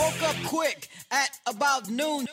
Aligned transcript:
Woke 0.00 0.22
up 0.22 0.36
quick 0.46 0.88
at 1.10 1.38
about 1.46 1.90
noon. 1.90 2.26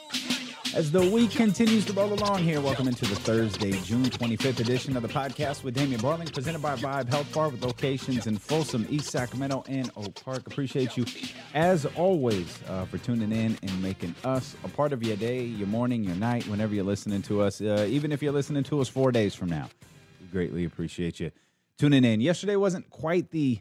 As 0.73 0.89
the 0.89 1.01
week 1.01 1.31
continues 1.31 1.83
to 1.87 1.93
roll 1.93 2.13
along 2.13 2.39
here, 2.39 2.61
welcome 2.61 2.87
into 2.87 3.05
the 3.05 3.15
Thursday, 3.17 3.71
June 3.81 4.05
25th 4.05 4.61
edition 4.61 4.95
of 4.95 5.03
the 5.03 5.09
podcast 5.09 5.65
with 5.65 5.73
Damien 5.73 5.99
Barling, 5.99 6.31
presented 6.33 6.61
by 6.61 6.77
Vibe 6.77 7.09
Health 7.09 7.29
Bar 7.33 7.49
with 7.49 7.61
locations 7.61 8.25
in 8.25 8.37
Folsom, 8.37 8.87
East 8.89 9.09
Sacramento, 9.09 9.65
and 9.67 9.91
Oak 9.97 10.15
Park. 10.23 10.47
Appreciate 10.47 10.95
you, 10.95 11.03
as 11.53 11.85
always, 11.97 12.57
uh, 12.69 12.85
for 12.85 12.99
tuning 12.99 13.33
in 13.33 13.57
and 13.61 13.83
making 13.83 14.15
us 14.23 14.55
a 14.63 14.69
part 14.69 14.93
of 14.93 15.03
your 15.03 15.17
day, 15.17 15.43
your 15.43 15.67
morning, 15.67 16.05
your 16.05 16.15
night, 16.15 16.47
whenever 16.47 16.73
you're 16.73 16.85
listening 16.85 17.21
to 17.23 17.41
us. 17.41 17.59
Uh, 17.59 17.85
even 17.89 18.13
if 18.13 18.23
you're 18.23 18.31
listening 18.31 18.63
to 18.63 18.79
us 18.79 18.87
four 18.87 19.11
days 19.11 19.35
from 19.35 19.49
now, 19.49 19.67
we 20.21 20.27
greatly 20.27 20.63
appreciate 20.63 21.19
you 21.19 21.31
tuning 21.77 22.05
in. 22.05 22.21
Yesterday 22.21 22.55
wasn't 22.55 22.89
quite 22.89 23.31
the 23.31 23.59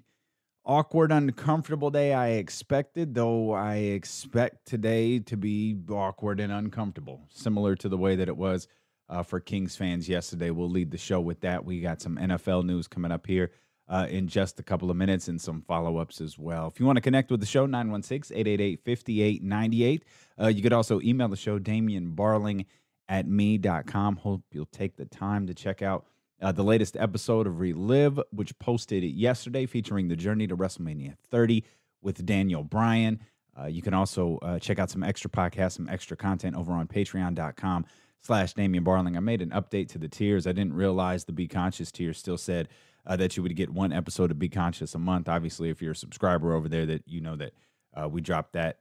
awkward, 0.67 1.13
uncomfortable 1.13 1.91
day 1.91 2.13
I 2.13 2.31
expected, 2.31 3.15
though 3.15 3.53
I 3.53 3.77
expect 3.77 4.67
today 4.67 5.21
to 5.21 5.37
be 5.37 5.77
awkward 5.89 6.41
and 6.41 6.53
uncomfortable, 6.53 7.23
similar 7.31 7.77
to 7.77 7.89
the 7.89 7.97
way 7.97 8.17
that 8.17 8.29
it 8.29 8.37
was 8.37 8.69
uh, 9.09 9.23
for 9.23 9.41
Kings 9.41 9.77
fans 9.77 10.09
yesterday. 10.09 10.51
We'll 10.51 10.69
lead 10.69 10.91
the 10.91 10.99
show 10.99 11.21
with 11.21 11.41
that. 11.41 11.65
We 11.65 11.81
got 11.81 12.03
some 12.03 12.17
NFL 12.17 12.65
news 12.65 12.89
coming 12.89 13.13
up 13.13 13.27
here. 13.27 13.53
Uh, 13.89 14.05
in 14.11 14.27
just 14.27 14.59
a 14.59 14.65
couple 14.65 14.91
of 14.91 14.97
minutes 14.97 15.29
and 15.29 15.41
some 15.41 15.63
follow 15.63 15.99
ups 15.99 16.21
as 16.21 16.37
well. 16.37 16.67
If 16.67 16.81
you 16.81 16.87
want 16.87 16.97
to 16.97 17.01
connect 17.01 17.31
with 17.31 17.39
the 17.39 17.47
show, 17.47 17.67
916 17.67 18.37
888 18.37 18.81
5898. 18.85 20.05
Uh, 20.41 20.49
you 20.49 20.61
could 20.61 20.73
also 20.73 21.01
email 21.03 21.29
the 21.29 21.37
show, 21.37 21.61
Damien 21.61 22.11
Barling 22.17 22.67
at 23.09 23.29
me.com. 23.29 24.17
Hope 24.17 24.43
you'll 24.51 24.67
take 24.67 24.97
the 24.97 25.05
time 25.05 25.47
to 25.47 25.55
check 25.55 25.83
out 25.83 26.05
uh, 26.41 26.53
the 26.53 26.65
latest 26.65 26.97
episode 26.97 27.47
of 27.47 27.61
Relive, 27.61 28.21
which 28.31 28.59
posted 28.59 29.03
yesterday, 29.05 29.67
featuring 29.67 30.09
the 30.09 30.17
journey 30.17 30.47
to 30.47 30.57
WrestleMania 30.57 31.15
30 31.31 31.65
with 32.03 32.25
Daniel 32.25 32.63
Bryan. 32.63 33.21
Uh, 33.59 33.67
you 33.67 33.81
can 33.81 33.95
also 33.95 34.39
uh, 34.43 34.59
check 34.59 34.79
out 34.79 34.91
some 34.91 35.03
extra 35.03 35.31
podcasts, 35.31 35.73
some 35.73 35.89
extra 35.89 36.17
content 36.17 36.57
over 36.57 36.73
on 36.73 36.87
patreon.com 36.87 37.87
slash 38.21 38.53
Damien 38.53 38.85
Barling. 38.85 39.17
I 39.17 39.21
made 39.21 39.41
an 39.41 39.51
update 39.51 39.89
to 39.91 39.99
the 39.99 40.09
tiers. 40.09 40.47
I 40.47 40.53
didn't 40.53 40.75
realize 40.75 41.25
the 41.25 41.33
Be 41.33 41.49
Conscious 41.49 41.91
tier 41.91 42.13
still 42.13 42.37
said 42.37 42.69
uh, 43.07 43.17
that 43.17 43.37
you 43.37 43.43
would 43.43 43.57
get 43.57 43.71
one 43.71 43.93
episode 43.93 44.31
of 44.31 44.39
Be 44.39 44.49
Conscious 44.49 44.95
a 44.95 44.99
month. 44.99 45.29
Obviously, 45.29 45.71
if 45.71 45.81
you're 45.81 45.93
a 45.93 45.97
subscriber 45.97 46.55
over 46.55 46.69
there, 46.69 46.85
that 46.87 47.03
you 47.07 47.21
know 47.21 47.37
that 47.37 47.53
uh, 47.95 48.09
we 48.09 48.21
dropped 48.21 48.53
that 48.53 48.81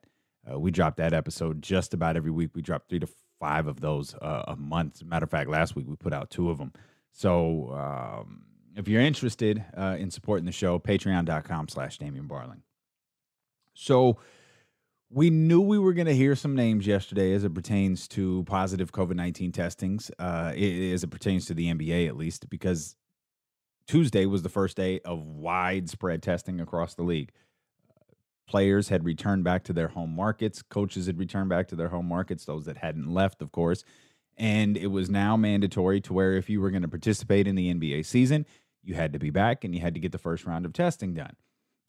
uh, 0.52 0.60
we 0.60 0.72
dropped 0.72 0.98
that 0.98 1.14
episode 1.14 1.62
just 1.62 1.94
about 1.94 2.18
every 2.18 2.32
week. 2.32 2.52
We 2.54 2.62
dropped 2.62 2.90
three 2.90 3.00
to 3.00 3.08
five 3.40 3.68
of 3.68 3.80
those 3.80 4.16
uh, 4.16 4.44
a 4.48 4.56
month. 4.56 5.04
Matter 5.04 5.26
of 5.26 5.32
fact, 5.32 5.50
last 5.50 5.76
week 5.76 5.88
we 5.88 5.96
put 5.96 6.14
out 6.14 6.30
two 6.30 6.50
of 6.50 6.58
them. 6.58 6.74
So 7.16 7.70
um, 7.70 8.42
if 8.76 8.90
you're 8.90 9.02
interested 9.02 9.64
uh, 9.76 9.96
in 9.98 10.12
supporting 10.12 10.46
the 10.46 10.52
show, 10.52 10.80
patreon.com 10.80 11.70
slash 11.70 11.98
Damien 11.98 12.28
Barling. 12.28 12.60
So 13.74 14.18
we 15.10 15.30
knew 15.30 15.62
we 15.62 15.80
were 15.80 15.94
going 15.94 16.08
to 16.08 16.16
hear 16.16 16.36
some 16.36 16.58
names 16.58 16.86
yesterday 16.86 17.32
as 17.32 17.46
it 17.46 17.54
pertains 17.54 18.10
to 18.10 18.44
positive 18.44 18.92
COVID 18.92 19.16
19 19.16 19.54
testings, 19.54 20.12
uh, 20.20 20.52
as 20.58 21.06
it 21.06 21.10
pertains 21.10 21.46
to 21.46 21.54
the 21.54 21.74
NBA 21.74 22.06
at 22.10 22.18
least, 22.18 22.50
because 22.50 22.98
Tuesday 23.88 24.26
was 24.26 24.42
the 24.42 24.50
first 24.50 24.76
day 24.76 25.00
of 25.06 25.26
widespread 25.26 26.22
testing 26.22 26.60
across 26.60 26.96
the 26.96 27.04
league. 27.04 27.32
Players 28.46 28.90
had 28.90 29.06
returned 29.06 29.46
back 29.46 29.64
to 29.64 29.74
their 29.74 29.88
home 29.88 30.14
markets. 30.14 30.62
Coaches 30.62 31.06
had 31.06 31.18
returned 31.18 31.48
back 31.48 31.70
to 31.70 31.78
their 31.78 31.90
home 31.90 32.10
markets, 32.10 32.44
those 32.44 32.66
that 32.66 32.78
hadn't 32.78 33.08
left, 33.08 33.42
of 33.42 33.54
course. 33.54 33.86
And 34.38 34.76
it 34.76 34.88
was 34.88 35.10
now 35.10 35.38
mandatory 35.38 36.02
to 36.02 36.14
where 36.14 36.34
if 36.34 36.50
you 36.50 36.60
were 36.60 36.72
going 36.72 36.82
to 36.82 36.88
participate 36.88 37.48
in 37.48 37.56
the 37.56 37.74
NBA 37.74 38.06
season, 38.06 38.46
you 38.84 38.94
had 38.96 39.14
to 39.14 39.20
be 39.20 39.30
back 39.30 39.64
and 39.64 39.74
you 39.74 39.82
had 39.82 39.94
to 39.94 40.00
get 40.00 40.12
the 40.12 40.18
first 40.18 40.46
round 40.46 40.66
of 40.66 40.74
testing 40.74 41.14
done. 41.14 41.36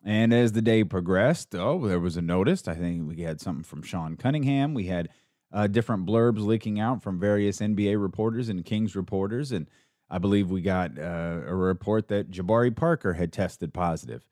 And 0.05 0.33
as 0.33 0.53
the 0.53 0.63
day 0.63 0.85
progressed, 0.85 1.55
oh, 1.55 1.87
there 1.87 1.99
was 1.99 2.17
a 2.17 2.23
notice. 2.23 2.69
I 2.69 2.75
think 2.75 3.09
we 3.09 3.23
had 3.23 3.41
something 3.41 3.65
from 3.65 3.83
Sean 3.83 4.17
Cunningham. 4.17 4.73
We 4.73 4.87
had 4.87 5.09
uh, 5.53 5.67
different 5.67 6.07
blurbs 6.07 6.45
leaking 6.45 6.79
out 6.79 7.03
from 7.03 7.19
various 7.19 7.59
NBA 7.59 8.01
reporters 8.01 8.49
and 8.49 8.65
Kings 8.65 8.95
reporters. 8.95 9.51
And 9.51 9.69
I 10.09 10.19
believe 10.19 10.51
we 10.51 10.61
got 10.61 10.97
uh, 10.99 11.41
a 11.47 11.55
report 11.55 12.09
that 12.09 12.31
Jabari 12.31 12.75
Parker 12.75 13.15
had 13.15 13.33
tested 13.33 13.75
positive 13.75 14.25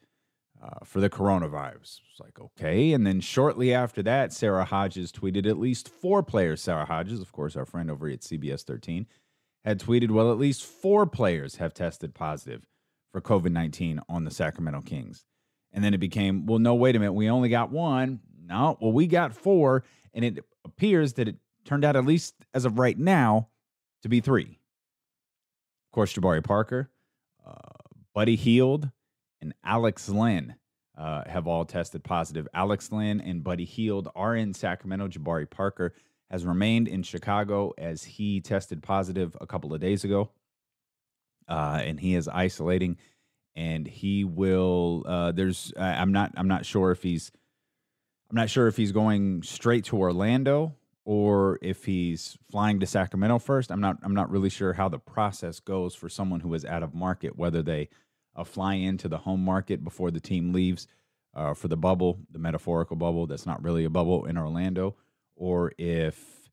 uh, 0.65 0.85
for 0.85 1.01
the 1.01 1.11
coronavirus. 1.11 2.01
It's 2.11 2.21
like, 2.21 2.41
okay. 2.41 2.93
And 2.93 3.07
then 3.07 3.21
shortly 3.21 3.75
after 3.75 4.03
that, 4.05 4.33
Sarah 4.33 4.65
Hodges 4.65 5.13
tweeted 5.13 5.47
at 5.47 5.59
least 5.59 5.89
four 5.89 6.23
players. 6.23 6.63
Sarah 6.63 6.87
Hodges, 6.87 7.21
of 7.21 7.33
course, 7.33 7.57
our 7.57 7.67
friend 7.67 7.91
over 7.91 8.09
at 8.09 8.21
CBS 8.21 8.63
13, 8.63 9.07
had 9.65 9.81
tweeted, 9.81 10.11
well, 10.11 10.33
at 10.33 10.39
least 10.39 10.65
four 10.65 11.07
players 11.07 11.57
have 11.57 11.75
tested 11.75 12.15
positive 12.15 12.67
for 13.13 13.21
COVID 13.21 13.51
19 13.53 14.01
on 14.09 14.25
the 14.25 14.31
Sacramento 14.31 14.83
Kings. 14.83 15.25
And 15.73 15.85
then 15.85 15.93
it 15.93 15.99
became, 15.99 16.47
well, 16.47 16.59
no, 16.59 16.75
wait 16.75 16.97
a 16.97 16.99
minute. 16.99 17.13
We 17.13 17.29
only 17.29 17.49
got 17.49 17.71
one. 17.71 18.21
No, 18.47 18.79
well, 18.81 18.93
we 18.93 19.07
got 19.07 19.35
four. 19.35 19.85
And 20.15 20.25
it 20.25 20.45
appears 20.65 21.15
that 21.15 21.29
it 21.29 21.37
turned 21.65 21.85
out, 21.85 21.97
at 21.97 22.07
least 22.07 22.35
as 22.55 22.65
of 22.65 22.79
right 22.79 22.99
now, 22.99 23.49
to 24.03 24.09
be 24.09 24.21
three. 24.21 24.59
Of 25.89 25.93
course, 25.93 26.15
Jabari 26.15 26.45
Parker, 26.45 26.91
uh, 27.47 27.53
Buddy 28.15 28.37
Hield, 28.37 28.91
and 29.45 29.55
Alex 29.63 30.09
Len 30.09 30.57
uh, 30.97 31.23
have 31.27 31.47
all 31.47 31.65
tested 31.65 32.03
positive. 32.03 32.49
Alex 32.55 32.91
Len 32.91 33.21
and 33.21 33.45
Buddy 33.45 33.65
Hield 33.65 34.09
are 34.17 34.35
in 34.35 34.55
Sacramento. 34.55 35.09
Jabari 35.09 35.49
Parker 35.49 35.95
has 36.31 36.45
remained 36.45 36.89
in 36.89 37.03
Chicago 37.03 37.73
as 37.77 38.03
he 38.03 38.41
tested 38.41 38.83
positive 38.83 39.37
a 39.41 39.47
couple 39.47 39.75
of 39.75 39.81
days 39.81 40.03
ago. 40.03 40.31
Uh, 41.47 41.81
and 41.85 42.01
he 42.01 42.15
is 42.15 42.27
isolating 42.27 42.97
and 43.55 43.87
he 43.87 44.25
will 44.25 45.05
uh, 45.07 45.31
there's 45.31 45.73
i'm 45.77 46.11
not 46.11 46.33
i'm 46.37 46.49
not 46.49 46.65
sure 46.65 46.91
if 46.91 47.03
he's 47.03 47.31
i'm 48.31 48.37
not 48.37 48.51
sure 48.51 48.67
if 48.67 48.77
he's 48.77 48.93
going 48.93 49.43
straight 49.43 49.85
to 49.85 49.97
orlando 49.97 50.75
or 51.05 51.59
if 51.61 51.85
he's 51.85 52.39
flying 52.51 52.81
to 52.81 52.87
sacramento 52.87 53.39
first 53.39 53.71
i'm 53.71 53.81
not 53.81 53.99
i'm 54.03 54.15
not 54.15 54.31
really 54.31 54.49
sure 54.49 54.73
how 54.73 54.89
the 54.89 54.99
process 54.99 55.61
goes 55.61 55.95
for 55.95 56.09
someone 56.09 56.41
who 56.41 56.53
is 56.55 56.65
out 56.65 56.83
of 56.83 56.95
market 56.95 57.37
whether 57.37 57.63
they 57.63 57.89
a 58.37 58.45
fly 58.45 58.75
into 58.75 59.09
the 59.09 59.19
home 59.19 59.45
market 59.45 59.85
before 59.85 60.11
the 60.11 60.21
team 60.21 60.53
leaves 60.53 60.87
uh, 61.35 61.55
for 61.55 61.69
the 61.69 61.77
bubble, 61.77 62.21
the 62.31 62.39
metaphorical 62.39 62.97
bubble 62.97 63.27
that's 63.27 63.47
not 63.47 63.63
really 63.63 63.85
a 63.85 63.91
bubble 63.91 64.25
in 64.25 64.39
Orlando, 64.39 64.97
or 65.37 65.73
if 65.79 66.49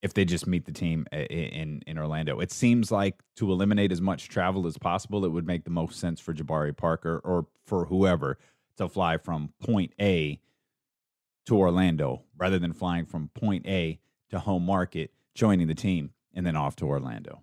if 0.00 0.14
they 0.14 0.24
just 0.24 0.46
meet 0.46 0.64
the 0.64 0.72
team 0.72 1.06
in 1.12 1.82
in 1.86 1.98
Orlando. 1.98 2.38
It 2.40 2.52
seems 2.52 2.92
like 2.92 3.16
to 3.36 3.50
eliminate 3.50 3.90
as 3.90 4.00
much 4.00 4.28
travel 4.28 4.66
as 4.66 4.78
possible, 4.78 5.24
it 5.24 5.30
would 5.30 5.46
make 5.46 5.64
the 5.64 5.70
most 5.70 5.98
sense 5.98 6.20
for 6.20 6.32
Jabari 6.32 6.76
Parker 6.76 7.20
or 7.24 7.46
for 7.64 7.86
whoever 7.86 8.38
to 8.76 8.88
fly 8.88 9.16
from 9.16 9.52
point 9.60 9.92
A 10.00 10.40
to 11.46 11.56
Orlando 11.56 12.22
rather 12.36 12.58
than 12.58 12.72
flying 12.72 13.06
from 13.06 13.30
point 13.34 13.66
A 13.66 13.98
to 14.30 14.38
home 14.38 14.64
market, 14.64 15.10
joining 15.34 15.66
the 15.66 15.74
team, 15.74 16.10
and 16.34 16.46
then 16.46 16.56
off 16.56 16.76
to 16.76 16.86
Orlando. 16.86 17.42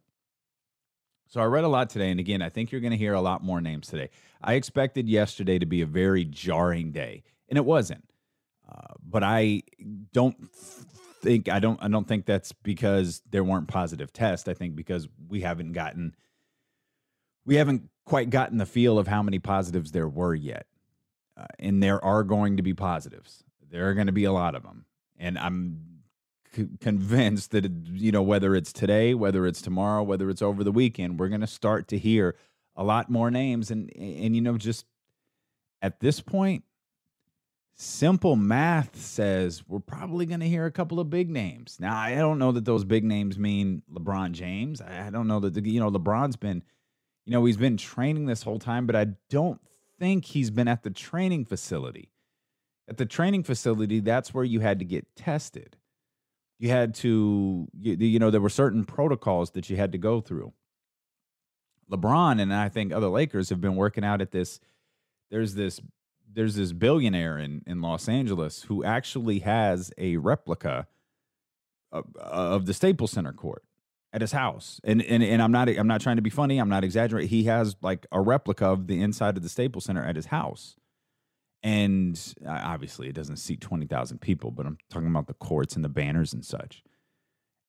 So 1.36 1.42
I 1.42 1.46
read 1.48 1.66
a 1.66 1.68
lot 1.68 1.90
today, 1.90 2.12
and 2.12 2.20
again, 2.22 2.42
I 2.42 2.48
think 2.48 2.72
you're 2.72 2.80
going 2.80 2.92
to 2.92 2.98
hear 2.98 3.14
a 3.14 3.20
lot 3.20 3.44
more 3.44 3.60
names 3.60 3.90
today. 3.90 4.10
I 4.42 4.54
expected 4.54 5.10
yesterday 5.10 5.60
to 5.60 5.66
be 5.66 5.82
a 5.82 5.86
very 5.86 6.24
jarring 6.24 6.94
day, 6.94 7.24
and 7.50 7.58
it 7.58 7.66
wasn't. 7.66 8.06
Uh, 8.72 8.94
but 9.06 9.22
I 9.22 9.64
don't 10.14 10.38
think 11.22 11.50
I 11.50 11.60
don't 11.60 11.78
I 11.84 11.90
don't 11.90 12.08
think 12.08 12.26
that's 12.26 12.54
because 12.54 13.22
there 13.32 13.44
weren't 13.44 13.68
positive 13.68 14.14
tests. 14.14 14.48
I 14.48 14.54
think 14.54 14.78
because 14.78 15.10
we 15.28 15.42
haven't 15.42 15.74
gotten 15.74 16.16
we 17.46 17.56
haven't 17.56 17.90
quite 18.06 18.30
gotten 18.30 18.58
the 18.58 18.66
feel 18.66 18.98
of 18.98 19.10
how 19.10 19.22
many 19.22 19.40
positives 19.40 19.92
there 19.92 20.08
were 20.08 20.36
yet, 20.36 20.68
uh, 21.36 21.48
and 21.60 21.84
there 21.84 22.02
are 22.02 22.24
going 22.24 22.56
to 22.56 22.64
be 22.64 22.74
positives. 22.74 23.44
There 23.70 23.90
are 23.90 23.94
going 23.94 24.08
to 24.08 24.14
be 24.14 24.24
a 24.24 24.32
lot 24.32 24.56
of 24.56 24.64
them, 24.64 24.86
and 25.20 25.38
I'm 25.38 25.95
convinced 26.80 27.52
that 27.52 27.70
you 27.92 28.12
know 28.12 28.22
whether 28.22 28.56
it's 28.56 28.74
today, 28.74 29.14
whether 29.14 29.46
it's 29.46 29.62
tomorrow, 29.62 30.04
whether 30.04 30.30
it's 30.30 30.42
over 30.42 30.64
the 30.64 30.72
weekend, 30.72 31.20
we're 31.20 31.30
going 31.30 31.42
to 31.42 31.48
start 31.48 31.88
to 31.90 31.98
hear 31.98 32.36
a 32.76 32.84
lot 32.84 33.10
more 33.10 33.32
names, 33.32 33.72
and 33.72 33.92
and 33.96 34.36
you 34.36 34.42
know 34.42 34.58
just 34.58 34.86
at 35.82 36.00
this 36.00 36.22
point, 36.22 36.64
simple 37.76 38.36
math 38.36 38.96
says 38.96 39.64
we're 39.68 39.80
probably 39.80 40.26
going 40.26 40.40
to 40.40 40.48
hear 40.48 40.66
a 40.66 40.72
couple 40.72 41.00
of 41.00 41.10
big 41.10 41.30
names. 41.30 41.78
Now 41.80 41.96
I 41.96 42.16
don't 42.16 42.40
know 42.40 42.52
that 42.52 42.66
those 42.66 42.84
big 42.84 43.04
names 43.04 43.38
mean 43.38 43.84
LeBron 43.92 44.32
James. 44.32 44.82
I 44.82 45.10
don't 45.10 45.28
know 45.28 45.40
that 45.40 45.54
the, 45.54 45.70
you 45.70 45.80
know 45.80 45.92
LeBron's 45.92 46.36
been, 46.36 46.64
you 47.26 47.32
know, 47.32 47.46
he's 47.46 47.58
been 47.58 47.78
training 47.78 48.26
this 48.26 48.44
whole 48.44 48.60
time, 48.60 48.86
but 48.86 48.96
I 48.96 49.08
don't 49.30 49.60
think 50.00 50.26
he's 50.26 50.52
been 50.52 50.68
at 50.68 50.84
the 50.84 50.90
training 50.90 51.46
facility. 51.46 52.12
At 52.88 52.98
the 52.98 53.06
training 53.06 53.44
facility, 53.44 54.00
that's 54.00 54.34
where 54.34 54.44
you 54.44 54.60
had 54.60 54.80
to 54.80 54.86
get 54.86 55.16
tested 55.16 55.78
you 56.60 56.70
had 56.70 56.96
to 56.96 57.68
you, 57.80 57.94
you 57.96 58.20
know 58.20 58.32
there 58.32 58.42
were 58.42 58.50
certain 58.50 58.86
protocols 58.86 59.52
that 59.52 59.70
you 59.70 59.76
had 59.76 59.92
to 59.92 59.98
go 59.98 60.22
through. 60.22 60.54
Lebron 61.92 62.42
and 62.42 62.52
i 62.52 62.68
think 62.68 62.92
other 62.92 63.10
lakers 63.10 63.50
have 63.50 63.62
been 63.62 63.76
working 63.76 64.04
out 64.04 64.20
at 64.20 64.32
this 64.32 64.60
there's 65.30 65.54
this 65.54 65.80
there's 66.34 66.56
this 66.56 66.74
billionaire 66.74 67.38
in 67.38 67.62
in 67.68 67.80
los 67.80 68.10
angeles 68.10 68.64
who 68.64 68.84
actually 68.84 69.38
has 69.38 69.94
a 70.00 70.18
replica 70.18 70.88
of, 71.92 72.06
of 72.16 72.66
the 72.66 72.74
staples 72.74 73.12
center 73.12 73.34
court 73.34 73.64
at 74.16 74.22
his 74.22 74.32
house. 74.32 74.80
And, 74.84 75.02
and 75.04 75.22
and 75.22 75.42
i'm 75.42 75.52
not 75.52 75.68
i'm 75.70 75.88
not 75.88 76.02
trying 76.02 76.16
to 76.16 76.22
be 76.22 76.30
funny 76.30 76.58
i'm 76.58 76.70
not 76.70 76.84
exaggerating. 76.84 77.30
He 77.30 77.44
has 77.44 77.76
like 77.82 78.08
a 78.12 78.22
replica 78.22 78.66
of 78.66 78.88
the 78.88 79.02
inside 79.02 79.38
of 79.38 79.44
the 79.44 79.50
staples 79.50 79.86
center 79.86 80.04
at 80.04 80.16
his 80.16 80.28
house 80.28 80.76
And 81.66 82.36
obviously, 82.48 83.10
it 83.10 83.16
doesn't 83.16 83.38
seat 83.38 83.60
20,000 83.60 84.22
people, 84.22 84.52
but 84.52 84.68
I'm 84.68 84.78
talking 84.92 85.08
about 85.08 85.26
the 85.26 85.34
courts 85.34 85.76
and 85.76 85.84
the 85.84 85.90
banners 85.90 86.32
and 86.32 86.46
such. 86.46 86.84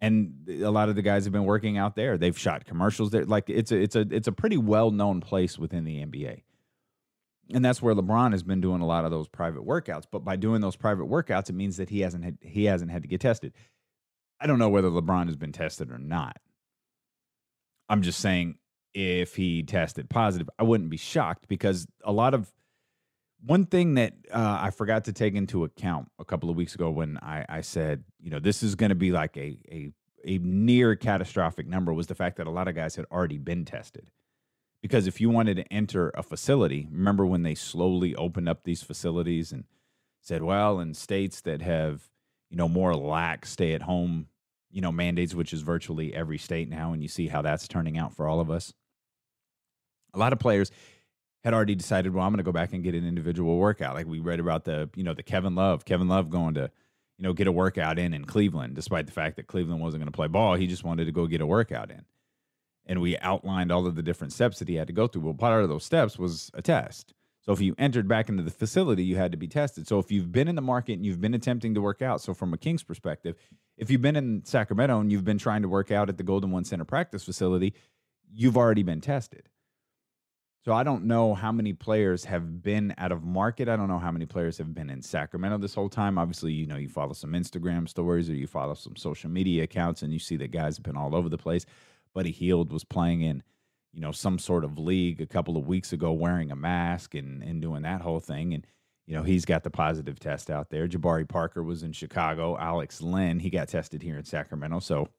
And 0.02 0.46
a 0.50 0.70
lot 0.70 0.90
of 0.90 0.96
the 0.96 1.02
guys 1.02 1.25
have 1.25 1.32
been 1.32 1.46
working 1.46 1.78
out 1.78 1.96
there. 1.96 2.19
They've 2.19 2.38
shot 2.38 2.66
commercials 2.66 3.08
there. 3.08 3.25
Like 3.25 3.48
it's 3.48 3.72
a 3.72 3.76
it's 3.76 3.96
a 3.96 4.06
it's 4.10 4.28
a 4.28 4.32
pretty 4.32 4.58
well 4.58 4.90
known 4.90 5.22
place 5.22 5.58
within 5.58 5.84
the 5.84 6.04
NBA. 6.04 6.43
And 7.54 7.64
that's 7.64 7.81
where 7.81 7.94
LeBron 7.94 8.32
has 8.32 8.43
been 8.43 8.60
doing 8.60 8.82
a 8.82 8.87
lot 8.87 9.06
of 9.06 9.10
those 9.10 9.28
private 9.28 9.66
workouts. 9.66 10.04
But 10.10 10.26
by 10.26 10.37
doing 10.37 10.60
those 10.60 10.76
private 10.76 11.06
workouts, 11.06 11.49
it 11.49 11.54
means 11.54 11.78
that 11.78 11.88
he 11.88 12.00
hasn't 12.00 12.22
had 12.22 12.37
he 12.42 12.66
hasn't 12.66 12.90
had 12.90 13.00
to 13.00 13.08
get 13.08 13.22
tested. 13.22 13.54
I 14.38 14.46
don't 14.46 14.58
know 14.58 14.69
whether 14.69 14.90
LeBron 14.90 15.25
has 15.28 15.37
been 15.37 15.52
tested 15.52 15.90
or 15.90 15.96
not. 15.96 16.37
I'm 17.88 18.02
just 18.02 18.20
saying 18.20 18.58
if 18.92 19.37
he 19.37 19.62
tested 19.62 20.10
positive, 20.10 20.50
I 20.58 20.64
wouldn't 20.64 20.90
be 20.90 20.99
shocked 20.99 21.49
because 21.49 21.87
a 22.04 22.12
lot 22.12 22.34
of 22.34 22.52
one 23.44 23.66
thing 23.66 23.94
that 23.94 24.14
uh, 24.32 24.58
I 24.60 24.70
forgot 24.70 25.04
to 25.04 25.12
take 25.12 25.34
into 25.34 25.64
account 25.64 26.10
a 26.18 26.24
couple 26.24 26.50
of 26.50 26.56
weeks 26.56 26.74
ago 26.74 26.90
when 26.90 27.18
I, 27.18 27.44
I 27.48 27.60
said, 27.60 28.04
you 28.20 28.30
know, 28.30 28.38
this 28.38 28.62
is 28.62 28.74
going 28.74 28.88
to 28.90 28.96
be 28.96 29.12
like 29.12 29.36
a, 29.36 29.58
a 29.70 29.92
a 30.26 30.38
near 30.38 30.96
catastrophic 30.96 31.66
number 31.66 31.92
was 31.92 32.08
the 32.08 32.14
fact 32.14 32.36
that 32.36 32.46
a 32.46 32.50
lot 32.50 32.68
of 32.68 32.74
guys 32.74 32.96
had 32.96 33.06
already 33.12 33.38
been 33.38 33.64
tested. 33.64 34.08
Because 34.82 35.06
if 35.06 35.20
you 35.20 35.30
wanted 35.30 35.56
to 35.56 35.72
enter 35.72 36.10
a 36.14 36.22
facility, 36.22 36.88
remember 36.90 37.24
when 37.24 37.42
they 37.42 37.54
slowly 37.54 38.14
opened 38.14 38.48
up 38.48 38.64
these 38.64 38.82
facilities 38.82 39.52
and 39.52 39.64
said, 40.20 40.42
well, 40.42 40.80
in 40.80 40.94
states 40.94 41.40
that 41.42 41.62
have, 41.62 42.10
you 42.50 42.56
know, 42.56 42.68
more 42.68 42.94
lax 42.94 43.50
stay 43.50 43.72
at 43.72 43.82
home, 43.82 44.26
you 44.70 44.80
know, 44.80 44.92
mandates, 44.92 45.34
which 45.34 45.52
is 45.52 45.62
virtually 45.62 46.14
every 46.14 46.38
state 46.38 46.68
now, 46.68 46.92
and 46.92 47.02
you 47.02 47.08
see 47.08 47.28
how 47.28 47.40
that's 47.40 47.68
turning 47.68 47.96
out 47.96 48.12
for 48.14 48.28
all 48.28 48.40
of 48.40 48.50
us. 48.50 48.72
A 50.12 50.18
lot 50.18 50.32
of 50.32 50.38
players 50.38 50.70
had 51.46 51.54
already 51.54 51.76
decided, 51.76 52.12
well, 52.12 52.26
I'm 52.26 52.32
going 52.32 52.38
to 52.38 52.43
go 52.43 52.50
back 52.50 52.72
and 52.72 52.82
get 52.82 52.96
an 52.96 53.06
individual 53.06 53.56
workout. 53.56 53.94
Like 53.94 54.08
we 54.08 54.19
read 54.19 54.40
about 54.40 54.64
the, 54.64 54.90
you 54.96 55.04
know, 55.04 55.14
the 55.14 55.22
Kevin 55.22 55.54
Love, 55.54 55.84
Kevin 55.84 56.08
Love 56.08 56.28
going 56.28 56.54
to, 56.54 56.72
you 57.19 57.22
know, 57.22 57.32
get 57.32 57.46
a 57.46 57.52
workout 57.52 58.00
in 58.00 58.12
in 58.12 58.25
Cleveland, 58.25 58.75
despite 58.75 59.06
the 59.06 59.12
fact 59.12 59.37
that 59.37 59.46
Cleveland 59.46 59.81
wasn't 59.81 60.00
going 60.02 60.10
to 60.10 60.16
play 60.16 60.26
ball. 60.26 60.56
He 60.56 60.66
just 60.66 60.82
wanted 60.82 61.04
to 61.04 61.12
go 61.12 61.28
get 61.28 61.40
a 61.40 61.46
workout 61.46 61.93
in. 61.93 62.04
And 62.84 63.00
we 63.00 63.16
outlined 63.19 63.70
all 63.70 63.87
of 63.87 63.94
the 63.94 64.02
different 64.02 64.32
steps 64.32 64.58
that 64.58 64.66
he 64.66 64.75
had 64.75 64.88
to 64.88 64.93
go 64.93 65.06
through. 65.06 65.22
Well, 65.22 65.34
part 65.34 65.62
of 65.62 65.69
those 65.69 65.84
steps 65.84 66.19
was 66.19 66.50
a 66.52 66.62
test. 66.62 67.14
So 67.43 67.52
if 67.52 67.60
you 67.60 67.76
entered 67.78 68.08
back 68.08 68.28
into 68.28 68.42
the 68.42 68.50
facility, 68.50 69.04
you 69.04 69.14
had 69.14 69.31
to 69.31 69.38
be 69.38 69.46
tested. 69.46 69.87
So 69.87 70.00
if 70.00 70.10
you've 70.10 70.32
been 70.32 70.49
in 70.49 70.56
the 70.56 70.62
market 70.62 70.94
and 70.94 71.06
you've 71.06 71.20
been 71.20 71.34
attempting 71.34 71.75
to 71.75 71.81
work 71.81 72.02
out, 72.02 72.20
so 72.20 72.34
from 72.34 72.54
a 72.54 72.58
Kings 72.58 72.82
perspective, 72.82 73.37
if 73.76 73.88
you've 73.88 74.02
been 74.02 74.16
in 74.16 74.44
Sacramento 74.44 74.99
and 74.99 75.12
you've 75.12 75.25
been 75.25 75.38
trying 75.38 75.62
to 75.62 75.69
work 75.69 75.92
out 75.92 76.08
at 76.08 76.16
the 76.16 76.25
Golden 76.25 76.50
One 76.50 76.64
Center 76.64 76.84
practice 76.84 77.22
facility, 77.22 77.72
you've 78.32 78.56
already 78.56 78.82
been 78.82 79.00
tested. 79.00 79.49
So 80.66 80.72
I 80.72 80.82
don't 80.82 81.04
know 81.04 81.32
how 81.32 81.52
many 81.52 81.72
players 81.72 82.24
have 82.24 82.60
been 82.60 82.92
out 82.98 83.12
of 83.12 83.22
market. 83.22 83.68
I 83.68 83.76
don't 83.76 83.86
know 83.86 84.00
how 84.00 84.10
many 84.10 84.26
players 84.26 84.58
have 84.58 84.74
been 84.74 84.90
in 84.90 85.00
Sacramento 85.00 85.58
this 85.58 85.74
whole 85.74 85.88
time. 85.88 86.18
Obviously, 86.18 86.52
you 86.52 86.66
know, 86.66 86.74
you 86.74 86.88
follow 86.88 87.12
some 87.12 87.34
Instagram 87.34 87.88
stories 87.88 88.28
or 88.28 88.34
you 88.34 88.48
follow 88.48 88.74
some 88.74 88.96
social 88.96 89.30
media 89.30 89.62
accounts 89.62 90.02
and 90.02 90.12
you 90.12 90.18
see 90.18 90.34
that 90.38 90.50
guys 90.50 90.76
have 90.76 90.82
been 90.82 90.96
all 90.96 91.14
over 91.14 91.28
the 91.28 91.38
place. 91.38 91.66
Buddy 92.14 92.32
Hield 92.32 92.72
was 92.72 92.82
playing 92.82 93.20
in, 93.20 93.44
you 93.92 94.00
know, 94.00 94.10
some 94.10 94.40
sort 94.40 94.64
of 94.64 94.76
league 94.76 95.20
a 95.20 95.26
couple 95.26 95.56
of 95.56 95.68
weeks 95.68 95.92
ago 95.92 96.10
wearing 96.10 96.50
a 96.50 96.56
mask 96.56 97.14
and, 97.14 97.44
and 97.44 97.62
doing 97.62 97.82
that 97.82 98.00
whole 98.00 98.18
thing. 98.18 98.52
And, 98.52 98.66
you 99.06 99.14
know, 99.14 99.22
he's 99.22 99.44
got 99.44 99.62
the 99.62 99.70
positive 99.70 100.18
test 100.18 100.50
out 100.50 100.70
there. 100.70 100.88
Jabari 100.88 101.28
Parker 101.28 101.62
was 101.62 101.84
in 101.84 101.92
Chicago. 101.92 102.58
Alex 102.58 103.00
Len, 103.00 103.38
he 103.38 103.50
got 103.50 103.68
tested 103.68 104.02
here 104.02 104.18
in 104.18 104.24
Sacramento. 104.24 104.80
So 104.80 105.10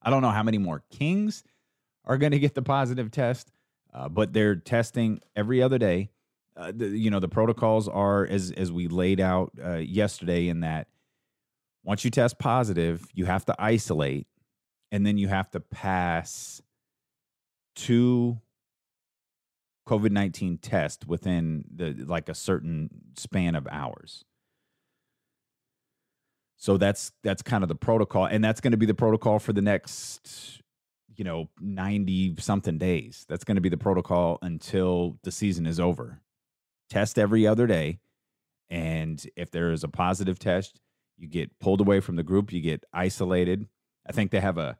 I 0.00 0.10
don't 0.10 0.22
know 0.22 0.30
how 0.30 0.44
many 0.44 0.58
more 0.58 0.84
Kings 0.92 1.42
are 2.04 2.18
going 2.18 2.30
to 2.30 2.38
get 2.38 2.54
the 2.54 2.62
positive 2.62 3.10
test 3.10 3.50
uh, 3.92 4.08
but 4.08 4.32
they're 4.32 4.56
testing 4.56 5.20
every 5.34 5.62
other 5.62 5.78
day. 5.78 6.10
Uh, 6.56 6.72
the, 6.74 6.88
you 6.88 7.10
know 7.10 7.20
the 7.20 7.28
protocols 7.28 7.88
are 7.88 8.26
as 8.26 8.50
as 8.52 8.70
we 8.72 8.88
laid 8.88 9.20
out 9.20 9.52
uh, 9.64 9.76
yesterday 9.76 10.48
in 10.48 10.60
that 10.60 10.88
once 11.82 12.04
you 12.04 12.10
test 12.10 12.38
positive, 12.38 13.06
you 13.14 13.24
have 13.24 13.44
to 13.46 13.54
isolate, 13.58 14.26
and 14.92 15.06
then 15.06 15.16
you 15.16 15.28
have 15.28 15.50
to 15.50 15.60
pass 15.60 16.60
two 17.74 18.38
COVID 19.88 20.10
nineteen 20.10 20.58
tests 20.58 21.06
within 21.06 21.64
the 21.74 21.92
like 22.06 22.28
a 22.28 22.34
certain 22.34 22.90
span 23.16 23.54
of 23.54 23.66
hours. 23.70 24.24
So 26.56 26.76
that's 26.76 27.12
that's 27.22 27.40
kind 27.40 27.64
of 27.64 27.68
the 27.68 27.74
protocol, 27.74 28.26
and 28.26 28.44
that's 28.44 28.60
going 28.60 28.72
to 28.72 28.76
be 28.76 28.86
the 28.86 28.94
protocol 28.94 29.38
for 29.38 29.54
the 29.54 29.62
next 29.62 30.60
you 31.20 31.24
know, 31.24 31.50
90 31.60 32.36
something 32.38 32.78
days. 32.78 33.26
That's 33.28 33.44
going 33.44 33.56
to 33.56 33.60
be 33.60 33.68
the 33.68 33.76
protocol 33.76 34.38
until 34.40 35.18
the 35.22 35.30
season 35.30 35.66
is 35.66 35.78
over. 35.78 36.22
Test 36.88 37.18
every 37.18 37.46
other 37.46 37.66
day. 37.66 37.98
And 38.70 39.22
if 39.36 39.50
there 39.50 39.70
is 39.70 39.84
a 39.84 39.88
positive 39.88 40.38
test, 40.38 40.80
you 41.18 41.28
get 41.28 41.58
pulled 41.58 41.82
away 41.82 42.00
from 42.00 42.16
the 42.16 42.22
group, 42.22 42.54
you 42.54 42.62
get 42.62 42.84
isolated. 42.94 43.68
I 44.08 44.12
think 44.12 44.30
they 44.30 44.40
have 44.40 44.56
a 44.56 44.78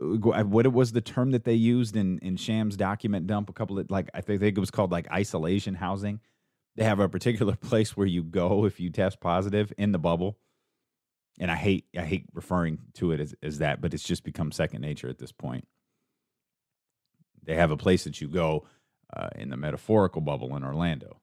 uh, 0.00 0.30
uh, 0.30 0.44
what 0.44 0.64
it 0.64 0.72
was 0.72 0.92
the 0.92 1.00
term 1.00 1.32
that 1.32 1.42
they 1.42 1.54
used 1.54 1.96
in 1.96 2.20
in 2.20 2.36
Shams 2.36 2.76
document 2.76 3.26
dump 3.26 3.50
a 3.50 3.52
couple 3.52 3.76
of 3.76 3.90
like 3.90 4.10
I 4.14 4.20
think 4.20 4.40
it 4.42 4.60
was 4.60 4.70
called 4.70 4.92
like 4.92 5.10
isolation 5.10 5.74
housing. 5.74 6.20
They 6.76 6.84
have 6.84 7.00
a 7.00 7.08
particular 7.08 7.56
place 7.60 7.96
where 7.96 8.06
you 8.06 8.22
go 8.22 8.64
if 8.64 8.78
you 8.78 8.90
test 8.90 9.18
positive 9.18 9.72
in 9.76 9.90
the 9.90 9.98
bubble. 9.98 10.38
And 11.40 11.50
I 11.50 11.56
hate 11.56 11.86
I 11.98 12.02
hate 12.02 12.26
referring 12.32 12.78
to 12.94 13.10
it 13.10 13.18
as, 13.18 13.34
as 13.42 13.58
that, 13.58 13.80
but 13.80 13.92
it's 13.92 14.04
just 14.04 14.22
become 14.22 14.52
second 14.52 14.82
nature 14.82 15.08
at 15.08 15.18
this 15.18 15.32
point. 15.32 15.66
They 17.50 17.56
have 17.56 17.72
a 17.72 17.76
place 17.76 18.04
that 18.04 18.20
you 18.20 18.28
go 18.28 18.64
uh, 19.12 19.30
in 19.34 19.50
the 19.50 19.56
metaphorical 19.56 20.20
bubble 20.20 20.54
in 20.54 20.62
Orlando. 20.62 21.20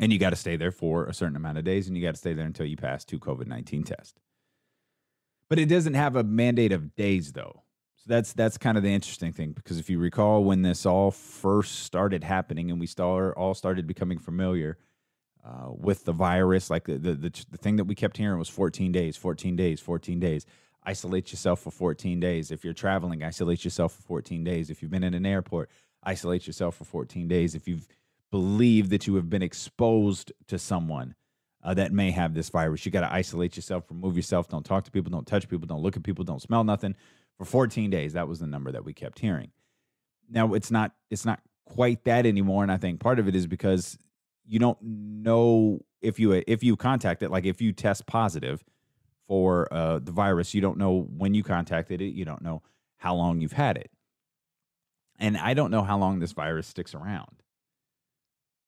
And 0.00 0.12
you 0.12 0.18
got 0.18 0.30
to 0.30 0.36
stay 0.36 0.56
there 0.56 0.72
for 0.72 1.06
a 1.06 1.14
certain 1.14 1.36
amount 1.36 1.58
of 1.58 1.64
days, 1.64 1.86
and 1.86 1.96
you 1.96 2.02
got 2.02 2.14
to 2.14 2.18
stay 2.18 2.32
there 2.32 2.46
until 2.46 2.66
you 2.66 2.76
pass 2.76 3.04
two 3.04 3.20
COVID 3.20 3.46
19 3.46 3.84
tests. 3.84 4.18
But 5.48 5.60
it 5.60 5.66
doesn't 5.66 5.94
have 5.94 6.16
a 6.16 6.24
mandate 6.24 6.72
of 6.72 6.96
days, 6.96 7.30
though. 7.30 7.62
So 7.94 8.06
that's 8.08 8.32
that's 8.32 8.58
kind 8.58 8.76
of 8.76 8.82
the 8.82 8.92
interesting 8.92 9.32
thing 9.32 9.52
because 9.52 9.78
if 9.78 9.88
you 9.88 10.00
recall 10.00 10.42
when 10.42 10.62
this 10.62 10.84
all 10.84 11.12
first 11.12 11.84
started 11.84 12.24
happening 12.24 12.72
and 12.72 12.80
we 12.80 12.88
all 12.98 13.54
started 13.54 13.86
becoming 13.86 14.18
familiar 14.18 14.78
uh, 15.44 15.68
with 15.70 16.04
the 16.04 16.12
virus, 16.12 16.70
like 16.70 16.86
the, 16.86 16.98
the, 16.98 17.14
the 17.14 17.44
the 17.52 17.56
thing 17.56 17.76
that 17.76 17.84
we 17.84 17.94
kept 17.94 18.16
hearing 18.16 18.36
was 18.36 18.48
14 18.48 18.90
days, 18.90 19.16
14 19.16 19.54
days, 19.54 19.78
14 19.78 20.18
days 20.18 20.44
isolate 20.86 21.32
yourself 21.32 21.60
for 21.60 21.70
14 21.70 22.20
days. 22.20 22.50
If 22.50 22.64
you're 22.64 22.72
traveling, 22.72 23.22
isolate 23.22 23.64
yourself 23.64 23.94
for 23.94 24.02
14 24.02 24.44
days. 24.44 24.70
If 24.70 24.80
you've 24.80 24.90
been 24.90 25.04
in 25.04 25.14
an 25.14 25.26
airport, 25.26 25.68
isolate 26.02 26.46
yourself 26.46 26.76
for 26.76 26.84
14 26.84 27.26
days. 27.26 27.54
If 27.54 27.66
you've 27.66 27.88
believed 28.30 28.90
that 28.90 29.06
you 29.06 29.16
have 29.16 29.28
been 29.28 29.42
exposed 29.42 30.32
to 30.46 30.58
someone 30.58 31.14
uh, 31.62 31.74
that 31.74 31.92
may 31.92 32.12
have 32.12 32.34
this 32.34 32.48
virus, 32.48 32.86
you 32.86 32.92
got 32.92 33.00
to 33.00 33.12
isolate 33.12 33.56
yourself, 33.56 33.84
remove 33.90 34.16
yourself, 34.16 34.48
don't 34.48 34.64
talk 34.64 34.84
to 34.84 34.90
people, 34.90 35.10
don't 35.10 35.26
touch 35.26 35.48
people, 35.48 35.66
don't 35.66 35.82
look 35.82 35.96
at 35.96 36.04
people, 36.04 36.24
don't 36.24 36.40
smell 36.40 36.62
nothing 36.62 36.94
for 37.36 37.44
14 37.44 37.90
days. 37.90 38.12
That 38.12 38.28
was 38.28 38.38
the 38.38 38.46
number 38.46 38.70
that 38.70 38.84
we 38.84 38.94
kept 38.94 39.18
hearing. 39.18 39.50
Now 40.30 40.54
it's 40.54 40.70
not 40.70 40.92
it's 41.10 41.24
not 41.24 41.40
quite 41.66 42.04
that 42.04 42.26
anymore, 42.26 42.62
and 42.62 42.72
I 42.72 42.76
think 42.76 43.00
part 43.00 43.18
of 43.18 43.28
it 43.28 43.34
is 43.36 43.46
because 43.46 43.98
you 44.44 44.58
don't 44.58 44.78
know 44.82 45.80
if 46.00 46.18
you 46.18 46.32
if 46.46 46.62
you 46.62 46.76
contact 46.76 47.22
it, 47.22 47.30
like 47.30 47.44
if 47.44 47.60
you 47.60 47.72
test 47.72 48.06
positive 48.06 48.64
for 49.26 49.72
uh, 49.72 49.98
the 49.98 50.12
virus. 50.12 50.54
You 50.54 50.60
don't 50.60 50.78
know 50.78 51.08
when 51.16 51.34
you 51.34 51.42
contacted 51.42 52.00
it. 52.00 52.14
You 52.14 52.24
don't 52.24 52.42
know 52.42 52.62
how 52.98 53.14
long 53.14 53.40
you've 53.40 53.52
had 53.52 53.76
it. 53.76 53.90
And 55.18 55.36
I 55.36 55.54
don't 55.54 55.70
know 55.70 55.82
how 55.82 55.98
long 55.98 56.18
this 56.18 56.32
virus 56.32 56.66
sticks 56.66 56.94
around. 56.94 57.42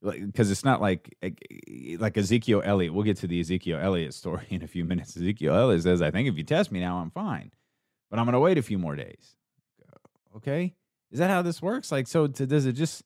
Because 0.01 0.51
it's 0.53 0.65
not 0.65 0.81
like 0.81 1.17
like 1.99 2.17
Ezekiel 2.17 2.63
Elliott. 2.65 2.95
We'll 2.95 3.03
get 3.03 3.17
to 3.19 3.27
the 3.27 3.41
Ezekiel 3.41 3.81
Elliott 3.83 4.15
story 4.23 4.47
in 4.49 4.63
a 4.63 4.69
few 4.69 4.85
minutes. 4.85 5.17
Ezekiel 5.17 5.55
Elliott 5.55 5.83
says, 5.83 6.01
"I 6.01 6.13
think 6.13 6.29
if 6.29 6.37
you 6.37 6.45
test 6.45 6.71
me 6.71 6.79
now, 6.79 6.99
I'm 6.99 7.11
fine, 7.11 7.51
but 8.09 8.21
I'm 8.21 8.25
going 8.25 8.35
to 8.35 8.41
wait 8.41 8.59
a 8.59 8.63
few 8.63 8.79
more 8.79 8.95
days." 8.95 9.35
Okay, 10.37 10.77
is 11.11 11.19
that 11.19 11.31
how 11.31 11.43
this 11.43 11.61
works? 11.61 11.91
Like, 11.91 12.07
so 12.07 12.29
to, 12.29 12.47
does 12.47 12.65
it 12.65 12.75
just 12.75 13.03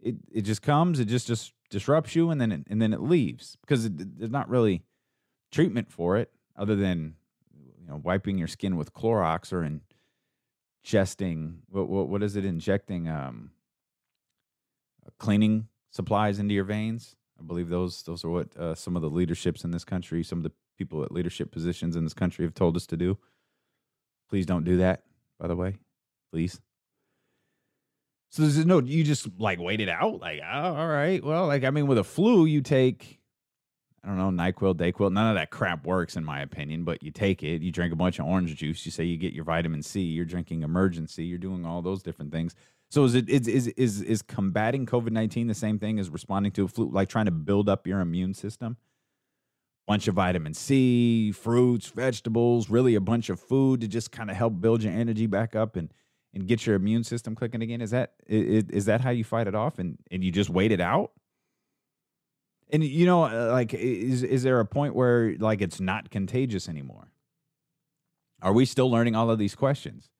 it 0.00 0.16
it 0.32 0.40
just 0.40 0.60
comes, 0.60 0.98
it 0.98 1.04
just 1.04 1.28
just 1.28 1.52
disrupts 1.70 2.16
you, 2.16 2.30
and 2.30 2.40
then 2.40 2.50
it, 2.50 2.60
and 2.68 2.82
then 2.82 2.92
it 2.92 3.00
leaves 3.00 3.56
because 3.60 3.84
it, 3.84 4.18
there's 4.18 4.32
not 4.32 4.48
really 4.48 4.82
treatment 5.52 5.92
for 5.92 6.16
it 6.16 6.32
other 6.58 6.76
than 6.76 7.14
you 7.80 7.86
know 7.88 8.00
wiping 8.02 8.36
your 8.36 8.48
skin 8.48 8.76
with 8.76 8.92
Clorox 8.92 9.52
or 9.52 9.66
ingesting 10.84 11.58
what 11.70 11.88
what, 11.88 12.08
what 12.08 12.22
is 12.22 12.36
it 12.36 12.44
injecting 12.44 13.08
um, 13.08 13.50
cleaning 15.18 15.68
supplies 15.90 16.38
into 16.38 16.54
your 16.54 16.64
veins. 16.64 17.16
I 17.40 17.44
believe 17.44 17.68
those 17.68 18.02
those 18.02 18.24
are 18.24 18.30
what 18.30 18.56
uh, 18.56 18.74
some 18.74 18.96
of 18.96 19.02
the 19.02 19.10
leaderships 19.10 19.64
in 19.64 19.70
this 19.70 19.84
country, 19.84 20.22
some 20.22 20.38
of 20.38 20.44
the 20.44 20.52
people 20.76 21.02
at 21.02 21.12
leadership 21.12 21.50
positions 21.50 21.96
in 21.96 22.04
this 22.04 22.14
country 22.14 22.44
have 22.44 22.54
told 22.54 22.76
us 22.76 22.86
to 22.86 22.96
do. 22.96 23.18
Please 24.28 24.46
don't 24.46 24.64
do 24.64 24.76
that. 24.78 25.04
By 25.38 25.46
the 25.46 25.56
way, 25.56 25.76
please. 26.32 26.60
So 28.30 28.42
there's 28.42 28.64
no, 28.66 28.80
you 28.80 29.04
just 29.04 29.26
like 29.38 29.58
wait 29.58 29.80
it 29.80 29.88
out. 29.88 30.20
Like, 30.20 30.40
oh, 30.44 30.74
all 30.74 30.88
right. 30.88 31.24
Well, 31.24 31.46
like, 31.46 31.64
I 31.64 31.70
mean, 31.70 31.86
with 31.86 31.96
a 31.98 32.04
flu, 32.04 32.44
you 32.44 32.60
take 32.60 33.17
I 34.04 34.08
don't 34.08 34.16
know, 34.16 34.30
NyQuil, 34.42 34.74
DayQuil. 34.76 35.12
None 35.12 35.28
of 35.28 35.34
that 35.34 35.50
crap 35.50 35.84
works, 35.84 36.16
in 36.16 36.24
my 36.24 36.40
opinion, 36.40 36.84
but 36.84 37.02
you 37.02 37.10
take 37.10 37.42
it. 37.42 37.62
You 37.62 37.72
drink 37.72 37.92
a 37.92 37.96
bunch 37.96 38.18
of 38.18 38.26
orange 38.26 38.54
juice. 38.54 38.86
You 38.86 38.92
say 38.92 39.04
you 39.04 39.16
get 39.16 39.32
your 39.32 39.44
vitamin 39.44 39.82
C. 39.82 40.00
You're 40.00 40.24
drinking 40.24 40.62
Emergen-C. 40.62 41.22
You're 41.22 41.38
doing 41.38 41.66
all 41.66 41.82
those 41.82 42.02
different 42.02 42.32
things 42.32 42.54
So 42.90 43.04
is 43.04 43.14
it 43.14 43.28
is 43.28 43.46
is 43.46 43.68
is, 43.68 44.00
is 44.02 44.22
combating 44.22 44.86
COVID 44.86 45.10
nineteen 45.10 45.46
the 45.46 45.54
same 45.54 45.78
thing 45.78 45.98
as 45.98 46.08
responding 46.10 46.52
to 46.52 46.64
a 46.64 46.68
flu, 46.68 46.90
like 46.90 47.08
trying 47.08 47.26
to 47.26 47.30
build 47.30 47.68
up 47.68 47.86
your 47.86 48.00
immune 48.00 48.34
system? 48.34 48.76
Bunch 49.86 50.08
of 50.08 50.14
vitamin 50.14 50.54
C, 50.54 51.32
fruits, 51.32 51.88
vegetables, 51.88 52.70
really 52.70 52.94
a 52.94 53.00
bunch 53.00 53.30
of 53.30 53.40
food 53.40 53.80
to 53.80 53.88
just 53.88 54.12
kind 54.12 54.30
of 54.30 54.36
help 54.36 54.60
build 54.60 54.82
your 54.82 54.92
energy 54.92 55.26
back 55.26 55.54
up 55.54 55.76
and 55.76 55.92
and 56.34 56.46
get 56.46 56.66
your 56.66 56.76
immune 56.76 57.04
system 57.04 57.34
clicking 57.34 57.62
again. 57.62 57.80
Is 57.80 57.90
that 57.90 58.14
is, 58.26 58.64
is 58.70 58.84
that 58.86 59.00
how 59.02 59.10
you 59.10 59.24
fight 59.24 59.46
it 59.48 59.54
off 59.54 59.78
and 59.78 59.98
and 60.10 60.24
you 60.24 60.32
just 60.32 60.50
wait 60.50 60.72
it 60.72 60.80
out? 60.80 61.12
And 62.70 62.84
you 62.84 63.06
know, 63.06 63.24
uh, 63.24 63.50
like, 63.52 63.72
is 63.74 64.22
is 64.22 64.42
there 64.42 64.60
a 64.60 64.66
point 64.66 64.94
where 64.94 65.34
like 65.38 65.60
it's 65.62 65.80
not 65.80 66.10
contagious 66.10 66.68
anymore? 66.68 67.08
Are 68.42 68.52
we 68.52 68.64
still 68.64 68.90
learning 68.90 69.16
all 69.16 69.30
of 69.30 69.38
these 69.38 69.54
questions? 69.54 70.10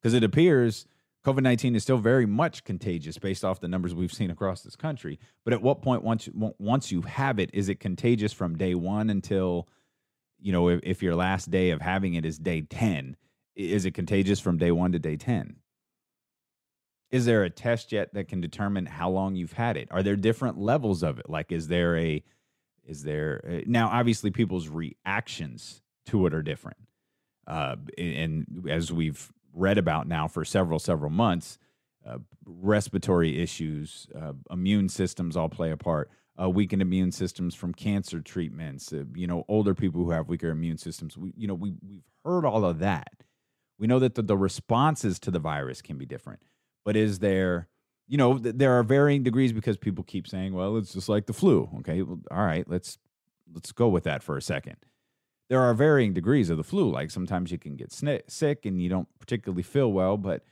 Because 0.00 0.14
it 0.14 0.24
appears 0.24 0.86
COVID 1.26 1.42
19 1.42 1.74
is 1.74 1.82
still 1.82 1.98
very 1.98 2.24
much 2.24 2.62
contagious 2.62 3.18
based 3.18 3.44
off 3.44 3.58
the 3.58 3.66
numbers 3.66 3.92
we've 3.92 4.12
seen 4.12 4.30
across 4.30 4.62
this 4.62 4.76
country. 4.76 5.18
But 5.44 5.54
at 5.54 5.60
what 5.60 5.82
point, 5.82 6.04
once 6.04 6.28
you, 6.28 6.54
once 6.60 6.92
you 6.92 7.02
have 7.02 7.40
it, 7.40 7.50
is 7.52 7.68
it 7.68 7.80
contagious 7.80 8.32
from 8.32 8.56
day 8.56 8.76
one 8.76 9.10
until, 9.10 9.66
you 10.38 10.52
know, 10.52 10.68
if, 10.68 10.80
if 10.84 11.02
your 11.02 11.16
last 11.16 11.50
day 11.50 11.70
of 11.70 11.80
having 11.80 12.14
it 12.14 12.24
is 12.24 12.38
day 12.38 12.60
10? 12.60 13.16
Is 13.56 13.86
it 13.86 13.90
contagious 13.90 14.38
from 14.38 14.56
day 14.56 14.70
one 14.70 14.92
to 14.92 15.00
day 15.00 15.16
10? 15.16 15.56
Is 17.10 17.24
there 17.24 17.44
a 17.44 17.50
test 17.50 17.92
yet 17.92 18.12
that 18.14 18.28
can 18.28 18.40
determine 18.40 18.86
how 18.86 19.10
long 19.10 19.36
you've 19.36 19.52
had 19.52 19.76
it? 19.76 19.88
Are 19.90 20.02
there 20.02 20.16
different 20.16 20.58
levels 20.58 21.02
of 21.02 21.18
it? 21.18 21.30
Like, 21.30 21.52
is 21.52 21.68
there 21.68 21.96
a, 21.96 22.22
is 22.84 23.02
there, 23.02 23.40
a, 23.46 23.64
now 23.66 23.88
obviously 23.88 24.30
people's 24.30 24.68
reactions 24.68 25.82
to 26.06 26.26
it 26.26 26.34
are 26.34 26.42
different. 26.42 26.78
Uh, 27.46 27.76
and 27.96 28.66
as 28.68 28.92
we've 28.92 29.32
read 29.56 29.78
about 29.78 30.06
now 30.06 30.28
for 30.28 30.44
several 30.44 30.78
several 30.78 31.10
months. 31.10 31.58
Uh, 32.06 32.18
respiratory 32.44 33.42
issues, 33.42 34.06
uh, 34.14 34.32
immune 34.50 34.88
systems 34.88 35.36
all 35.36 35.48
play 35.48 35.72
a 35.72 35.76
part. 35.76 36.08
Uh, 36.40 36.48
weakened 36.48 36.82
immune 36.82 37.10
systems 37.10 37.54
from 37.54 37.72
cancer 37.72 38.20
treatments. 38.20 38.92
Uh, 38.92 39.02
you 39.14 39.26
know, 39.26 39.44
older 39.48 39.74
people 39.74 40.04
who 40.04 40.10
have 40.10 40.28
weaker 40.28 40.50
immune 40.50 40.78
systems. 40.78 41.16
We, 41.16 41.32
you 41.36 41.48
know, 41.48 41.54
we 41.54 41.74
we've 41.84 42.04
heard 42.24 42.44
all 42.44 42.64
of 42.64 42.78
that. 42.78 43.08
We 43.78 43.86
know 43.86 43.98
that 43.98 44.14
the, 44.14 44.22
the 44.22 44.36
responses 44.36 45.18
to 45.20 45.30
the 45.30 45.38
virus 45.38 45.82
can 45.82 45.98
be 45.98 46.06
different. 46.06 46.40
But 46.86 46.96
is 46.96 47.18
there, 47.18 47.68
you 48.08 48.16
know, 48.16 48.38
th- 48.38 48.54
there 48.56 48.72
are 48.72 48.82
varying 48.82 49.22
degrees 49.22 49.52
because 49.52 49.76
people 49.76 50.04
keep 50.04 50.26
saying, 50.26 50.54
well, 50.54 50.78
it's 50.78 50.94
just 50.94 51.10
like 51.10 51.26
the 51.26 51.34
flu. 51.34 51.68
Okay, 51.80 52.00
well, 52.00 52.20
all 52.30 52.46
right, 52.46 52.66
let's 52.66 52.96
let's 53.52 53.72
go 53.72 53.88
with 53.88 54.04
that 54.04 54.22
for 54.22 54.38
a 54.38 54.42
second 54.42 54.76
there 55.48 55.62
are 55.62 55.74
varying 55.74 56.12
degrees 56.12 56.50
of 56.50 56.56
the 56.56 56.64
flu. 56.64 56.90
Like 56.90 57.10
sometimes 57.10 57.50
you 57.52 57.58
can 57.58 57.76
get 57.76 57.92
sick 57.92 58.66
and 58.66 58.80
you 58.82 58.88
don't 58.88 59.08
particularly 59.20 59.62
feel 59.62 59.92
well, 59.92 60.16
but 60.16 60.42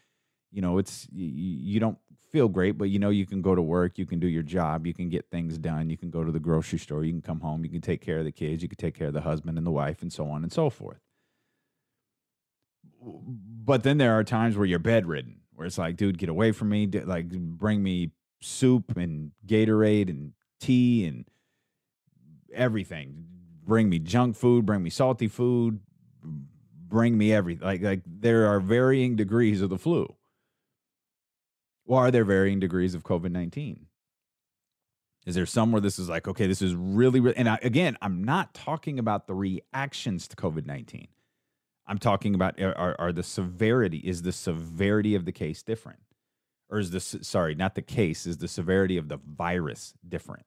you 0.52 0.62
know 0.62 0.78
it's 0.78 1.08
you, 1.12 1.26
you 1.26 1.80
don't 1.80 1.98
feel 2.30 2.48
great, 2.48 2.72
but 2.72 2.90
you 2.90 2.98
know 2.98 3.10
you 3.10 3.26
can 3.26 3.42
go 3.42 3.54
to 3.54 3.62
work, 3.62 3.98
you 3.98 4.06
can 4.06 4.20
do 4.20 4.28
your 4.28 4.42
job, 4.42 4.86
you 4.86 4.94
can 4.94 5.08
get 5.08 5.30
things 5.30 5.58
done, 5.58 5.90
you 5.90 5.96
can 5.96 6.10
go 6.10 6.22
to 6.24 6.32
the 6.32 6.40
grocery 6.40 6.78
store, 6.78 7.04
you 7.04 7.12
can 7.12 7.22
come 7.22 7.40
home, 7.40 7.64
you 7.64 7.70
can 7.70 7.80
take 7.80 8.00
care 8.00 8.18
of 8.18 8.24
the 8.24 8.32
kids, 8.32 8.62
you 8.62 8.68
can 8.68 8.76
take 8.76 8.96
care 8.96 9.08
of 9.08 9.14
the 9.14 9.20
husband 9.22 9.58
and 9.58 9.66
the 9.66 9.72
wife, 9.72 10.02
and 10.02 10.12
so 10.12 10.26
on 10.28 10.42
and 10.42 10.52
so 10.52 10.70
forth. 10.70 11.00
But 13.02 13.82
then 13.82 13.98
there 13.98 14.18
are 14.18 14.24
times 14.24 14.56
where 14.56 14.66
you're 14.66 14.78
bedridden, 14.78 15.40
where 15.54 15.66
it's 15.66 15.78
like, 15.78 15.96
dude, 15.96 16.18
get 16.18 16.28
away 16.28 16.52
from 16.52 16.68
me, 16.68 16.87
like 16.87 17.28
bring 17.28 17.82
me 17.82 18.11
soup 18.40 18.96
and 18.96 19.32
Gatorade 19.46 20.11
and 20.11 20.32
tea 20.61 21.06
and 21.06 21.25
everything 22.52 23.25
bring 23.66 23.88
me 23.88 23.99
junk 23.99 24.37
food, 24.37 24.66
bring 24.66 24.82
me 24.82 24.90
salty 24.90 25.28
food, 25.28 25.80
bring 26.23 27.16
me 27.16 27.32
everything. 27.32 27.66
Like 27.66 27.82
like 27.82 28.02
there 28.06 28.46
are 28.46 28.61
varying 28.61 29.16
degrees 29.16 29.62
of 29.62 29.70
the 29.70 29.78
flu. 29.78 30.14
Well, 31.87 32.00
are 32.00 32.11
there 32.11 32.25
varying 32.25 32.61
degrees 32.61 32.94
of 32.94 33.02
COVID 33.04 33.30
nineteen? 33.30 33.87
Is 35.26 35.34
there 35.34 35.46
some 35.46 35.73
where 35.73 35.80
this 35.80 35.99
is 35.99 36.11
like, 36.11 36.28
okay, 36.28 36.46
this 36.46 36.61
is 36.61 36.75
really, 36.75 37.18
really 37.18 37.37
and 37.38 37.49
I, 37.49 37.58
again, 37.62 37.96
I'm 38.02 38.23
not 38.23 38.52
talking 38.52 38.99
about 38.99 39.26
the 39.26 39.34
reactions 39.34 40.28
to 40.28 40.37
COVID 40.37 40.66
nineteen. 40.66 41.08
I'm 41.86 41.98
talking 41.98 42.34
about 42.34 42.60
are, 42.60 42.96
are 42.98 43.12
the 43.12 43.22
severity 43.22 43.98
is 43.98 44.22
the 44.22 44.32
severity 44.32 45.14
of 45.14 45.24
the 45.24 45.32
case 45.32 45.62
different, 45.62 46.00
or 46.68 46.78
is 46.78 46.90
this 46.90 47.16
sorry, 47.22 47.54
not 47.54 47.74
the 47.74 47.82
case, 47.82 48.26
is 48.26 48.38
the 48.38 48.48
severity 48.48 48.96
of 48.96 49.08
the 49.08 49.18
virus 49.18 49.94
different? 50.06 50.46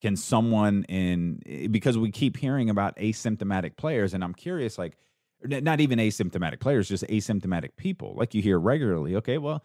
can 0.00 0.16
someone 0.16 0.84
in 0.84 1.42
eh, 1.46 1.66
because 1.66 1.98
we 1.98 2.10
keep 2.10 2.38
hearing 2.38 2.70
about 2.70 2.96
asymptomatic 2.96 3.76
players 3.76 4.14
and 4.14 4.24
i'm 4.24 4.32
curious 4.32 4.78
like 4.78 4.96
not 5.42 5.80
even 5.80 5.98
asymptomatic 5.98 6.60
players 6.60 6.88
just 6.88 7.04
asymptomatic 7.04 7.70
people. 7.76 8.14
Like 8.16 8.34
you 8.34 8.42
hear 8.42 8.58
regularly 8.58 9.16
okay 9.16 9.38
well 9.38 9.64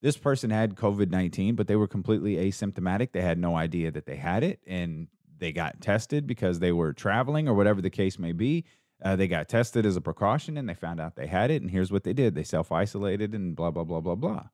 this 0.00 0.16
person 0.16 0.50
had 0.50 0.74
covid-19 0.74 1.54
but 1.56 1.66
they 1.66 1.76
were 1.76 1.86
completely 1.86 2.36
asymptomatic. 2.36 3.12
They 3.12 3.20
had 3.20 3.38
no 3.38 3.56
idea 3.56 3.90
that 3.90 4.06
they 4.06 4.16
had 4.16 4.42
it 4.42 4.60
and 4.66 5.08
they 5.38 5.52
got 5.52 5.80
tested 5.80 6.26
because 6.26 6.58
they 6.58 6.72
were 6.72 6.92
traveling 6.92 7.48
or 7.48 7.54
whatever 7.54 7.82
the 7.82 7.90
case 7.90 8.18
may 8.18 8.32
be 8.32 8.64
uh, 9.02 9.16
they 9.16 9.28
got 9.28 9.48
tested 9.48 9.84
as 9.84 9.96
a 9.96 10.00
precaution 10.00 10.56
and 10.56 10.68
they 10.68 10.74
found 10.74 11.00
out 11.00 11.16
they 11.16 11.26
had 11.26 11.50
it 11.50 11.62
and 11.62 11.70
here's 11.70 11.92
what 11.92 12.04
they 12.04 12.12
did 12.12 12.34
they 12.34 12.44
self-isolated 12.44 13.34
and 13.34 13.56
blah 13.56 13.70
blah 13.70 13.84
blah 13.84 14.00
blah 14.00 14.14
blah 14.14 14.44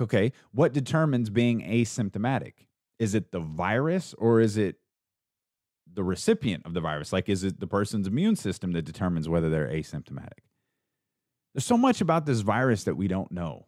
okay 0.00 0.32
what 0.52 0.72
determines 0.72 1.30
being 1.30 1.60
asymptomatic 1.60 2.54
is 2.98 3.14
it 3.14 3.32
the 3.32 3.40
virus 3.40 4.14
or 4.18 4.40
is 4.40 4.56
it 4.56 4.76
the 5.94 6.04
recipient 6.04 6.64
of 6.66 6.74
the 6.74 6.80
virus? 6.80 7.12
Like, 7.12 7.28
is 7.28 7.44
it 7.44 7.60
the 7.60 7.66
person's 7.66 8.06
immune 8.06 8.36
system 8.36 8.72
that 8.72 8.82
determines 8.82 9.28
whether 9.28 9.50
they're 9.50 9.68
asymptomatic? 9.68 10.44
There's 11.54 11.66
so 11.66 11.76
much 11.76 12.00
about 12.00 12.26
this 12.26 12.40
virus 12.40 12.84
that 12.84 12.96
we 12.96 13.08
don't 13.08 13.32
know. 13.32 13.66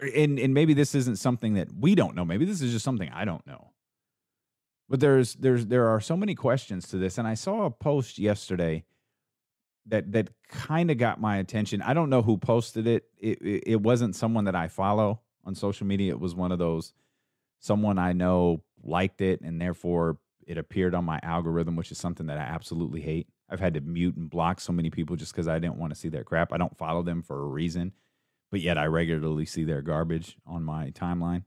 And, 0.00 0.38
and 0.38 0.54
maybe 0.54 0.74
this 0.74 0.94
isn't 0.94 1.16
something 1.16 1.54
that 1.54 1.68
we 1.72 1.94
don't 1.94 2.14
know. 2.14 2.24
Maybe 2.24 2.44
this 2.44 2.60
is 2.60 2.72
just 2.72 2.84
something 2.84 3.08
I 3.10 3.24
don't 3.24 3.46
know. 3.46 3.72
But 4.88 5.00
there's 5.00 5.34
there's 5.34 5.66
there 5.66 5.88
are 5.88 6.00
so 6.00 6.16
many 6.16 6.34
questions 6.34 6.88
to 6.88 6.96
this. 6.96 7.18
And 7.18 7.28
I 7.28 7.34
saw 7.34 7.64
a 7.64 7.70
post 7.70 8.18
yesterday 8.18 8.84
that 9.86 10.12
that 10.12 10.30
kind 10.48 10.90
of 10.90 10.98
got 10.98 11.20
my 11.20 11.36
attention. 11.38 11.82
I 11.82 11.94
don't 11.94 12.10
know 12.10 12.22
who 12.22 12.38
posted 12.38 12.86
it. 12.86 13.04
It, 13.18 13.40
it. 13.42 13.62
it 13.66 13.82
wasn't 13.82 14.16
someone 14.16 14.44
that 14.44 14.56
I 14.56 14.68
follow 14.68 15.20
on 15.44 15.54
social 15.54 15.86
media. 15.86 16.12
It 16.12 16.20
was 16.20 16.34
one 16.34 16.52
of 16.52 16.58
those 16.58 16.92
someone 17.60 17.98
I 17.98 18.12
know 18.12 18.62
liked 18.82 19.20
it 19.20 19.40
and 19.40 19.60
therefore 19.60 20.18
it 20.46 20.56
appeared 20.56 20.94
on 20.94 21.04
my 21.04 21.20
algorithm, 21.22 21.76
which 21.76 21.92
is 21.92 21.98
something 21.98 22.26
that 22.26 22.38
I 22.38 22.42
absolutely 22.42 23.02
hate. 23.02 23.28
I've 23.50 23.60
had 23.60 23.74
to 23.74 23.80
mute 23.80 24.16
and 24.16 24.30
block 24.30 24.60
so 24.60 24.72
many 24.72 24.90
people 24.90 25.16
just 25.16 25.32
because 25.32 25.48
I 25.48 25.58
didn't 25.58 25.76
want 25.76 25.92
to 25.92 25.98
see 25.98 26.08
their 26.08 26.24
crap. 26.24 26.52
I 26.52 26.56
don't 26.56 26.76
follow 26.76 27.02
them 27.02 27.22
for 27.22 27.40
a 27.42 27.46
reason, 27.46 27.92
but 28.50 28.60
yet 28.60 28.78
I 28.78 28.86
regularly 28.86 29.44
see 29.44 29.64
their 29.64 29.82
garbage 29.82 30.36
on 30.46 30.64
my 30.64 30.90
timeline. 30.90 31.44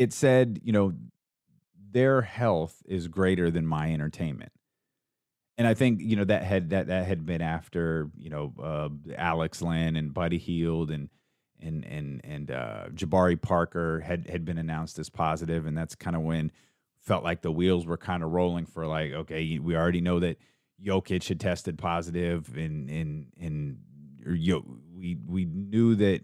It 0.00 0.14
said, 0.14 0.60
you 0.64 0.72
know, 0.72 0.94
their 1.92 2.22
health 2.22 2.82
is 2.86 3.06
greater 3.06 3.50
than 3.50 3.66
my 3.66 3.92
entertainment. 3.92 4.50
And 5.58 5.68
I 5.68 5.74
think 5.74 6.00
you 6.00 6.16
know 6.16 6.24
that 6.24 6.42
had 6.42 6.70
that 6.70 6.86
that 6.86 7.06
had 7.06 7.26
been 7.26 7.42
after 7.42 8.08
you 8.16 8.30
know 8.30 8.54
uh, 8.58 8.88
Alex 9.14 9.60
Len 9.60 9.96
and 9.96 10.14
Buddy 10.14 10.38
Hield 10.38 10.90
and 10.90 11.10
and 11.60 11.84
and 11.84 12.22
and 12.24 12.50
uh, 12.50 12.84
Jabari 12.94 13.38
Parker 13.38 14.00
had 14.00 14.26
had 14.26 14.46
been 14.46 14.56
announced 14.56 14.98
as 14.98 15.10
positive, 15.10 15.66
and 15.66 15.76
that's 15.76 15.94
kind 15.94 16.16
of 16.16 16.22
when 16.22 16.50
felt 17.02 17.22
like 17.22 17.42
the 17.42 17.52
wheels 17.52 17.84
were 17.84 17.98
kind 17.98 18.22
of 18.22 18.30
rolling 18.30 18.64
for 18.64 18.86
like, 18.86 19.12
okay, 19.12 19.58
we 19.58 19.76
already 19.76 20.00
know 20.00 20.18
that 20.20 20.38
Jokic 20.82 21.28
had 21.28 21.40
tested 21.40 21.76
positive, 21.76 22.56
and 22.56 22.88
and 22.88 23.26
and 23.38 23.78
Yo, 24.26 24.64
we 24.94 25.18
we 25.26 25.44
knew 25.44 25.94
that 25.96 26.22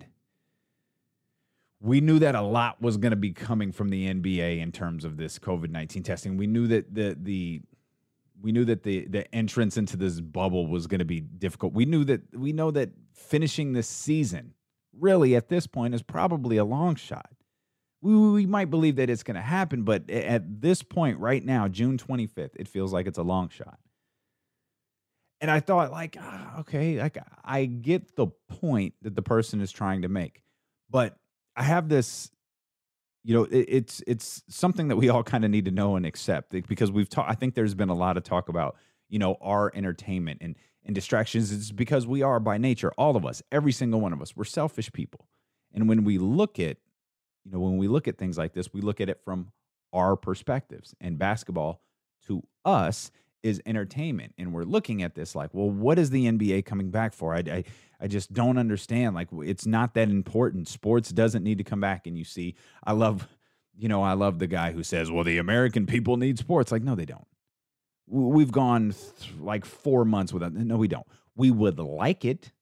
we 1.80 2.00
knew 2.00 2.18
that 2.18 2.34
a 2.34 2.42
lot 2.42 2.80
was 2.80 2.96
going 2.96 3.10
to 3.10 3.16
be 3.16 3.32
coming 3.32 3.72
from 3.72 3.90
the 3.90 4.12
NBA 4.12 4.60
in 4.60 4.72
terms 4.72 5.04
of 5.04 5.16
this 5.16 5.38
COVID 5.38 5.70
nineteen 5.70 6.02
testing. 6.02 6.36
We 6.36 6.46
knew 6.46 6.66
that 6.68 6.94
the 6.94 7.16
the 7.20 7.62
we 8.40 8.52
knew 8.52 8.64
that 8.64 8.82
the 8.82 9.06
the 9.06 9.32
entrance 9.34 9.76
into 9.76 9.96
this 9.96 10.20
bubble 10.20 10.66
was 10.66 10.86
going 10.86 11.00
to 11.00 11.04
be 11.04 11.20
difficult. 11.20 11.72
We 11.72 11.84
knew 11.84 12.04
that 12.04 12.36
we 12.36 12.52
know 12.52 12.70
that 12.70 12.90
finishing 13.12 13.72
this 13.72 13.88
season 13.88 14.54
really 14.98 15.36
at 15.36 15.48
this 15.48 15.66
point 15.66 15.94
is 15.94 16.02
probably 16.02 16.56
a 16.56 16.64
long 16.64 16.94
shot. 16.94 17.30
We, 18.00 18.14
we 18.14 18.46
might 18.46 18.70
believe 18.70 18.96
that 18.96 19.10
it's 19.10 19.22
going 19.22 19.36
to 19.36 19.42
happen, 19.42 19.82
but 19.82 20.08
at 20.10 20.60
this 20.60 20.82
point 20.82 21.18
right 21.18 21.44
now, 21.44 21.68
June 21.68 21.98
25th, 21.98 22.50
it 22.56 22.68
feels 22.68 22.92
like 22.92 23.06
it's 23.06 23.18
a 23.18 23.22
long 23.22 23.48
shot. 23.48 23.78
And 25.40 25.50
I 25.50 25.60
thought, 25.60 25.90
like, 25.90 26.16
ah, 26.18 26.60
okay, 26.60 26.98
like 26.98 27.18
I 27.44 27.66
get 27.66 28.16
the 28.16 28.28
point 28.48 28.94
that 29.02 29.14
the 29.14 29.22
person 29.22 29.60
is 29.60 29.70
trying 29.70 30.02
to 30.02 30.08
make, 30.08 30.42
but 30.88 31.18
I 31.56 31.62
have 31.62 31.88
this, 31.88 32.30
you 33.24 33.34
know, 33.34 33.44
it, 33.44 33.66
it's 33.68 34.02
it's 34.06 34.42
something 34.48 34.88
that 34.88 34.96
we 34.96 35.08
all 35.08 35.22
kind 35.22 35.44
of 35.44 35.50
need 35.50 35.64
to 35.64 35.70
know 35.70 35.96
and 35.96 36.06
accept 36.06 36.50
because 36.50 36.90
we've 36.90 37.08
talked. 37.08 37.30
I 37.30 37.34
think 37.34 37.54
there's 37.54 37.74
been 37.74 37.88
a 37.88 37.94
lot 37.94 38.16
of 38.16 38.22
talk 38.22 38.48
about, 38.48 38.76
you 39.08 39.18
know, 39.18 39.36
our 39.40 39.72
entertainment 39.74 40.38
and 40.42 40.56
and 40.84 40.94
distractions 40.94 41.50
is 41.50 41.72
because 41.72 42.06
we 42.06 42.22
are 42.22 42.38
by 42.38 42.58
nature, 42.58 42.92
all 42.96 43.16
of 43.16 43.26
us, 43.26 43.42
every 43.50 43.72
single 43.72 44.00
one 44.00 44.12
of 44.12 44.22
us, 44.22 44.36
we're 44.36 44.44
selfish 44.44 44.92
people. 44.92 45.26
And 45.74 45.88
when 45.88 46.04
we 46.04 46.16
look 46.18 46.60
at, 46.60 46.76
you 47.44 47.52
know, 47.52 47.58
when 47.58 47.76
we 47.76 47.88
look 47.88 48.06
at 48.06 48.18
things 48.18 48.38
like 48.38 48.52
this, 48.52 48.72
we 48.72 48.80
look 48.80 49.00
at 49.00 49.08
it 49.08 49.20
from 49.24 49.50
our 49.92 50.16
perspectives. 50.16 50.94
And 51.00 51.18
basketball 51.18 51.82
to 52.26 52.42
us 52.64 53.10
is 53.42 53.60
entertainment. 53.66 54.34
And 54.38 54.52
we're 54.52 54.64
looking 54.64 55.02
at 55.02 55.14
this 55.14 55.34
like, 55.34 55.50
well, 55.52 55.70
what 55.70 55.98
is 55.98 56.10
the 56.10 56.26
NBA 56.26 56.64
coming 56.64 56.90
back 56.90 57.12
for? 57.12 57.34
I, 57.34 57.38
I, 57.38 57.64
I 58.00 58.06
just 58.08 58.32
don't 58.32 58.58
understand. 58.58 59.14
Like, 59.14 59.28
it's 59.32 59.66
not 59.66 59.94
that 59.94 60.08
important. 60.08 60.68
Sports 60.68 61.10
doesn't 61.10 61.44
need 61.44 61.58
to 61.58 61.64
come 61.64 61.80
back. 61.80 62.06
And 62.06 62.18
you 62.18 62.24
see, 62.24 62.54
I 62.84 62.92
love, 62.92 63.28
you 63.76 63.88
know, 63.88 64.02
I 64.02 64.14
love 64.14 64.38
the 64.38 64.46
guy 64.46 64.72
who 64.72 64.82
says, 64.82 65.10
well, 65.10 65.24
the 65.24 65.38
American 65.38 65.86
people 65.86 66.16
need 66.16 66.38
sports. 66.38 66.72
Like, 66.72 66.82
no, 66.82 66.94
they 66.94 67.06
don't. 67.06 67.26
We've 68.08 68.52
gone 68.52 68.92
th- 68.92 69.32
like 69.40 69.64
four 69.64 70.04
months 70.04 70.32
without, 70.32 70.52
no, 70.52 70.76
we 70.76 70.88
don't. 70.88 71.06
We 71.34 71.50
would 71.50 71.78
like 71.78 72.24
it. 72.24 72.52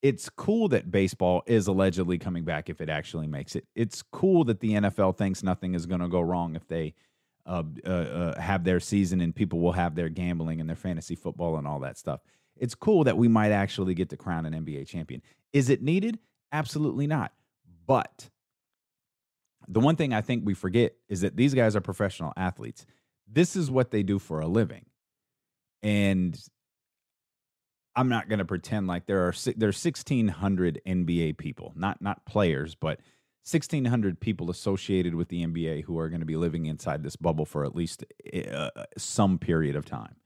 It's 0.00 0.28
cool 0.28 0.68
that 0.68 0.90
baseball 0.90 1.42
is 1.46 1.66
allegedly 1.66 2.18
coming 2.18 2.44
back 2.44 2.70
if 2.70 2.80
it 2.80 2.88
actually 2.88 3.26
makes 3.26 3.56
it. 3.56 3.66
It's 3.74 4.02
cool 4.02 4.44
that 4.44 4.60
the 4.60 4.74
NFL 4.74 5.16
thinks 5.16 5.42
nothing 5.42 5.74
is 5.74 5.86
going 5.86 6.00
to 6.00 6.08
go 6.08 6.20
wrong 6.20 6.54
if 6.54 6.68
they 6.68 6.94
uh, 7.48 7.62
uh, 7.86 7.90
uh, 7.90 8.40
have 8.40 8.62
their 8.62 8.78
season 8.78 9.22
and 9.22 9.34
people 9.34 9.58
will 9.58 9.72
have 9.72 9.94
their 9.94 10.10
gambling 10.10 10.60
and 10.60 10.68
their 10.68 10.76
fantasy 10.76 11.14
football 11.14 11.56
and 11.56 11.66
all 11.66 11.80
that 11.80 11.96
stuff. 11.96 12.20
It's 12.56 12.74
cool 12.74 13.04
that 13.04 13.16
we 13.16 13.26
might 13.26 13.52
actually 13.52 13.94
get 13.94 14.10
to 14.10 14.18
crown 14.18 14.44
an 14.44 14.52
NBA 14.52 14.86
champion. 14.86 15.22
Is 15.54 15.70
it 15.70 15.82
needed? 15.82 16.18
Absolutely 16.52 17.06
not. 17.06 17.32
But 17.86 18.28
the 19.66 19.80
one 19.80 19.96
thing 19.96 20.12
I 20.12 20.20
think 20.20 20.44
we 20.44 20.52
forget 20.52 20.94
is 21.08 21.22
that 21.22 21.36
these 21.36 21.54
guys 21.54 21.74
are 21.74 21.80
professional 21.80 22.34
athletes. 22.36 22.84
This 23.26 23.56
is 23.56 23.70
what 23.70 23.90
they 23.90 24.02
do 24.02 24.18
for 24.18 24.40
a 24.40 24.46
living. 24.46 24.84
And 25.82 26.38
I'm 27.96 28.10
not 28.10 28.28
going 28.28 28.40
to 28.40 28.44
pretend 28.44 28.88
like 28.88 29.06
there 29.06 29.26
are 29.26 29.34
there's 29.56 29.82
1600 29.82 30.82
NBA 30.86 31.38
people, 31.38 31.72
not 31.74 32.02
not 32.02 32.26
players, 32.26 32.74
but 32.74 33.00
1,600 33.50 34.20
people 34.20 34.50
associated 34.50 35.14
with 35.14 35.28
the 35.28 35.44
NBA 35.44 35.84
who 35.84 35.98
are 35.98 36.08
going 36.08 36.20
to 36.20 36.26
be 36.26 36.36
living 36.36 36.66
inside 36.66 37.02
this 37.02 37.16
bubble 37.16 37.46
for 37.46 37.64
at 37.64 37.74
least 37.74 38.04
uh, 38.52 38.70
some 38.96 39.38
period 39.38 39.74
of 39.74 39.84
time. 39.84 40.16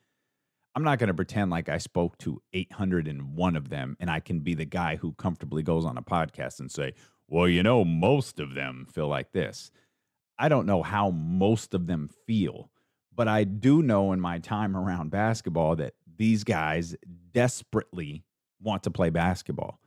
I'm 0.74 0.82
not 0.82 0.98
going 0.98 1.08
to 1.08 1.14
pretend 1.14 1.50
like 1.50 1.68
I 1.68 1.78
spoke 1.78 2.16
to 2.18 2.40
801 2.52 3.56
of 3.56 3.68
them 3.68 3.96
and 4.00 4.10
I 4.10 4.20
can 4.20 4.40
be 4.40 4.54
the 4.54 4.64
guy 4.64 4.96
who 4.96 5.12
comfortably 5.12 5.62
goes 5.62 5.84
on 5.84 5.98
a 5.98 6.02
podcast 6.02 6.60
and 6.60 6.70
say, 6.70 6.94
well, 7.28 7.46
you 7.46 7.62
know, 7.62 7.84
most 7.84 8.40
of 8.40 8.54
them 8.54 8.86
feel 8.90 9.08
like 9.08 9.32
this. 9.32 9.70
I 10.38 10.48
don't 10.48 10.66
know 10.66 10.82
how 10.82 11.10
most 11.10 11.74
of 11.74 11.86
them 11.86 12.08
feel, 12.26 12.70
but 13.14 13.28
I 13.28 13.44
do 13.44 13.82
know 13.82 14.12
in 14.12 14.20
my 14.20 14.38
time 14.38 14.76
around 14.76 15.10
basketball 15.10 15.76
that 15.76 15.94
these 16.16 16.42
guys 16.42 16.96
desperately 17.32 18.24
want 18.60 18.82
to 18.84 18.90
play 18.90 19.10
basketball. 19.10 19.78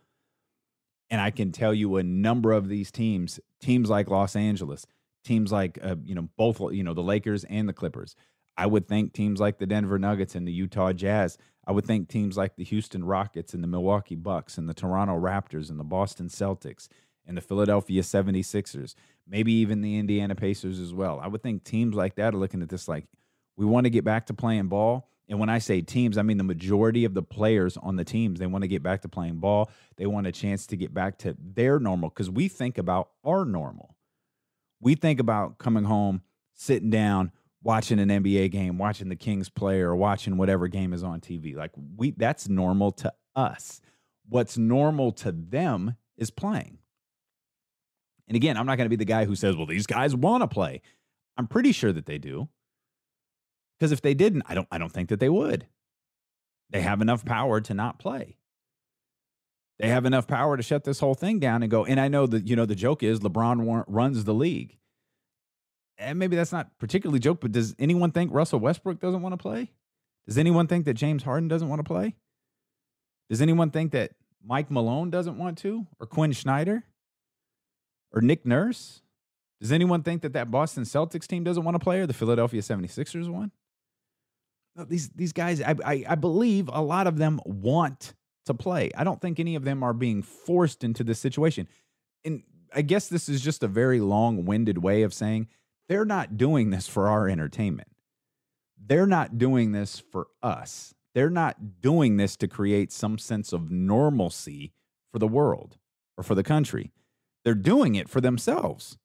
And 1.15 1.21
I 1.21 1.31
can 1.31 1.53
tell 1.53 1.73
you 1.73 1.95
a 1.95 2.03
number 2.03 2.51
of 2.51 2.67
these 2.67 2.91
teams, 2.91 3.39
teams 3.61 3.89
like 3.89 4.09
Los 4.09 4.35
Angeles, 4.35 4.85
teams 5.23 5.49
like 5.49 5.79
uh, 5.81 5.95
you 6.03 6.13
know 6.13 6.27
both 6.35 6.59
you 6.73 6.83
know 6.83 6.93
the 6.93 7.01
Lakers 7.01 7.45
and 7.45 7.69
the 7.69 7.73
Clippers. 7.73 8.17
I 8.57 8.65
would 8.65 8.85
think 8.85 9.13
teams 9.13 9.39
like 9.39 9.57
the 9.57 9.65
Denver 9.65 9.97
Nuggets 9.97 10.35
and 10.35 10.45
the 10.45 10.51
Utah 10.51 10.91
Jazz. 10.91 11.37
I 11.65 11.71
would 11.71 11.85
think 11.85 12.09
teams 12.09 12.35
like 12.35 12.57
the 12.57 12.65
Houston 12.65 13.05
Rockets 13.05 13.53
and 13.53 13.63
the 13.63 13.67
Milwaukee 13.69 14.15
Bucks 14.15 14.57
and 14.57 14.67
the 14.67 14.73
Toronto 14.73 15.17
Raptors 15.17 15.69
and 15.69 15.79
the 15.79 15.85
Boston 15.85 16.27
Celtics 16.27 16.89
and 17.25 17.37
the 17.37 17.41
Philadelphia 17.41 18.01
76ers, 18.01 18.93
maybe 19.25 19.53
even 19.53 19.79
the 19.79 19.97
Indiana 19.97 20.35
Pacers 20.35 20.81
as 20.81 20.93
well. 20.93 21.21
I 21.23 21.27
would 21.27 21.41
think 21.41 21.63
teams 21.63 21.95
like 21.95 22.15
that 22.15 22.33
are 22.33 22.37
looking 22.37 22.61
at 22.61 22.67
this 22.67 22.89
like 22.89 23.05
we 23.55 23.65
want 23.65 23.85
to 23.85 23.89
get 23.89 24.03
back 24.03 24.25
to 24.25 24.33
playing 24.33 24.67
ball 24.67 25.07
and 25.27 25.39
when 25.39 25.49
I 25.49 25.57
say 25.57 25.81
teams, 25.81 26.17
I 26.17 26.21
mean 26.21 26.37
the 26.37 26.43
majority 26.43 27.03
of 27.05 27.13
the 27.13 27.23
players 27.23 27.77
on 27.77 27.95
the 27.95 28.03
teams. 28.03 28.39
They 28.39 28.45
want 28.45 28.61
to 28.61 28.67
get 28.67 28.83
back 28.83 29.01
to 29.01 29.09
playing 29.09 29.39
ball. 29.39 29.71
They 29.97 30.05
want 30.05 30.27
a 30.27 30.31
chance 30.31 30.67
to 30.67 30.77
get 30.77 30.93
back 30.93 31.17
to 31.19 31.35
their 31.39 31.79
normal 31.79 32.09
because 32.09 32.29
we 32.29 32.47
think 32.47 32.77
about 32.77 33.09
our 33.23 33.45
normal. 33.45 33.95
We 34.79 34.95
think 34.95 35.19
about 35.19 35.57
coming 35.57 35.85
home, 35.85 36.21
sitting 36.53 36.91
down, 36.91 37.31
watching 37.63 37.99
an 37.99 38.09
NBA 38.09 38.51
game, 38.51 38.77
watching 38.77 39.09
the 39.09 39.15
Kings 39.15 39.49
play, 39.49 39.81
or 39.81 39.95
watching 39.95 40.37
whatever 40.37 40.67
game 40.67 40.93
is 40.93 41.03
on 41.03 41.21
TV. 41.21 41.55
Like 41.55 41.71
we 41.97 42.11
that's 42.11 42.47
normal 42.47 42.91
to 42.93 43.11
us. 43.35 43.81
What's 44.29 44.57
normal 44.57 45.11
to 45.13 45.31
them 45.31 45.95
is 46.17 46.29
playing. 46.29 46.77
And 48.27 48.35
again, 48.35 48.57
I'm 48.57 48.65
not 48.65 48.77
going 48.77 48.85
to 48.85 48.89
be 48.89 48.95
the 48.95 49.05
guy 49.05 49.25
who 49.25 49.35
says, 49.35 49.55
well, 49.55 49.67
these 49.67 49.85
guys 49.85 50.15
want 50.15 50.41
to 50.41 50.47
play. 50.47 50.81
I'm 51.37 51.47
pretty 51.47 51.71
sure 51.71 51.91
that 51.93 52.05
they 52.05 52.17
do. 52.17 52.47
Because 53.79 53.91
if 53.91 54.01
they 54.01 54.13
didn't, 54.13 54.43
I 54.47 54.55
don't 54.55 54.67
I 54.71 54.77
don't 54.77 54.91
think 54.91 55.09
that 55.09 55.19
they 55.19 55.29
would. 55.29 55.67
They 56.69 56.81
have 56.81 57.01
enough 57.01 57.25
power 57.25 57.61
to 57.61 57.73
not 57.73 57.99
play. 57.99 58.37
They 59.79 59.89
have 59.89 60.05
enough 60.05 60.27
power 60.27 60.55
to 60.55 60.63
shut 60.63 60.85
this 60.85 60.99
whole 60.99 61.15
thing 61.15 61.39
down 61.39 61.61
and 61.61 61.69
go. 61.69 61.85
And 61.85 61.99
I 61.99 62.07
know 62.07 62.25
that 62.27 62.47
you 62.47 62.55
know 62.55 62.65
the 62.65 62.75
joke 62.75 63.03
is 63.03 63.19
LeBron 63.19 63.83
runs 63.87 64.23
the 64.23 64.33
league. 64.33 64.77
And 65.97 66.19
maybe 66.19 66.35
that's 66.35 66.51
not 66.51 66.77
particularly 66.77 67.19
joke, 67.19 67.39
but 67.41 67.51
does 67.51 67.75
anyone 67.79 68.11
think 68.11 68.33
Russell 68.33 68.59
Westbrook 68.59 68.99
doesn't 68.99 69.21
want 69.21 69.33
to 69.33 69.37
play? 69.37 69.71
Does 70.27 70.37
anyone 70.37 70.67
think 70.67 70.85
that 70.85 70.95
James 70.95 71.23
Harden 71.23 71.47
doesn't 71.47 71.69
want 71.69 71.79
to 71.79 71.83
play? 71.83 72.15
Does 73.29 73.41
anyone 73.41 73.71
think 73.71 73.91
that 73.91 74.11
Mike 74.43 74.69
Malone 74.69 75.09
doesn't 75.09 75.37
want 75.37 75.57
to, 75.59 75.87
or 75.99 76.05
Quin 76.05 76.33
Snyder, 76.33 76.83
or 78.11 78.21
Nick 78.21 78.45
Nurse? 78.45 79.01
Does 79.61 79.71
anyone 79.71 80.03
think 80.03 80.21
that 80.21 80.33
that 80.33 80.51
Boston 80.51 80.83
Celtics 80.83 81.27
team 81.27 81.43
doesn't 81.43 81.63
want 81.63 81.75
to 81.75 81.79
play, 81.79 82.01
or 82.01 82.07
the 82.07 82.13
Philadelphia 82.13 82.61
76ers 82.61 83.29
one? 83.29 83.51
Uh, 84.77 84.85
these 84.87 85.09
these 85.09 85.33
guys, 85.33 85.61
I, 85.61 85.75
I, 85.85 86.05
I 86.09 86.15
believe 86.15 86.69
a 86.71 86.81
lot 86.81 87.07
of 87.07 87.17
them 87.17 87.39
want 87.45 88.13
to 88.45 88.53
play. 88.53 88.91
I 88.95 89.03
don't 89.03 89.21
think 89.21 89.39
any 89.39 89.55
of 89.55 89.63
them 89.63 89.83
are 89.83 89.93
being 89.93 90.21
forced 90.21 90.83
into 90.83 91.03
this 91.03 91.19
situation. 91.19 91.67
And 92.23 92.43
I 92.73 92.81
guess 92.81 93.07
this 93.07 93.29
is 93.29 93.41
just 93.41 93.63
a 93.63 93.67
very 93.67 93.99
long-winded 93.99 94.77
way 94.79 95.03
of 95.03 95.13
saying 95.13 95.47
they're 95.87 96.05
not 96.05 96.37
doing 96.37 96.69
this 96.69 96.87
for 96.87 97.07
our 97.07 97.29
entertainment. 97.29 97.87
They're 98.77 99.07
not 99.07 99.37
doing 99.37 99.71
this 99.71 99.99
for 100.11 100.27
us. 100.43 100.93
They're 101.13 101.29
not 101.29 101.81
doing 101.81 102.17
this 102.17 102.35
to 102.37 102.47
create 102.47 102.91
some 102.91 103.17
sense 103.17 103.53
of 103.53 103.71
normalcy 103.71 104.73
for 105.11 105.19
the 105.19 105.27
world 105.27 105.77
or 106.17 106.23
for 106.23 106.35
the 106.35 106.43
country. 106.43 106.91
They're 107.43 107.55
doing 107.55 107.95
it 107.95 108.09
for 108.09 108.19
themselves. 108.19 108.97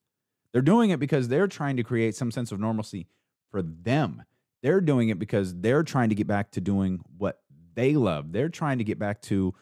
They're 0.51 0.61
doing 0.61 0.89
it 0.89 0.99
because 0.99 1.29
they're 1.29 1.47
trying 1.47 1.77
to 1.77 1.83
create 1.83 2.15
some 2.15 2.31
sense 2.31 2.51
of 2.51 2.59
normalcy 2.59 3.07
for 3.49 3.61
them. 3.61 4.23
They're 4.63 4.81
doing 4.81 5.09
it 5.09 5.19
because 5.19 5.53
they're 5.59 5.83
trying 5.83 6.09
to 6.09 6.15
get 6.15 6.27
back 6.27 6.51
to 6.51 6.61
doing 6.61 7.01
what 7.17 7.39
they 7.73 7.93
love. 7.93 8.31
They're 8.31 8.49
trying 8.49 8.77
to 8.77 8.83
get 8.83 8.99
back 8.99 9.21
to, 9.23 9.53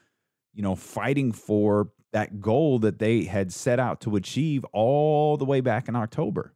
you 0.53 0.63
know, 0.63 0.75
fighting 0.75 1.31
for 1.31 1.91
that 2.11 2.41
goal 2.41 2.79
that 2.79 2.99
they 2.99 3.23
had 3.23 3.53
set 3.53 3.79
out 3.79 4.01
to 4.01 4.15
achieve 4.15 4.65
all 4.73 5.37
the 5.37 5.45
way 5.45 5.61
back 5.61 5.87
in 5.87 5.95
October 5.95 6.53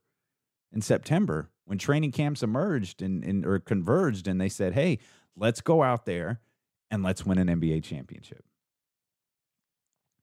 in 0.74 0.82
September 0.82 1.50
when 1.66 1.78
training 1.78 2.12
camps 2.12 2.44
emerged 2.44 3.02
and, 3.02 3.24
and 3.24 3.46
or 3.46 3.60
converged 3.60 4.28
and 4.28 4.42
they 4.42 4.50
said, 4.50 4.74
"Hey, 4.74 5.00
let's 5.36 5.62
go 5.62 5.84
out 5.84 6.06
there 6.06 6.42
and 6.90 7.04
let's 7.04 7.26
win 7.26 7.38
an 7.38 7.48
NBA 7.48 7.84
championship." 7.84 8.44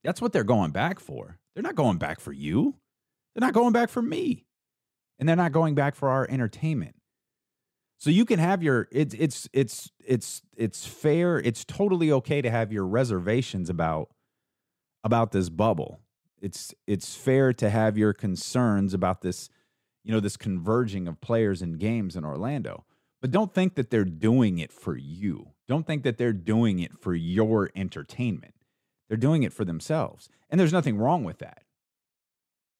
That's 0.03 0.21
what 0.21 0.33
they're 0.33 0.43
going 0.43 0.71
back 0.71 0.99
for. 0.99 1.39
They're 1.53 1.63
not 1.63 1.75
going 1.75 1.97
back 1.97 2.19
for 2.19 2.31
you. 2.31 2.75
They're 3.33 3.45
not 3.45 3.53
going 3.53 3.73
back 3.73 3.89
for 3.89 4.01
me. 4.01 4.45
And 5.19 5.29
they're 5.29 5.35
not 5.35 5.51
going 5.51 5.75
back 5.75 5.95
for 5.95 6.09
our 6.09 6.25
entertainment. 6.29 6.95
So 8.01 8.09
you 8.09 8.25
can 8.25 8.39
have 8.39 8.63
your 8.63 8.87
it's 8.91 9.13
it's 9.13 9.47
it's 9.53 9.91
it's 10.03 10.41
it's 10.57 10.87
fair. 10.87 11.37
It's 11.37 11.63
totally 11.63 12.11
okay 12.11 12.41
to 12.41 12.49
have 12.49 12.73
your 12.73 12.87
reservations 12.87 13.69
about 13.69 14.09
about 15.03 15.31
this 15.31 15.49
bubble. 15.49 15.99
It's 16.41 16.73
it's 16.87 17.13
fair 17.13 17.53
to 17.53 17.69
have 17.69 17.99
your 17.99 18.13
concerns 18.13 18.95
about 18.95 19.21
this, 19.21 19.51
you 20.03 20.11
know, 20.11 20.19
this 20.19 20.35
converging 20.35 21.07
of 21.07 21.21
players 21.21 21.61
and 21.61 21.77
games 21.77 22.15
in 22.15 22.25
Orlando. 22.25 22.85
But 23.21 23.29
don't 23.29 23.53
think 23.53 23.75
that 23.75 23.91
they're 23.91 24.03
doing 24.03 24.57
it 24.57 24.71
for 24.71 24.97
you. 24.97 25.51
Don't 25.67 25.85
think 25.85 26.01
that 26.01 26.17
they're 26.17 26.33
doing 26.33 26.79
it 26.79 26.97
for 26.97 27.13
your 27.13 27.69
entertainment. 27.75 28.55
They're 29.09 29.17
doing 29.17 29.43
it 29.43 29.53
for 29.53 29.63
themselves. 29.63 30.27
And 30.49 30.59
there's 30.59 30.73
nothing 30.73 30.97
wrong 30.97 31.23
with 31.23 31.37
that. 31.37 31.61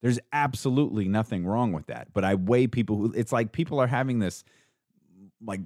There's 0.02 0.20
absolutely 0.34 1.08
nothing 1.08 1.46
wrong 1.46 1.74
with 1.74 1.86
that. 1.86 2.08
But 2.12 2.26
I 2.26 2.34
weigh 2.34 2.66
people 2.66 2.98
who 2.98 3.14
it's 3.16 3.32
like 3.32 3.52
people 3.52 3.80
are 3.80 3.86
having 3.86 4.18
this 4.18 4.44
like 5.46 5.62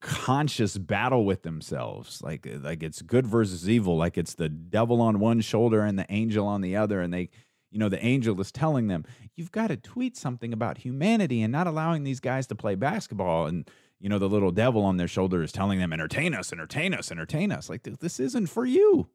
conscious 0.00 0.78
battle 0.78 1.24
with 1.24 1.42
themselves. 1.42 2.22
Like 2.22 2.46
like 2.60 2.82
it's 2.82 3.02
good 3.02 3.26
versus 3.26 3.68
evil. 3.68 3.96
Like 3.96 4.16
it's 4.16 4.34
the 4.34 4.48
devil 4.48 5.00
on 5.00 5.18
one 5.18 5.40
shoulder 5.40 5.82
and 5.82 5.98
the 5.98 6.06
angel 6.10 6.46
on 6.46 6.60
the 6.60 6.76
other 6.76 7.00
and 7.00 7.12
they 7.12 7.30
you 7.70 7.78
know 7.78 7.88
the 7.88 8.04
angel 8.04 8.40
is 8.40 8.52
telling 8.52 8.86
them 8.86 9.04
you've 9.34 9.50
got 9.50 9.68
to 9.68 9.76
tweet 9.76 10.16
something 10.16 10.52
about 10.52 10.78
humanity 10.78 11.42
and 11.42 11.52
not 11.52 11.66
allowing 11.66 12.04
these 12.04 12.20
guys 12.20 12.46
to 12.48 12.54
play 12.54 12.74
basketball. 12.74 13.46
And 13.46 13.68
you 13.98 14.08
know 14.08 14.18
the 14.18 14.28
little 14.28 14.52
devil 14.52 14.84
on 14.84 14.96
their 14.96 15.08
shoulder 15.08 15.42
is 15.42 15.52
telling 15.52 15.78
them 15.78 15.92
entertain 15.92 16.34
us 16.34 16.52
entertain 16.52 16.94
us 16.94 17.10
entertain 17.10 17.50
us. 17.50 17.68
Like 17.68 17.82
this 17.82 18.20
isn't 18.20 18.46
for 18.46 18.64
you. 18.64 19.08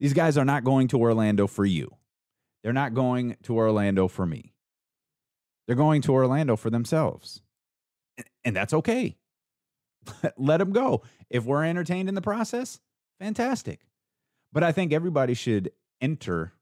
These 0.00 0.14
guys 0.14 0.36
are 0.36 0.44
not 0.44 0.64
going 0.64 0.88
to 0.88 0.98
Orlando 0.98 1.46
for 1.46 1.64
you. 1.64 1.96
They're 2.64 2.72
not 2.72 2.94
going 2.94 3.36
to 3.44 3.56
Orlando 3.56 4.08
for 4.08 4.26
me. 4.26 4.54
They're 5.66 5.76
going 5.76 6.02
to 6.02 6.12
Orlando 6.12 6.56
for 6.56 6.70
themselves 6.70 7.42
and 8.44 8.56
that's 8.56 8.74
okay. 8.74 9.16
Let 10.38 10.58
them 10.58 10.72
go. 10.72 11.02
If 11.30 11.44
we're 11.44 11.64
entertained 11.64 12.08
in 12.08 12.14
the 12.16 12.22
process, 12.22 12.80
fantastic. 13.20 13.80
But 14.52 14.64
I 14.64 14.72
think 14.72 14.92
everybody 14.92 15.34
should 15.34 15.72
enter 16.00 16.54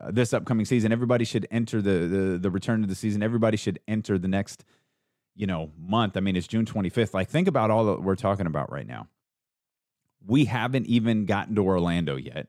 uh, 0.00 0.10
this 0.12 0.34
upcoming 0.34 0.66
season. 0.66 0.92
Everybody 0.92 1.24
should 1.24 1.48
enter 1.50 1.82
the, 1.82 1.90
the 2.08 2.38
the 2.38 2.50
return 2.50 2.82
of 2.82 2.88
the 2.90 2.94
season. 2.96 3.22
Everybody 3.22 3.56
should 3.56 3.80
enter 3.88 4.18
the 4.18 4.28
next, 4.28 4.64
you 5.36 5.46
know, 5.46 5.72
month. 5.78 6.16
I 6.16 6.20
mean, 6.20 6.36
it's 6.36 6.48
June 6.48 6.66
25th. 6.66 7.14
Like, 7.14 7.28
think 7.30 7.48
about 7.48 7.70
all 7.70 7.86
that 7.86 8.02
we're 8.02 8.16
talking 8.16 8.46
about 8.46 8.72
right 8.72 8.86
now. 8.86 9.08
We 10.26 10.46
haven't 10.46 10.86
even 10.86 11.26
gotten 11.26 11.54
to 11.56 11.62
Orlando 11.64 12.16
yet. 12.16 12.48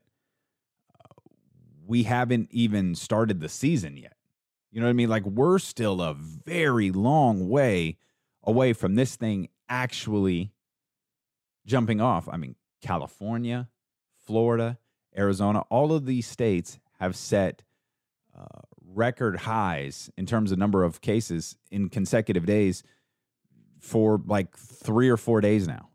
we 1.86 2.04
haven't 2.04 2.48
even 2.52 2.94
started 2.96 3.40
the 3.40 3.48
season 3.50 3.96
yet. 3.96 4.17
You 4.70 4.80
know 4.80 4.86
what 4.86 4.90
I 4.90 4.94
mean? 4.94 5.08
Like, 5.08 5.24
we're 5.24 5.58
still 5.58 6.02
a 6.02 6.14
very 6.14 6.90
long 6.90 7.48
way 7.48 7.96
away 8.42 8.72
from 8.72 8.94
this 8.94 9.16
thing 9.16 9.48
actually 9.68 10.52
jumping 11.66 12.00
off. 12.00 12.28
I 12.30 12.36
mean, 12.36 12.54
California, 12.82 13.68
Florida, 14.26 14.78
Arizona, 15.16 15.60
all 15.70 15.92
of 15.92 16.06
these 16.06 16.26
states 16.26 16.78
have 17.00 17.16
set 17.16 17.62
uh, 18.36 18.60
record 18.86 19.40
highs 19.40 20.10
in 20.16 20.26
terms 20.26 20.52
of 20.52 20.58
number 20.58 20.84
of 20.84 21.00
cases 21.00 21.56
in 21.70 21.88
consecutive 21.88 22.46
days 22.46 22.82
for 23.80 24.20
like 24.26 24.56
three 24.56 25.08
or 25.08 25.16
four 25.16 25.40
days 25.40 25.66
now. 25.66 25.88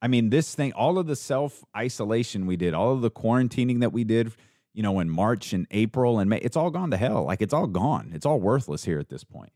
I 0.00 0.08
mean, 0.08 0.30
this 0.30 0.54
thing, 0.54 0.72
all 0.72 0.98
of 0.98 1.06
the 1.06 1.14
self 1.14 1.64
isolation 1.76 2.46
we 2.46 2.56
did, 2.56 2.74
all 2.74 2.92
of 2.92 3.02
the 3.02 3.10
quarantining 3.10 3.80
that 3.80 3.92
we 3.92 4.02
did, 4.02 4.32
you 4.74 4.82
know, 4.82 5.00
in 5.00 5.10
March 5.10 5.52
and 5.52 5.66
April 5.70 6.18
and 6.18 6.30
May, 6.30 6.38
it's 6.38 6.56
all 6.56 6.70
gone 6.70 6.90
to 6.90 6.96
hell. 6.96 7.24
Like 7.24 7.42
it's 7.42 7.54
all 7.54 7.66
gone. 7.66 8.12
It's 8.14 8.26
all 8.26 8.40
worthless 8.40 8.84
here 8.84 8.98
at 8.98 9.08
this 9.08 9.24
point. 9.24 9.52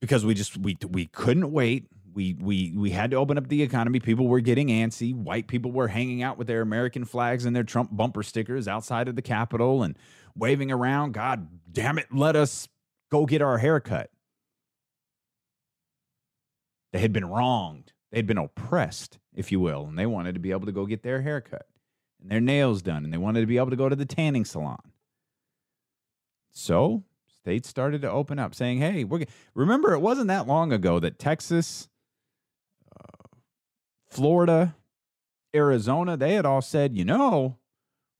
Because 0.00 0.24
we 0.24 0.34
just 0.34 0.56
we 0.56 0.76
we 0.90 1.06
couldn't 1.06 1.52
wait 1.52 1.86
we 2.14 2.34
we 2.34 2.72
we 2.76 2.90
had 2.90 3.10
to 3.10 3.16
open 3.16 3.38
up 3.38 3.48
the 3.48 3.62
economy. 3.62 4.00
People 4.00 4.26
were 4.26 4.40
getting 4.40 4.68
antsy. 4.68 5.14
White 5.14 5.48
people 5.48 5.72
were 5.72 5.88
hanging 5.88 6.22
out 6.22 6.38
with 6.38 6.46
their 6.46 6.60
American 6.60 7.04
flags 7.04 7.44
and 7.44 7.54
their 7.54 7.64
Trump 7.64 7.90
bumper 7.92 8.22
stickers 8.22 8.68
outside 8.68 9.08
of 9.08 9.16
the 9.16 9.22
Capitol 9.22 9.82
and 9.82 9.96
waving 10.36 10.70
around. 10.70 11.12
God 11.12 11.48
damn 11.70 11.98
it, 11.98 12.06
let 12.12 12.36
us 12.36 12.68
go 13.10 13.26
get 13.26 13.42
our 13.42 13.58
haircut. 13.58 14.10
They 16.92 16.98
had 16.98 17.12
been 17.12 17.28
wronged. 17.28 17.92
They 18.10 18.18
had 18.18 18.26
been 18.26 18.38
oppressed, 18.38 19.18
if 19.34 19.50
you 19.50 19.60
will, 19.60 19.86
and 19.86 19.98
they 19.98 20.04
wanted 20.04 20.34
to 20.34 20.40
be 20.40 20.50
able 20.50 20.66
to 20.66 20.72
go 20.72 20.84
get 20.84 21.02
their 21.02 21.22
haircut 21.22 21.66
and 22.22 22.30
their 22.30 22.40
nails 22.40 22.82
done, 22.82 23.04
and 23.04 23.12
they 23.12 23.18
wanted 23.18 23.40
to 23.40 23.46
be 23.46 23.58
able 23.58 23.70
to 23.70 23.76
go 23.76 23.88
to 23.88 23.96
the 23.96 24.06
tanning 24.06 24.44
salon. 24.44 24.80
So 26.52 27.04
states 27.40 27.68
started 27.68 28.02
to 28.02 28.10
open 28.10 28.38
up, 28.38 28.54
saying, 28.54 28.78
"Hey, 28.78 29.04
we're." 29.04 29.24
Remember, 29.54 29.92
it 29.92 30.00
wasn't 30.00 30.28
that 30.28 30.46
long 30.46 30.72
ago 30.72 31.00
that 31.00 31.18
Texas 31.18 31.88
uh, 32.96 33.26
Florida, 34.08 34.74
Arizona, 35.54 36.16
they 36.16 36.34
had 36.34 36.46
all 36.46 36.62
said, 36.62 36.96
you 36.96 37.04
know, 37.04 37.58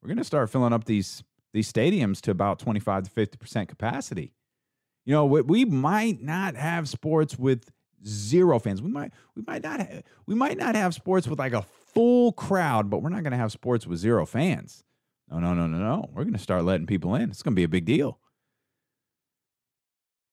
we're 0.02 0.08
going 0.08 0.18
to 0.18 0.24
start 0.24 0.50
filling 0.50 0.72
up 0.72 0.84
these 0.84 1.22
these 1.52 1.70
stadiums 1.70 2.20
to 2.22 2.30
about 2.30 2.58
25 2.58 3.04
to 3.04 3.10
50% 3.10 3.68
capacity. 3.68 4.32
You 5.04 5.12
know, 5.12 5.26
we, 5.26 5.42
we 5.42 5.64
might 5.66 6.22
not 6.22 6.56
have 6.56 6.88
sports 6.88 7.38
with 7.38 7.70
zero 8.06 8.58
fans. 8.58 8.80
We 8.80 8.90
might 8.90 9.12
we 9.36 9.42
might 9.46 9.62
not 9.62 9.80
have, 9.80 10.02
we 10.26 10.34
might 10.34 10.56
not 10.56 10.74
have 10.74 10.94
sports 10.94 11.26
with 11.28 11.38
like 11.38 11.52
a 11.52 11.64
full 11.94 12.32
crowd, 12.32 12.90
but 12.90 13.02
we're 13.02 13.10
not 13.10 13.22
going 13.22 13.32
to 13.32 13.38
have 13.38 13.52
sports 13.52 13.86
with 13.86 13.98
zero 13.98 14.26
fans. 14.26 14.84
No, 15.30 15.38
no, 15.38 15.54
no, 15.54 15.66
no, 15.66 15.78
no. 15.78 16.10
We're 16.12 16.24
going 16.24 16.34
to 16.34 16.38
start 16.38 16.64
letting 16.64 16.86
people 16.86 17.14
in. 17.14 17.30
It's 17.30 17.42
going 17.42 17.54
to 17.54 17.56
be 17.56 17.64
a 17.64 17.68
big 17.68 17.84
deal. 17.84 18.18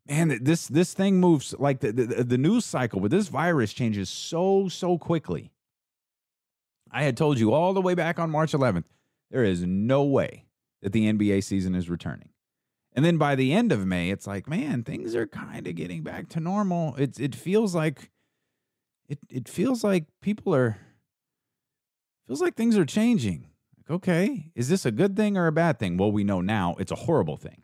Man, 0.07 0.39
this 0.41 0.67
this 0.67 0.93
thing 0.95 1.19
moves 1.19 1.53
like 1.59 1.81
the, 1.81 1.91
the 1.91 2.23
the 2.23 2.37
news 2.37 2.65
cycle 2.65 2.99
with 2.99 3.11
this 3.11 3.27
virus 3.27 3.73
changes 3.73 4.09
so 4.09 4.67
so 4.67 4.97
quickly. 4.97 5.51
I 6.91 7.03
had 7.03 7.15
told 7.15 7.39
you 7.39 7.53
all 7.53 7.73
the 7.73 7.81
way 7.81 7.93
back 7.93 8.17
on 8.17 8.31
March 8.31 8.51
11th, 8.51 8.85
there 9.29 9.43
is 9.43 9.63
no 9.63 10.03
way 10.03 10.45
that 10.81 10.91
the 10.93 11.11
NBA 11.11 11.43
season 11.43 11.75
is 11.75 11.89
returning. 11.89 12.29
And 12.93 13.05
then 13.05 13.17
by 13.17 13.35
the 13.35 13.53
end 13.53 13.71
of 13.71 13.85
May, 13.85 14.09
it's 14.09 14.25
like, 14.25 14.49
man, 14.49 14.83
things 14.83 15.13
are 15.15 15.27
kind 15.27 15.67
of 15.67 15.75
getting 15.75 16.01
back 16.01 16.27
to 16.29 16.39
normal. 16.39 16.95
It 16.95 17.19
it 17.19 17.35
feels 17.35 17.75
like 17.75 18.09
it 19.07 19.19
it 19.29 19.47
feels 19.47 19.83
like 19.83 20.05
people 20.21 20.55
are 20.55 20.77
feels 22.29 22.41
like 22.41 22.55
things 22.55 22.77
are 22.77 22.85
changing. 22.85 23.47
Like, 23.75 23.89
okay, 23.89 24.51
is 24.53 24.69
this 24.69 24.85
a 24.85 24.91
good 24.91 25.15
thing 25.15 25.35
or 25.35 25.47
a 25.47 25.51
bad 25.51 25.79
thing? 25.79 25.97
Well, 25.97 26.11
we 26.11 26.23
know 26.23 26.41
now 26.41 26.75
it's 26.77 26.91
a 26.91 26.95
horrible 26.95 27.37
thing. 27.37 27.63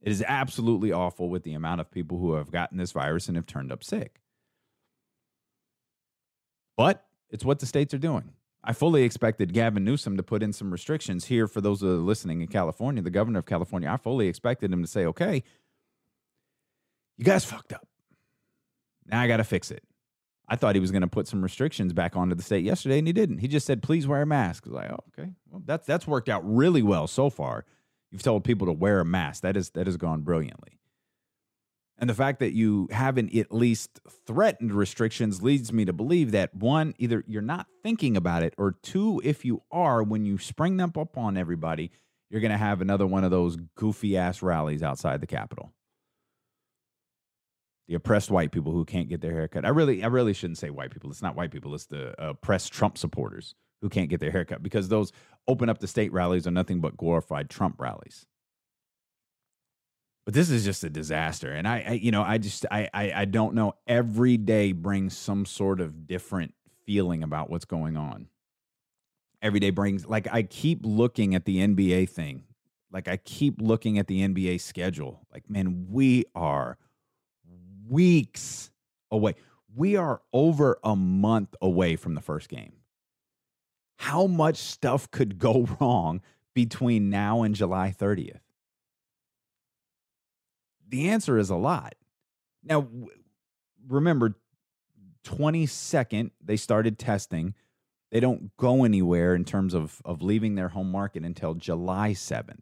It 0.00 0.10
is 0.10 0.24
absolutely 0.26 0.90
awful 0.90 1.28
with 1.28 1.44
the 1.44 1.54
amount 1.54 1.80
of 1.80 1.88
people 1.88 2.18
who 2.18 2.34
have 2.34 2.50
gotten 2.50 2.78
this 2.78 2.90
virus 2.90 3.28
and 3.28 3.36
have 3.36 3.46
turned 3.46 3.70
up 3.70 3.84
sick. 3.84 4.20
But 6.76 7.06
it's 7.30 7.44
what 7.44 7.60
the 7.60 7.66
states 7.66 7.94
are 7.94 7.98
doing. 7.98 8.32
I 8.64 8.72
fully 8.72 9.04
expected 9.04 9.52
Gavin 9.52 9.84
Newsom 9.84 10.16
to 10.16 10.24
put 10.24 10.42
in 10.42 10.52
some 10.52 10.72
restrictions 10.72 11.26
here 11.26 11.46
for 11.46 11.60
those 11.60 11.80
listening 11.80 12.40
in 12.40 12.48
California, 12.48 13.02
the 13.02 13.10
governor 13.10 13.38
of 13.38 13.46
California. 13.46 13.88
I 13.88 13.98
fully 13.98 14.26
expected 14.26 14.72
him 14.72 14.82
to 14.82 14.88
say, 14.88 15.06
okay, 15.06 15.44
you 17.16 17.24
guys 17.24 17.44
fucked 17.44 17.72
up. 17.72 17.86
Now 19.06 19.20
I 19.20 19.28
got 19.28 19.36
to 19.36 19.44
fix 19.44 19.70
it. 19.70 19.84
I 20.52 20.56
thought 20.56 20.74
he 20.74 20.82
was 20.82 20.90
going 20.90 21.00
to 21.00 21.08
put 21.08 21.26
some 21.26 21.40
restrictions 21.42 21.94
back 21.94 22.14
onto 22.14 22.34
the 22.34 22.42
state 22.42 22.62
yesterday, 22.62 22.98
and 22.98 23.06
he 23.06 23.14
didn't. 23.14 23.38
He 23.38 23.48
just 23.48 23.66
said, 23.66 23.82
please 23.82 24.06
wear 24.06 24.20
a 24.20 24.26
mask. 24.26 24.66
Like, 24.66 24.90
oh, 24.90 24.98
okay. 25.18 25.30
Well, 25.50 25.62
that's, 25.64 25.86
that's 25.86 26.06
worked 26.06 26.28
out 26.28 26.42
really 26.44 26.82
well 26.82 27.06
so 27.06 27.30
far. 27.30 27.64
You've 28.10 28.22
told 28.22 28.44
people 28.44 28.66
to 28.66 28.72
wear 28.74 29.00
a 29.00 29.04
mask. 29.06 29.44
That 29.44 29.56
is 29.56 29.70
that 29.70 29.86
has 29.86 29.96
gone 29.96 30.20
brilliantly. 30.20 30.78
And 31.96 32.10
the 32.10 32.14
fact 32.14 32.38
that 32.40 32.52
you 32.52 32.86
haven't 32.90 33.34
at 33.34 33.50
least 33.50 33.98
threatened 34.26 34.74
restrictions 34.74 35.42
leads 35.42 35.72
me 35.72 35.86
to 35.86 35.92
believe 35.94 36.32
that 36.32 36.54
one, 36.54 36.92
either 36.98 37.24
you're 37.26 37.40
not 37.40 37.66
thinking 37.82 38.14
about 38.14 38.42
it, 38.42 38.52
or 38.58 38.72
two, 38.82 39.22
if 39.24 39.46
you 39.46 39.62
are, 39.70 40.02
when 40.02 40.26
you 40.26 40.36
spring 40.36 40.76
them 40.76 40.92
up 40.98 41.16
on 41.16 41.38
everybody, 41.38 41.90
you're 42.28 42.42
going 42.42 42.52
to 42.52 42.58
have 42.58 42.82
another 42.82 43.06
one 43.06 43.24
of 43.24 43.30
those 43.30 43.56
goofy 43.74 44.18
ass 44.18 44.42
rallies 44.42 44.82
outside 44.82 45.22
the 45.22 45.26
Capitol. 45.26 45.72
The 47.88 47.94
oppressed 47.94 48.30
white 48.30 48.52
people 48.52 48.72
who 48.72 48.84
can't 48.84 49.08
get 49.08 49.20
their 49.20 49.32
haircut. 49.32 49.64
I 49.64 49.70
really, 49.70 50.04
I 50.04 50.06
really 50.06 50.32
shouldn't 50.32 50.58
say 50.58 50.70
white 50.70 50.90
people. 50.90 51.10
It's 51.10 51.22
not 51.22 51.36
white 51.36 51.50
people. 51.50 51.74
It's 51.74 51.86
the 51.86 52.14
oppressed 52.18 52.72
Trump 52.72 52.96
supporters 52.96 53.54
who 53.82 53.88
can't 53.88 54.08
get 54.08 54.20
their 54.20 54.30
haircut 54.30 54.62
because 54.62 54.88
those 54.88 55.12
open 55.48 55.68
up 55.68 55.78
the 55.78 55.88
state 55.88 56.12
rallies 56.12 56.46
are 56.46 56.52
nothing 56.52 56.80
but 56.80 56.96
glorified 56.96 57.50
Trump 57.50 57.76
rallies. 57.78 58.26
But 60.24 60.34
this 60.34 60.50
is 60.50 60.64
just 60.64 60.84
a 60.84 60.90
disaster, 60.90 61.52
and 61.52 61.66
I, 61.66 61.84
I 61.86 61.92
you 61.94 62.12
know, 62.12 62.22
I 62.22 62.38
just, 62.38 62.64
I, 62.70 62.88
I, 62.94 63.12
I 63.12 63.24
don't 63.24 63.54
know. 63.54 63.74
Every 63.88 64.36
day 64.36 64.70
brings 64.70 65.16
some 65.16 65.44
sort 65.44 65.80
of 65.80 66.06
different 66.06 66.54
feeling 66.86 67.24
about 67.24 67.50
what's 67.50 67.64
going 67.64 67.96
on. 67.96 68.28
Every 69.42 69.58
day 69.58 69.70
brings, 69.70 70.06
like, 70.06 70.28
I 70.32 70.44
keep 70.44 70.80
looking 70.84 71.34
at 71.34 71.44
the 71.44 71.58
NBA 71.58 72.08
thing. 72.10 72.44
Like, 72.92 73.08
I 73.08 73.16
keep 73.16 73.60
looking 73.60 73.98
at 73.98 74.06
the 74.06 74.20
NBA 74.20 74.60
schedule. 74.60 75.26
Like, 75.32 75.50
man, 75.50 75.88
we 75.90 76.24
are 76.36 76.78
weeks 77.92 78.70
away. 79.10 79.34
We 79.74 79.96
are 79.96 80.20
over 80.32 80.78
a 80.82 80.96
month 80.96 81.54
away 81.60 81.96
from 81.96 82.14
the 82.14 82.20
first 82.20 82.48
game 82.48 82.72
how 84.02 84.26
much 84.26 84.56
stuff 84.56 85.08
could 85.12 85.38
go 85.38 85.68
wrong 85.80 86.20
between 86.54 87.08
now 87.08 87.42
and 87.42 87.54
July 87.54 87.94
30th? 87.96 88.40
The 90.88 91.08
answer 91.08 91.38
is 91.38 91.50
a 91.50 91.56
lot. 91.56 91.94
Now, 92.64 92.88
remember, 93.86 94.34
22nd, 95.24 96.32
they 96.44 96.56
started 96.56 96.98
testing. 96.98 97.54
They 98.10 98.18
don't 98.18 98.54
go 98.56 98.82
anywhere 98.82 99.36
in 99.36 99.44
terms 99.44 99.72
of, 99.72 100.02
of 100.04 100.20
leaving 100.20 100.56
their 100.56 100.70
home 100.70 100.90
market 100.90 101.22
until 101.22 101.54
July 101.54 102.10
7th. 102.10 102.58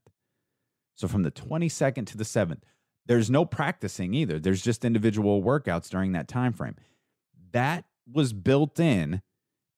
So 0.95 1.09
from 1.09 1.23
the 1.23 1.31
22nd 1.31 2.07
to 2.09 2.19
the 2.19 2.25
7th, 2.25 2.61
there's 3.07 3.31
no 3.31 3.45
practicing 3.45 4.15
either. 4.15 4.39
There's 4.39 4.63
just 4.63 4.85
individual 4.85 5.43
workouts 5.43 5.89
during 5.89 6.13
that 6.13 6.29
time 6.29 6.53
frame. 6.53 6.77
That 7.53 7.85
was 8.11 8.33
built 8.33 8.79
in 8.79 9.23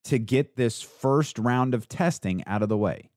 to 0.04 0.18
get 0.18 0.56
this 0.56 0.82
first 0.82 1.38
round 1.38 1.74
of 1.74 1.88
testing 1.88 2.44
out 2.46 2.62
of 2.62 2.68
the 2.68 2.76
way. 2.76 3.11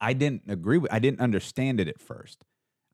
I 0.00 0.12
didn't 0.12 0.42
agree 0.48 0.78
with 0.78 0.92
I 0.92 0.98
didn't 0.98 1.20
understand 1.20 1.80
it 1.80 1.88
at 1.88 2.00
first. 2.00 2.44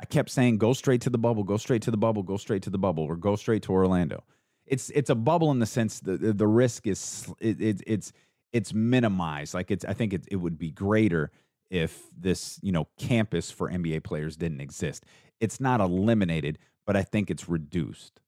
I 0.00 0.06
kept 0.06 0.30
saying 0.30 0.58
go 0.58 0.72
straight 0.72 1.02
to 1.02 1.10
the 1.10 1.18
bubble, 1.18 1.44
go 1.44 1.56
straight 1.56 1.82
to 1.82 1.90
the 1.90 1.96
bubble, 1.96 2.22
go 2.22 2.36
straight 2.36 2.62
to 2.62 2.70
the 2.70 2.78
bubble 2.78 3.04
or 3.04 3.16
go 3.16 3.36
straight 3.36 3.62
to 3.64 3.72
Orlando. 3.72 4.24
It's 4.66 4.90
it's 4.90 5.10
a 5.10 5.14
bubble 5.14 5.50
in 5.50 5.58
the 5.58 5.66
sense 5.66 6.00
that 6.00 6.20
the, 6.20 6.32
the 6.32 6.46
risk 6.46 6.86
is 6.86 7.30
it, 7.40 7.60
it, 7.60 7.82
it's 7.86 8.12
it's 8.52 8.72
minimized. 8.72 9.52
Like 9.52 9.70
it's 9.70 9.84
I 9.84 9.92
think 9.92 10.12
it, 10.12 10.24
it 10.30 10.36
would 10.36 10.58
be 10.58 10.70
greater 10.70 11.30
if 11.70 12.08
this, 12.16 12.58
you 12.62 12.72
know, 12.72 12.88
campus 12.98 13.50
for 13.50 13.70
NBA 13.70 14.04
players 14.04 14.36
didn't 14.36 14.60
exist. 14.60 15.04
It's 15.40 15.60
not 15.60 15.80
eliminated, 15.80 16.58
but 16.86 16.96
I 16.96 17.02
think 17.02 17.30
it's 17.30 17.48
reduced. 17.48 18.20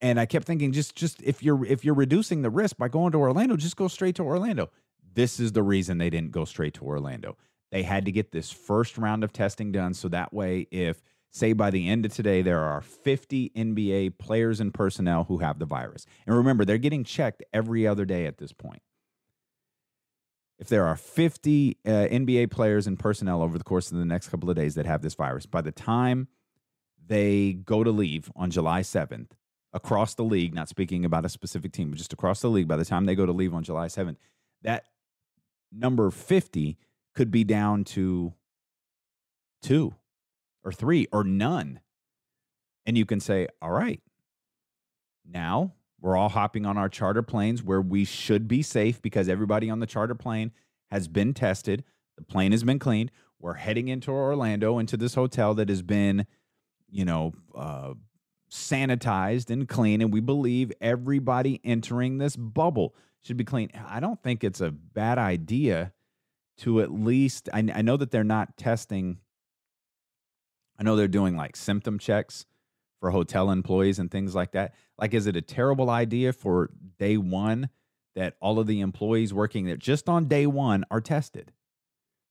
And 0.00 0.18
I 0.18 0.26
kept 0.26 0.46
thinking, 0.46 0.72
just 0.72 0.96
just 0.96 1.22
if 1.22 1.42
you're 1.42 1.64
if 1.64 1.84
you're 1.84 1.94
reducing 1.94 2.42
the 2.42 2.50
risk 2.50 2.76
by 2.76 2.88
going 2.88 3.12
to 3.12 3.18
Orlando, 3.18 3.56
just 3.56 3.76
go 3.76 3.88
straight 3.88 4.16
to 4.16 4.22
Orlando. 4.22 4.70
This 5.14 5.38
is 5.38 5.52
the 5.52 5.62
reason 5.62 5.98
they 5.98 6.10
didn't 6.10 6.32
go 6.32 6.44
straight 6.44 6.74
to 6.74 6.84
Orlando. 6.84 7.36
They 7.70 7.84
had 7.84 8.04
to 8.04 8.12
get 8.12 8.32
this 8.32 8.50
first 8.50 8.98
round 8.98 9.24
of 9.24 9.32
testing 9.32 9.72
done 9.72 9.94
so 9.94 10.08
that 10.08 10.32
way, 10.32 10.66
if 10.70 11.02
say 11.30 11.52
by 11.52 11.70
the 11.70 11.88
end 11.88 12.04
of 12.04 12.12
today 12.12 12.42
there 12.42 12.60
are 12.60 12.82
50 12.82 13.50
NBA 13.56 14.18
players 14.18 14.60
and 14.60 14.74
personnel 14.74 15.24
who 15.24 15.38
have 15.38 15.58
the 15.58 15.64
virus, 15.64 16.04
and 16.26 16.36
remember 16.36 16.64
they're 16.64 16.78
getting 16.78 17.04
checked 17.04 17.42
every 17.52 17.86
other 17.86 18.04
day 18.04 18.26
at 18.26 18.38
this 18.38 18.52
point. 18.52 18.82
If 20.62 20.68
there 20.68 20.86
are 20.86 20.94
50 20.94 21.76
uh, 21.84 21.90
NBA 21.90 22.48
players 22.52 22.86
and 22.86 22.96
personnel 22.96 23.42
over 23.42 23.58
the 23.58 23.64
course 23.64 23.90
of 23.90 23.98
the 23.98 24.04
next 24.04 24.28
couple 24.28 24.48
of 24.48 24.54
days 24.54 24.76
that 24.76 24.86
have 24.86 25.02
this 25.02 25.16
virus, 25.16 25.44
by 25.44 25.60
the 25.60 25.72
time 25.72 26.28
they 27.04 27.54
go 27.54 27.82
to 27.82 27.90
leave 27.90 28.30
on 28.36 28.48
July 28.48 28.82
7th, 28.82 29.30
across 29.72 30.14
the 30.14 30.22
league, 30.22 30.54
not 30.54 30.68
speaking 30.68 31.04
about 31.04 31.24
a 31.24 31.28
specific 31.28 31.72
team, 31.72 31.90
but 31.90 31.98
just 31.98 32.12
across 32.12 32.42
the 32.42 32.48
league, 32.48 32.68
by 32.68 32.76
the 32.76 32.84
time 32.84 33.06
they 33.06 33.16
go 33.16 33.26
to 33.26 33.32
leave 33.32 33.52
on 33.52 33.64
July 33.64 33.88
7th, 33.88 34.18
that 34.62 34.84
number 35.72 36.12
50 36.12 36.78
could 37.12 37.32
be 37.32 37.42
down 37.42 37.82
to 37.82 38.32
two 39.62 39.96
or 40.62 40.70
three 40.70 41.08
or 41.10 41.24
none. 41.24 41.80
And 42.86 42.96
you 42.96 43.04
can 43.04 43.18
say, 43.18 43.48
all 43.60 43.72
right, 43.72 44.00
now 45.28 45.72
we're 46.02 46.16
all 46.16 46.28
hopping 46.28 46.66
on 46.66 46.76
our 46.76 46.88
charter 46.88 47.22
planes 47.22 47.62
where 47.62 47.80
we 47.80 48.04
should 48.04 48.48
be 48.48 48.60
safe 48.60 49.00
because 49.00 49.28
everybody 49.28 49.70
on 49.70 49.78
the 49.78 49.86
charter 49.86 50.16
plane 50.16 50.50
has 50.90 51.06
been 51.06 51.32
tested. 51.32 51.84
The 52.18 52.24
plane 52.24 52.50
has 52.50 52.64
been 52.64 52.80
cleaned. 52.80 53.12
We're 53.38 53.54
heading 53.54 53.86
into 53.86 54.10
Orlando, 54.10 54.78
into 54.78 54.96
this 54.96 55.14
hotel 55.14 55.54
that 55.54 55.68
has 55.68 55.80
been, 55.80 56.26
you 56.90 57.04
know, 57.04 57.32
uh, 57.54 57.94
sanitized 58.50 59.48
and 59.48 59.68
clean. 59.68 60.00
And 60.00 60.12
we 60.12 60.20
believe 60.20 60.72
everybody 60.80 61.60
entering 61.64 62.18
this 62.18 62.34
bubble 62.34 62.96
should 63.22 63.36
be 63.36 63.44
clean. 63.44 63.70
I 63.86 64.00
don't 64.00 64.20
think 64.20 64.42
it's 64.42 64.60
a 64.60 64.72
bad 64.72 65.18
idea 65.18 65.92
to 66.58 66.80
at 66.82 66.92
least, 66.92 67.48
I, 67.52 67.60
I 67.72 67.82
know 67.82 67.96
that 67.96 68.10
they're 68.10 68.24
not 68.24 68.56
testing, 68.56 69.18
I 70.78 70.82
know 70.82 70.96
they're 70.96 71.06
doing 71.06 71.36
like 71.36 71.54
symptom 71.54 72.00
checks 72.00 72.44
for 73.02 73.10
hotel 73.10 73.50
employees 73.50 73.98
and 73.98 74.12
things 74.12 74.32
like 74.32 74.52
that. 74.52 74.74
Like, 74.96 75.12
is 75.12 75.26
it 75.26 75.34
a 75.34 75.42
terrible 75.42 75.90
idea 75.90 76.32
for 76.32 76.70
day 77.00 77.16
one 77.16 77.68
that 78.14 78.36
all 78.40 78.60
of 78.60 78.68
the 78.68 78.80
employees 78.80 79.34
working 79.34 79.64
there 79.66 79.76
just 79.76 80.08
on 80.08 80.26
day 80.26 80.46
one 80.46 80.84
are 80.88 81.00
tested? 81.00 81.50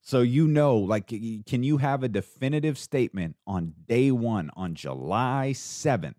So, 0.00 0.22
you 0.22 0.48
know, 0.48 0.78
like, 0.78 1.08
can 1.08 1.62
you 1.62 1.76
have 1.76 2.02
a 2.02 2.08
definitive 2.08 2.78
statement 2.78 3.36
on 3.46 3.74
day 3.86 4.10
one, 4.10 4.50
on 4.56 4.74
July 4.74 5.52
7th? 5.54 6.14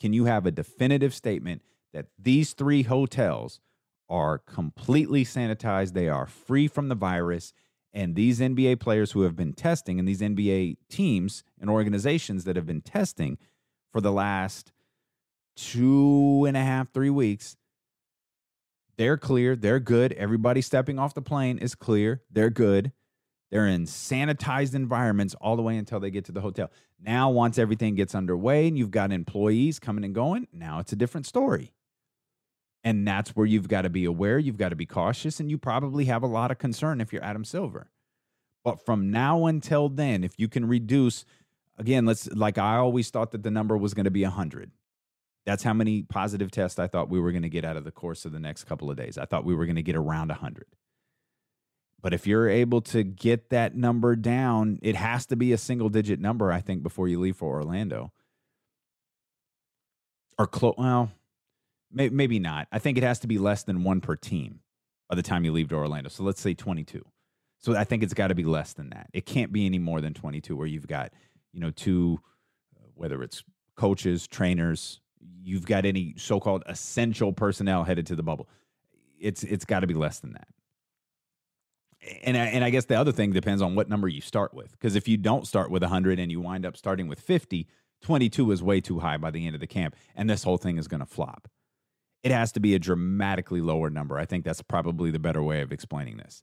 Can 0.00 0.12
you 0.12 0.24
have 0.24 0.46
a 0.46 0.50
definitive 0.50 1.14
statement 1.14 1.62
that 1.94 2.06
these 2.18 2.54
three 2.54 2.82
hotels 2.82 3.60
are 4.08 4.38
completely 4.38 5.24
sanitized? 5.24 5.92
They 5.92 6.08
are 6.08 6.26
free 6.26 6.66
from 6.66 6.88
the 6.88 6.96
virus. 6.96 7.52
And 7.94 8.16
these 8.16 8.40
NBA 8.40 8.80
players 8.80 9.12
who 9.12 9.22
have 9.22 9.36
been 9.36 9.52
testing 9.52 10.00
and 10.00 10.08
these 10.08 10.20
NBA 10.20 10.78
teams 10.90 11.44
and 11.60 11.70
organizations 11.70 12.42
that 12.44 12.56
have 12.56 12.66
been 12.66 12.82
testing 12.82 13.38
for 13.96 14.02
the 14.02 14.12
last 14.12 14.72
two 15.56 16.44
and 16.46 16.54
a 16.54 16.60
half, 16.60 16.92
three 16.92 17.08
weeks. 17.08 17.56
They're 18.98 19.16
clear. 19.16 19.56
They're 19.56 19.80
good. 19.80 20.12
Everybody 20.12 20.60
stepping 20.60 20.98
off 20.98 21.14
the 21.14 21.22
plane 21.22 21.56
is 21.56 21.74
clear. 21.74 22.20
They're 22.30 22.50
good. 22.50 22.92
They're 23.50 23.66
in 23.66 23.86
sanitized 23.86 24.74
environments 24.74 25.34
all 25.40 25.56
the 25.56 25.62
way 25.62 25.78
until 25.78 25.98
they 25.98 26.10
get 26.10 26.26
to 26.26 26.32
the 26.32 26.42
hotel. 26.42 26.70
Now, 27.02 27.30
once 27.30 27.56
everything 27.56 27.94
gets 27.94 28.14
underway 28.14 28.68
and 28.68 28.76
you've 28.76 28.90
got 28.90 29.12
employees 29.12 29.78
coming 29.78 30.04
and 30.04 30.14
going, 30.14 30.46
now 30.52 30.78
it's 30.78 30.92
a 30.92 30.96
different 30.96 31.24
story. 31.24 31.72
And 32.84 33.08
that's 33.08 33.30
where 33.30 33.46
you've 33.46 33.68
got 33.68 33.82
to 33.82 33.88
be 33.88 34.04
aware, 34.04 34.38
you've 34.38 34.58
got 34.58 34.68
to 34.68 34.76
be 34.76 34.84
cautious, 34.84 35.40
and 35.40 35.50
you 35.50 35.56
probably 35.56 36.04
have 36.04 36.22
a 36.22 36.26
lot 36.26 36.50
of 36.50 36.58
concern 36.58 37.00
if 37.00 37.14
you're 37.14 37.24
Adam 37.24 37.46
Silver. 37.46 37.88
But 38.62 38.84
from 38.84 39.10
now 39.10 39.46
until 39.46 39.88
then, 39.88 40.22
if 40.22 40.34
you 40.36 40.48
can 40.48 40.66
reduce 40.66 41.24
again, 41.78 42.06
let's 42.06 42.28
like 42.32 42.58
I 42.58 42.76
always 42.76 43.10
thought 43.10 43.32
that 43.32 43.42
the 43.42 43.50
number 43.50 43.76
was 43.76 43.94
going 43.94 44.04
to 44.04 44.10
be 44.10 44.22
100. 44.22 44.70
That's 45.44 45.62
how 45.62 45.72
many 45.72 46.02
positive 46.02 46.50
tests 46.50 46.78
I 46.78 46.88
thought 46.88 47.08
we 47.08 47.20
were 47.20 47.30
going 47.30 47.42
to 47.42 47.48
get 47.48 47.64
out 47.64 47.76
of 47.76 47.84
the 47.84 47.92
course 47.92 48.24
of 48.24 48.32
the 48.32 48.40
next 48.40 48.64
couple 48.64 48.90
of 48.90 48.96
days. 48.96 49.16
I 49.16 49.26
thought 49.26 49.44
we 49.44 49.54
were 49.54 49.64
going 49.64 49.76
to 49.76 49.82
get 49.82 49.94
around 49.94 50.28
100. 50.28 50.66
But 52.02 52.12
if 52.12 52.26
you're 52.26 52.48
able 52.48 52.80
to 52.82 53.02
get 53.02 53.50
that 53.50 53.74
number 53.74 54.16
down, 54.16 54.78
it 54.82 54.96
has 54.96 55.26
to 55.26 55.36
be 55.36 55.52
a 55.52 55.58
single 55.58 55.88
digit 55.88 56.20
number, 56.20 56.52
I 56.52 56.60
think, 56.60 56.82
before 56.82 57.08
you 57.08 57.20
leave 57.20 57.36
for 57.36 57.54
Orlando. 57.54 58.12
Or 60.38 60.46
close, 60.46 60.74
well, 60.76 61.10
may- 61.90 62.10
maybe 62.10 62.38
not. 62.38 62.68
I 62.70 62.78
think 62.78 62.98
it 62.98 63.04
has 63.04 63.20
to 63.20 63.26
be 63.26 63.38
less 63.38 63.62
than 63.62 63.84
one 63.84 64.00
per 64.00 64.16
team 64.16 64.60
by 65.08 65.16
the 65.16 65.22
time 65.22 65.44
you 65.44 65.52
leave 65.52 65.68
to 65.68 65.76
Orlando. 65.76 66.10
So 66.10 66.22
let's 66.22 66.40
say 66.40 66.54
22. 66.54 67.04
So 67.58 67.74
I 67.74 67.84
think 67.84 68.02
it's 68.02 68.14
got 68.14 68.28
to 68.28 68.34
be 68.34 68.44
less 68.44 68.72
than 68.74 68.90
that. 68.90 69.08
It 69.12 69.26
can't 69.26 69.52
be 69.52 69.64
any 69.64 69.78
more 69.78 70.00
than 70.00 70.12
22 70.12 70.54
where 70.54 70.66
you've 70.66 70.86
got 70.86 71.12
you 71.56 71.62
know, 71.62 71.70
to 71.70 72.20
uh, 72.76 72.86
whether 72.94 73.22
it's 73.22 73.42
coaches, 73.76 74.26
trainers, 74.26 75.00
you've 75.42 75.64
got 75.64 75.86
any 75.86 76.14
so-called 76.18 76.62
essential 76.66 77.32
personnel 77.32 77.82
headed 77.82 78.06
to 78.06 78.14
the 78.14 78.22
bubble. 78.22 78.46
It's 79.18 79.42
it's 79.42 79.64
got 79.64 79.80
to 79.80 79.86
be 79.86 79.94
less 79.94 80.20
than 80.20 80.34
that. 80.34 80.48
And 82.22 82.36
I, 82.36 82.44
and 82.46 82.62
I 82.62 82.68
guess 82.68 82.84
the 82.84 82.94
other 82.94 83.10
thing 83.10 83.32
depends 83.32 83.62
on 83.62 83.74
what 83.74 83.88
number 83.88 84.06
you 84.06 84.20
start 84.20 84.52
with. 84.52 84.70
Because 84.72 84.96
if 84.96 85.08
you 85.08 85.16
don't 85.16 85.46
start 85.46 85.70
with 85.70 85.82
100 85.82 86.18
and 86.18 86.30
you 86.30 86.40
wind 86.42 86.66
up 86.66 86.76
starting 86.76 87.08
with 87.08 87.18
50, 87.20 87.66
22 88.02 88.52
is 88.52 88.62
way 88.62 88.82
too 88.82 88.98
high 88.98 89.16
by 89.16 89.30
the 89.30 89.46
end 89.46 89.54
of 89.54 89.60
the 89.60 89.66
camp, 89.66 89.96
and 90.14 90.28
this 90.28 90.44
whole 90.44 90.58
thing 90.58 90.76
is 90.76 90.88
going 90.88 91.00
to 91.00 91.06
flop. 91.06 91.48
It 92.22 92.32
has 92.32 92.52
to 92.52 92.60
be 92.60 92.74
a 92.74 92.78
dramatically 92.78 93.62
lower 93.62 93.88
number. 93.88 94.18
I 94.18 94.26
think 94.26 94.44
that's 94.44 94.60
probably 94.60 95.10
the 95.10 95.18
better 95.18 95.42
way 95.42 95.62
of 95.62 95.72
explaining 95.72 96.18
this. 96.18 96.42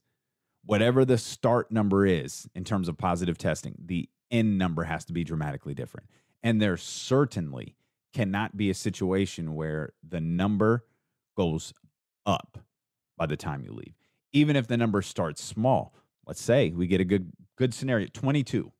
Whatever 0.64 1.04
the 1.04 1.18
start 1.18 1.70
number 1.70 2.04
is 2.04 2.48
in 2.54 2.64
terms 2.64 2.88
of 2.88 2.98
positive 2.98 3.38
testing, 3.38 3.76
the 3.78 4.08
end 4.30 4.58
number 4.58 4.84
has 4.84 5.04
to 5.06 5.12
be 5.12 5.24
dramatically 5.24 5.74
different. 5.74 6.08
And 6.42 6.60
there 6.60 6.76
certainly 6.76 7.76
cannot 8.12 8.56
be 8.56 8.70
a 8.70 8.74
situation 8.74 9.54
where 9.54 9.92
the 10.06 10.20
number 10.20 10.84
goes 11.36 11.74
up 12.26 12.58
by 13.16 13.26
the 13.26 13.36
time 13.36 13.62
you 13.62 13.72
leave. 13.72 13.94
Even 14.32 14.56
if 14.56 14.66
the 14.66 14.76
number 14.76 15.02
starts 15.02 15.42
small, 15.42 15.94
let's 16.26 16.42
say 16.42 16.70
we 16.70 16.86
get 16.86 17.00
a 17.00 17.04
good 17.04 17.32
good 17.56 17.74
scenario 17.74 18.06
22. 18.12 18.72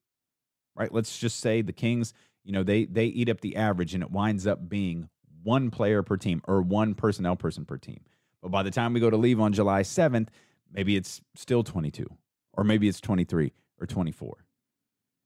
Right? 0.77 0.93
Let's 0.93 1.19
just 1.19 1.39
say 1.39 1.63
the 1.63 1.73
Kings, 1.73 2.13
you 2.45 2.53
know, 2.53 2.63
they 2.63 2.85
they 2.85 3.07
eat 3.07 3.29
up 3.29 3.41
the 3.41 3.57
average 3.57 3.95
and 3.95 4.03
it 4.03 4.11
winds 4.11 4.47
up 4.47 4.69
being 4.69 5.09
one 5.43 5.71
player 5.71 6.03
per 6.03 6.17
team 6.17 6.43
or 6.47 6.63
one 6.63 6.95
personnel 6.95 7.37
person 7.37 7.65
per 7.65 7.77
team. 7.77 8.01
But 8.43 8.51
by 8.51 8.63
the 8.63 8.71
time 8.71 8.93
we 8.93 9.01
go 9.01 9.11
to 9.11 9.17
leave 9.17 9.41
on 9.41 9.53
July 9.53 9.83
7th, 9.83 10.29
maybe 10.73 10.97
it's 10.97 11.21
still 11.35 11.63
22 11.63 12.07
or 12.53 12.65
maybe 12.65 12.89
it's 12.89 13.01
23 13.01 13.53
or 13.81 13.87
24. 13.87 14.44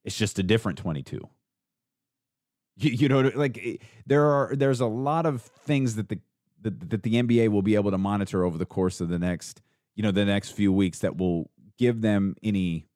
It's 0.09 0.17
just 0.17 0.39
a 0.39 0.43
different 0.43 0.79
22. 0.79 1.21
You, 2.79 2.91
you 2.91 3.09
know, 3.11 3.31
like 3.35 3.61
eh, 3.63 3.77
there 4.07 4.25
are 4.25 4.57
there's 4.57 4.81
a 4.81 4.87
lot 4.87 5.27
of 5.27 5.43
things 5.43 5.97
that 5.97 6.09
the 6.09 6.19
that, 6.63 6.89
that 6.89 7.03
the 7.03 7.15
NBA 7.17 7.51
will 7.51 7.61
be 7.61 7.75
able 7.75 7.91
to 7.91 7.99
monitor 7.99 8.43
over 8.43 8.57
the 8.57 8.65
course 8.65 9.03
of 9.03 9.11
the 9.11 9.19
next 9.19 9.61
you 9.97 10.03
know 10.03 10.11
the 10.11 10.25
next 10.25 10.53
few 10.53 10.73
weeks 10.73 11.01
that 11.01 11.19
will 11.19 11.51
give 11.77 12.01
them 12.01 12.37
any 12.43 12.87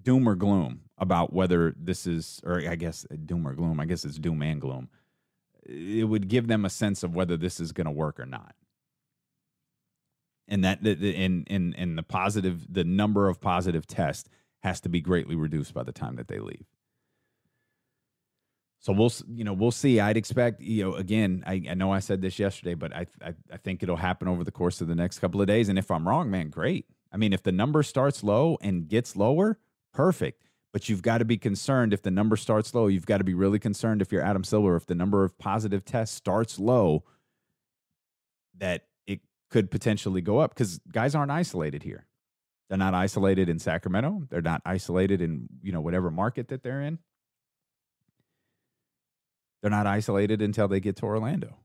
doom 0.00 0.26
or 0.26 0.34
gloom 0.34 0.80
about 0.96 1.34
whether 1.34 1.74
this 1.76 2.06
is 2.06 2.40
or 2.44 2.62
I 2.66 2.76
guess 2.76 3.04
uh, 3.10 3.16
doom 3.22 3.46
or 3.46 3.52
gloom. 3.52 3.78
I 3.78 3.84
guess 3.84 4.06
it's 4.06 4.18
doom 4.18 4.40
and 4.40 4.62
gloom. 4.62 4.88
It 5.66 6.08
would 6.08 6.28
give 6.28 6.46
them 6.46 6.64
a 6.64 6.70
sense 6.70 7.02
of 7.02 7.14
whether 7.14 7.36
this 7.36 7.60
is 7.60 7.72
going 7.72 7.84
to 7.84 7.90
work 7.90 8.18
or 8.18 8.26
not 8.26 8.54
and 10.48 10.64
that 10.64 10.82
in 10.86 11.44
in 11.44 11.74
in 11.74 11.96
the 11.96 12.02
positive 12.02 12.72
the 12.72 12.84
number 12.84 13.28
of 13.28 13.38
positive 13.38 13.86
tests 13.86 14.30
has 14.64 14.80
to 14.80 14.88
be 14.88 15.00
greatly 15.00 15.36
reduced 15.36 15.74
by 15.74 15.82
the 15.82 15.92
time 15.92 16.16
that 16.16 16.26
they 16.26 16.38
leave. 16.38 16.64
So 18.80 18.92
we'll 18.92 19.12
you 19.28 19.44
know 19.44 19.52
we'll 19.52 19.70
see. 19.70 20.00
I'd 20.00 20.16
expect 20.16 20.60
you 20.60 20.84
know 20.84 20.94
again. 20.94 21.44
I, 21.46 21.62
I 21.70 21.74
know 21.74 21.92
I 21.92 22.00
said 22.00 22.20
this 22.20 22.38
yesterday, 22.38 22.74
but 22.74 22.94
I, 22.94 23.06
I 23.22 23.34
I 23.52 23.56
think 23.58 23.82
it'll 23.82 23.96
happen 23.96 24.26
over 24.26 24.42
the 24.42 24.50
course 24.50 24.80
of 24.80 24.88
the 24.88 24.94
next 24.94 25.20
couple 25.20 25.40
of 25.40 25.46
days. 25.46 25.68
And 25.68 25.78
if 25.78 25.90
I'm 25.90 26.08
wrong, 26.08 26.30
man, 26.30 26.50
great. 26.50 26.86
I 27.12 27.16
mean, 27.16 27.32
if 27.32 27.42
the 27.42 27.52
number 27.52 27.82
starts 27.82 28.24
low 28.24 28.58
and 28.60 28.88
gets 28.88 29.16
lower, 29.16 29.58
perfect. 29.92 30.42
But 30.72 30.88
you've 30.88 31.02
got 31.02 31.18
to 31.18 31.24
be 31.24 31.38
concerned 31.38 31.92
if 31.92 32.02
the 32.02 32.10
number 32.10 32.36
starts 32.36 32.74
low. 32.74 32.88
You've 32.88 33.06
got 33.06 33.18
to 33.18 33.24
be 33.24 33.34
really 33.34 33.60
concerned 33.60 34.02
if 34.02 34.10
you're 34.10 34.24
Adam 34.24 34.42
Silver, 34.42 34.74
if 34.74 34.86
the 34.86 34.94
number 34.96 35.24
of 35.24 35.38
positive 35.38 35.84
tests 35.84 36.16
starts 36.16 36.58
low, 36.58 37.04
that 38.58 38.86
it 39.06 39.20
could 39.50 39.70
potentially 39.70 40.20
go 40.20 40.38
up 40.38 40.52
because 40.52 40.80
guys 40.90 41.14
aren't 41.14 41.30
isolated 41.30 41.84
here. 41.84 42.06
They're 42.68 42.78
not 42.78 42.94
isolated 42.94 43.48
in 43.48 43.58
Sacramento. 43.58 44.22
They're 44.30 44.40
not 44.42 44.62
isolated 44.64 45.20
in, 45.20 45.48
you 45.62 45.72
know, 45.72 45.80
whatever 45.80 46.10
market 46.10 46.48
that 46.48 46.62
they're 46.62 46.80
in. 46.80 46.98
They're 49.60 49.70
not 49.70 49.86
isolated 49.86 50.42
until 50.42 50.68
they 50.68 50.80
get 50.80 50.96
to 50.96 51.04
Orlando. 51.04 51.56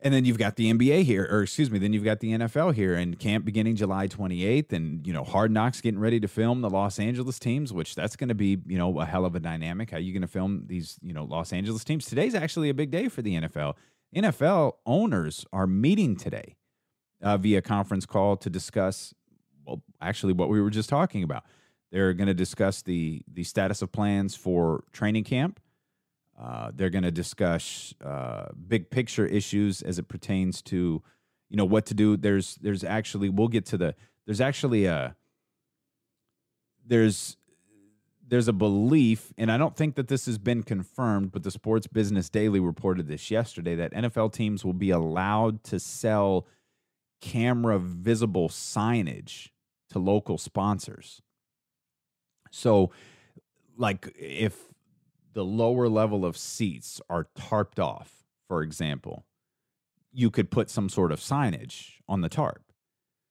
And 0.00 0.12
then 0.12 0.26
you've 0.26 0.38
got 0.38 0.56
the 0.56 0.70
NBA 0.70 1.04
here, 1.04 1.26
or 1.30 1.42
excuse 1.42 1.70
me, 1.70 1.78
then 1.78 1.94
you've 1.94 2.04
got 2.04 2.20
the 2.20 2.32
NFL 2.32 2.74
here 2.74 2.94
and 2.94 3.18
camp 3.18 3.46
beginning 3.46 3.74
July 3.74 4.06
28th. 4.06 4.72
And, 4.72 5.06
you 5.06 5.14
know, 5.14 5.24
Hard 5.24 5.50
Knocks 5.50 5.80
getting 5.80 5.98
ready 5.98 6.20
to 6.20 6.28
film 6.28 6.60
the 6.60 6.68
Los 6.68 6.98
Angeles 6.98 7.38
teams, 7.38 7.72
which 7.72 7.94
that's 7.94 8.14
going 8.14 8.28
to 8.28 8.34
be, 8.34 8.58
you 8.66 8.76
know, 8.76 9.00
a 9.00 9.06
hell 9.06 9.24
of 9.24 9.34
a 9.34 9.40
dynamic. 9.40 9.90
How 9.90 9.96
you 9.96 10.12
going 10.12 10.22
to 10.22 10.28
film 10.28 10.64
these, 10.66 10.98
you 11.00 11.14
know, 11.14 11.24
Los 11.24 11.54
Angeles 11.54 11.84
teams? 11.84 12.04
Today's 12.04 12.34
actually 12.34 12.68
a 12.68 12.74
big 12.74 12.90
day 12.90 13.08
for 13.08 13.22
the 13.22 13.34
NFL. 13.34 13.74
NFL 14.14 14.74
owners 14.84 15.46
are 15.52 15.66
meeting 15.66 16.16
today 16.16 16.56
uh, 17.24 17.36
via 17.38 17.62
conference 17.62 18.06
call 18.06 18.36
to 18.36 18.50
discuss, 18.50 19.14
well, 19.66 19.82
actually, 20.00 20.34
what 20.34 20.48
we 20.48 20.60
were 20.60 20.70
just 20.70 20.88
talking 20.88 21.24
about. 21.24 21.44
They're 21.90 22.12
going 22.12 22.28
to 22.28 22.34
discuss 22.34 22.82
the 22.82 23.22
the 23.32 23.44
status 23.44 23.82
of 23.82 23.90
plans 23.90 24.36
for 24.36 24.84
training 24.92 25.24
camp. 25.24 25.60
Uh, 26.40 26.70
they're 26.74 26.90
going 26.90 27.04
to 27.04 27.12
discuss 27.12 27.94
uh, 28.04 28.46
big 28.68 28.90
picture 28.90 29.24
issues 29.24 29.80
as 29.82 29.98
it 29.98 30.08
pertains 30.08 30.60
to, 30.62 31.02
you 31.48 31.56
know 31.56 31.64
what 31.64 31.86
to 31.86 31.94
do. 31.94 32.16
There's 32.16 32.56
there's 32.56 32.84
actually 32.84 33.28
we'll 33.28 33.48
get 33.48 33.64
to 33.66 33.78
the 33.78 33.94
there's 34.26 34.40
actually 34.40 34.84
a 34.84 35.16
there's 36.84 37.36
there's 38.26 38.48
a 38.48 38.52
belief, 38.52 39.32
and 39.38 39.52
I 39.52 39.56
don't 39.56 39.76
think 39.76 39.94
that 39.94 40.08
this 40.08 40.26
has 40.26 40.38
been 40.38 40.62
confirmed, 40.62 41.30
but 41.30 41.42
the 41.42 41.50
Sports 41.50 41.86
Business 41.86 42.28
Daily 42.28 42.58
reported 42.58 43.06
this 43.06 43.30
yesterday 43.30 43.74
that 43.76 43.92
NFL 43.92 44.32
teams 44.32 44.64
will 44.64 44.72
be 44.72 44.90
allowed 44.90 45.62
to 45.64 45.78
sell 45.78 46.46
camera 47.24 47.78
visible 47.78 48.50
signage 48.50 49.48
to 49.88 49.98
local 49.98 50.36
sponsors. 50.36 51.22
So, 52.50 52.90
like 53.78 54.14
if 54.18 54.68
the 55.32 55.44
lower 55.44 55.88
level 55.88 56.26
of 56.26 56.36
seats 56.36 57.00
are 57.08 57.28
tarped 57.34 57.78
off, 57.78 58.24
for 58.46 58.62
example, 58.62 59.24
you 60.12 60.30
could 60.30 60.50
put 60.50 60.68
some 60.68 60.90
sort 60.90 61.10
of 61.10 61.18
signage 61.18 61.92
on 62.06 62.20
the 62.20 62.28
tarp. 62.28 62.62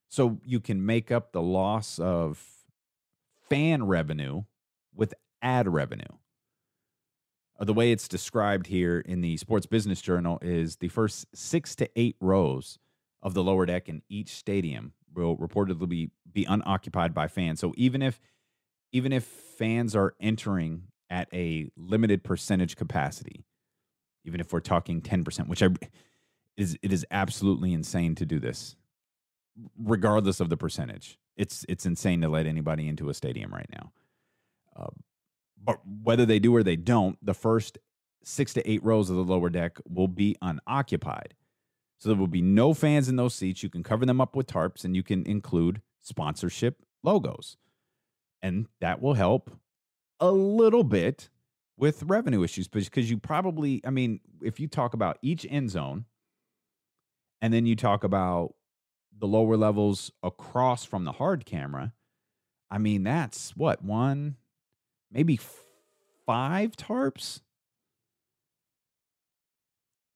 So 0.10 0.40
you 0.44 0.60
can 0.60 0.84
make 0.84 1.12
up 1.12 1.32
the 1.32 1.42
loss 1.42 2.00
of 2.00 2.44
fan 3.48 3.86
revenue 3.86 4.44
with 4.94 5.14
ad 5.42 5.72
revenue. 5.72 6.18
Uh, 7.60 7.66
the 7.66 7.74
way 7.74 7.92
it's 7.92 8.08
described 8.08 8.68
here 8.68 9.00
in 9.00 9.22
the 9.22 9.38
Sports 9.38 9.68
Business 9.68 10.02
Journal 10.02 10.40
is 10.42 10.78
the 10.78 10.88
first 10.88 11.28
six 11.34 11.76
to 11.76 11.88
eight 11.96 12.16
rows 12.20 12.80
of 13.24 13.34
the 13.34 13.44
lower 13.44 13.66
deck 13.66 13.90
in 13.90 14.04
each 14.10 14.30
stadium 14.30 14.94
will 15.16 15.38
reportedly 15.38 15.90
be, 15.90 16.12
be 16.32 16.46
unoccupied 16.46 17.14
by 17.14 17.28
fans. 17.28 17.60
So 17.60 17.74
even 17.78 18.04
if 18.04 18.20
even 18.92 19.12
if 19.12 19.24
fans 19.24 19.96
are 19.96 20.14
entering 20.20 20.84
at 21.10 21.28
a 21.34 21.72
limited 21.76 22.24
percentage 22.24 22.76
capacity, 22.76 23.44
even 24.24 24.40
if 24.40 24.54
we're 24.54 24.60
talking 24.60 25.02
10%, 25.02 25.48
which 25.48 25.64
I 25.64 25.70
is 26.58 26.78
it 26.84 26.94
is 26.94 27.06
absolutely 27.10 27.74
insane 27.74 28.14
to 28.16 28.26
do 28.26 28.40
this, 28.40 28.76
regardless 29.78 30.40
of 30.40 30.50
the 30.50 30.58
percentage. 30.58 31.18
It's 31.36 31.66
it's 31.68 31.86
insane 31.86 32.22
to 32.22 32.30
let 32.30 32.46
anybody 32.46 32.88
into 32.88 33.10
a 33.10 33.14
stadium 33.14 33.52
right 33.52 33.70
now. 33.72 33.92
Uh, 34.76 34.90
but 35.64 35.80
whether 36.04 36.26
they 36.26 36.40
do 36.40 36.56
or 36.56 36.62
they 36.62 36.76
don't, 36.76 37.18
the 37.26 37.34
first 37.34 37.80
six 38.24 38.54
to 38.54 38.70
eight 38.70 38.84
rows 38.84 39.10
of 39.10 39.16
the 39.16 39.24
lower 39.24 39.50
deck 39.50 39.80
will 39.90 40.08
be 40.08 40.36
unoccupied. 40.42 41.34
So 42.04 42.10
there 42.10 42.18
will 42.18 42.28
be 42.28 42.42
no 42.42 42.74
fans 42.74 43.08
in 43.08 43.16
those 43.16 43.34
seats. 43.34 43.64
You 43.64 43.70
can 43.70 43.82
cover 43.82 44.06
them 44.06 44.20
up 44.20 44.36
with 44.36 44.46
tarps 44.46 44.84
and 44.84 44.94
you 44.94 45.04
can 45.04 45.26
include 45.26 45.82
sponsorship 46.02 46.84
logos. 47.02 47.56
And 48.42 48.68
that 48.82 49.02
will 49.02 49.14
help 49.14 49.50
a 50.20 50.30
little 50.30 50.84
bit 50.84 51.30
with 51.78 52.04
revenue 52.04 52.44
issues 52.44 52.68
because 52.68 53.10
you 53.10 53.18
probably, 53.18 53.80
I 53.86 53.90
mean, 53.90 54.20
if 54.42 54.60
you 54.60 54.68
talk 54.68 54.94
about 54.94 55.18
each 55.22 55.48
end 55.50 55.70
zone 55.70 56.04
and 57.42 57.54
then 57.54 57.66
you 57.66 57.78
talk 57.78 58.04
about 58.04 58.54
the 59.18 59.26
lower 59.26 59.56
levels 59.56 60.12
across 60.22 60.84
from 60.84 61.06
the 61.06 61.14
hard 61.14 61.46
camera, 61.46 61.94
I 62.70 62.80
mean, 62.80 63.04
that's 63.04 63.56
what, 63.56 63.82
one, 63.82 64.36
maybe 65.10 65.40
five 66.26 66.72
tarps? 66.72 67.40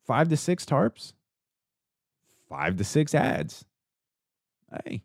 Five 0.06 0.28
to 0.28 0.36
six 0.36 0.66
tarps? 0.66 1.14
Five 2.50 2.78
to 2.78 2.84
six 2.84 3.14
ads. 3.14 3.66
Hey, 4.86 5.04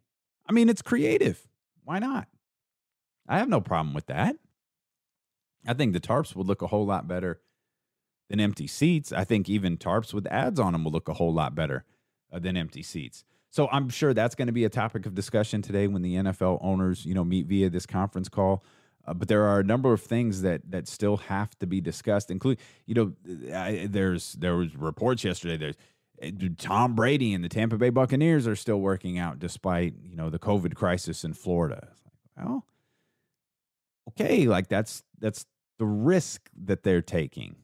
I 0.48 0.52
mean, 0.52 0.68
it's 0.68 0.82
creative. 0.82 1.46
Why 1.84 1.98
not? 1.98 2.28
I 3.28 3.38
have 3.38 3.48
no 3.48 3.60
problem 3.60 3.94
with 3.94 4.06
that. 4.06 4.36
I 5.66 5.74
think 5.74 5.92
the 5.92 6.00
tarps 6.00 6.34
would 6.34 6.46
look 6.46 6.62
a 6.62 6.66
whole 6.66 6.86
lot 6.86 7.06
better 7.06 7.40
than 8.28 8.40
empty 8.40 8.66
seats. 8.66 9.12
I 9.12 9.24
think 9.24 9.48
even 9.48 9.76
tarps 9.76 10.12
with 10.12 10.26
ads 10.26 10.58
on 10.58 10.72
them 10.72 10.84
will 10.84 10.92
look 10.92 11.08
a 11.08 11.14
whole 11.14 11.32
lot 11.32 11.54
better 11.54 11.84
uh, 12.32 12.38
than 12.38 12.56
empty 12.56 12.82
seats. 12.82 13.24
So 13.50 13.68
I'm 13.70 13.90
sure 13.90 14.14
that's 14.14 14.34
going 14.34 14.46
to 14.46 14.52
be 14.52 14.64
a 14.64 14.70
topic 14.70 15.04
of 15.06 15.14
discussion 15.14 15.60
today 15.60 15.86
when 15.86 16.02
the 16.02 16.14
NFL 16.14 16.58
owners, 16.62 17.04
you 17.04 17.14
know, 17.14 17.24
meet 17.24 17.46
via 17.46 17.68
this 17.68 17.86
conference 17.86 18.28
call. 18.28 18.64
Uh, 19.06 19.12
but 19.12 19.28
there 19.28 19.44
are 19.44 19.60
a 19.60 19.64
number 19.64 19.92
of 19.92 20.00
things 20.00 20.42
that 20.42 20.62
that 20.70 20.88
still 20.88 21.16
have 21.18 21.56
to 21.58 21.66
be 21.66 21.80
discussed, 21.80 22.30
including 22.30 22.62
you 22.86 22.94
know, 22.94 23.12
I, 23.54 23.86
there's 23.90 24.34
there 24.34 24.56
was 24.56 24.74
reports 24.76 25.24
yesterday. 25.24 25.56
There's 25.56 25.76
Tom 26.58 26.94
Brady 26.94 27.32
and 27.32 27.42
the 27.42 27.48
Tampa 27.48 27.76
Bay 27.76 27.90
Buccaneers 27.90 28.46
are 28.46 28.56
still 28.56 28.80
working 28.80 29.18
out 29.18 29.38
despite 29.38 29.94
you 30.02 30.16
know 30.16 30.30
the 30.30 30.38
COVID 30.38 30.74
crisis 30.74 31.24
in 31.24 31.34
Florida. 31.34 31.88
Well, 32.36 32.66
okay, 34.10 34.46
like 34.46 34.68
that's 34.68 35.02
that's 35.18 35.46
the 35.78 35.86
risk 35.86 36.48
that 36.64 36.82
they're 36.82 37.02
taking. 37.02 37.56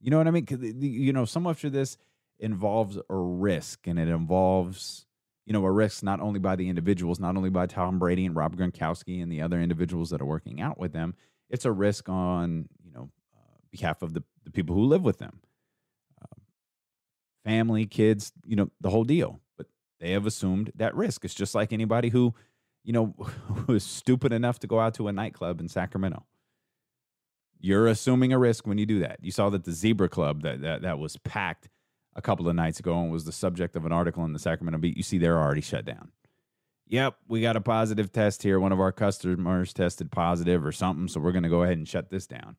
You 0.00 0.10
know 0.10 0.18
what 0.18 0.26
I 0.26 0.30
mean? 0.30 0.46
You 0.80 1.12
know, 1.12 1.24
so 1.24 1.40
much 1.40 1.64
of 1.64 1.72
this 1.72 1.98
involves 2.38 2.96
a 2.96 3.16
risk, 3.16 3.86
and 3.86 3.98
it 3.98 4.08
involves 4.08 5.06
you 5.50 5.52
know, 5.52 5.64
a 5.64 5.70
risk 5.72 6.04
not 6.04 6.20
only 6.20 6.38
by 6.38 6.54
the 6.54 6.68
individuals, 6.68 7.18
not 7.18 7.36
only 7.36 7.50
by 7.50 7.66
Tom 7.66 7.98
Brady 7.98 8.24
and 8.24 8.36
Rob 8.36 8.56
Gronkowski 8.56 9.20
and 9.20 9.32
the 9.32 9.42
other 9.42 9.60
individuals 9.60 10.10
that 10.10 10.20
are 10.20 10.24
working 10.24 10.60
out 10.60 10.78
with 10.78 10.92
them. 10.92 11.16
It's 11.48 11.64
a 11.64 11.72
risk 11.72 12.08
on, 12.08 12.68
you 12.84 12.92
know, 12.92 13.10
uh, 13.36 13.58
behalf 13.72 14.00
of 14.02 14.14
the, 14.14 14.22
the 14.44 14.52
people 14.52 14.76
who 14.76 14.84
live 14.84 15.02
with 15.02 15.18
them, 15.18 15.40
family, 17.44 17.86
kids, 17.86 18.32
you 18.44 18.56
know, 18.56 18.70
the 18.80 18.90
whole 18.90 19.04
deal. 19.04 19.40
But 19.56 19.66
they 19.98 20.12
have 20.12 20.26
assumed 20.26 20.72
that 20.76 20.94
risk. 20.94 21.24
It's 21.24 21.34
just 21.34 21.54
like 21.54 21.72
anybody 21.72 22.08
who, 22.08 22.34
you 22.84 22.92
know, 22.92 23.14
who 23.18 23.74
is 23.74 23.84
stupid 23.84 24.32
enough 24.32 24.58
to 24.60 24.66
go 24.66 24.80
out 24.80 24.94
to 24.94 25.08
a 25.08 25.12
nightclub 25.12 25.60
in 25.60 25.68
Sacramento. 25.68 26.24
You're 27.58 27.88
assuming 27.88 28.32
a 28.32 28.38
risk 28.38 28.66
when 28.66 28.78
you 28.78 28.86
do 28.86 29.00
that. 29.00 29.18
You 29.20 29.30
saw 29.30 29.50
that 29.50 29.64
the 29.64 29.72
Zebra 29.72 30.08
Club 30.08 30.42
that 30.42 30.62
that, 30.62 30.82
that 30.82 30.98
was 30.98 31.16
packed 31.18 31.68
a 32.16 32.22
couple 32.22 32.48
of 32.48 32.56
nights 32.56 32.80
ago 32.80 33.00
and 33.00 33.12
was 33.12 33.24
the 33.24 33.32
subject 33.32 33.76
of 33.76 33.84
an 33.84 33.92
article 33.92 34.24
in 34.24 34.32
the 34.32 34.38
Sacramento 34.38 34.78
Bee. 34.78 34.94
You 34.96 35.02
see, 35.02 35.18
they're 35.18 35.38
already 35.38 35.60
shut 35.60 35.84
down. 35.84 36.10
Yep, 36.88 37.16
we 37.28 37.40
got 37.40 37.56
a 37.56 37.60
positive 37.60 38.10
test 38.10 38.42
here. 38.42 38.58
One 38.58 38.72
of 38.72 38.80
our 38.80 38.90
customers 38.90 39.72
tested 39.72 40.10
positive 40.10 40.66
or 40.66 40.72
something, 40.72 41.06
so 41.06 41.20
we're 41.20 41.30
going 41.30 41.44
to 41.44 41.48
go 41.48 41.62
ahead 41.62 41.78
and 41.78 41.86
shut 41.86 42.10
this 42.10 42.26
down. 42.26 42.56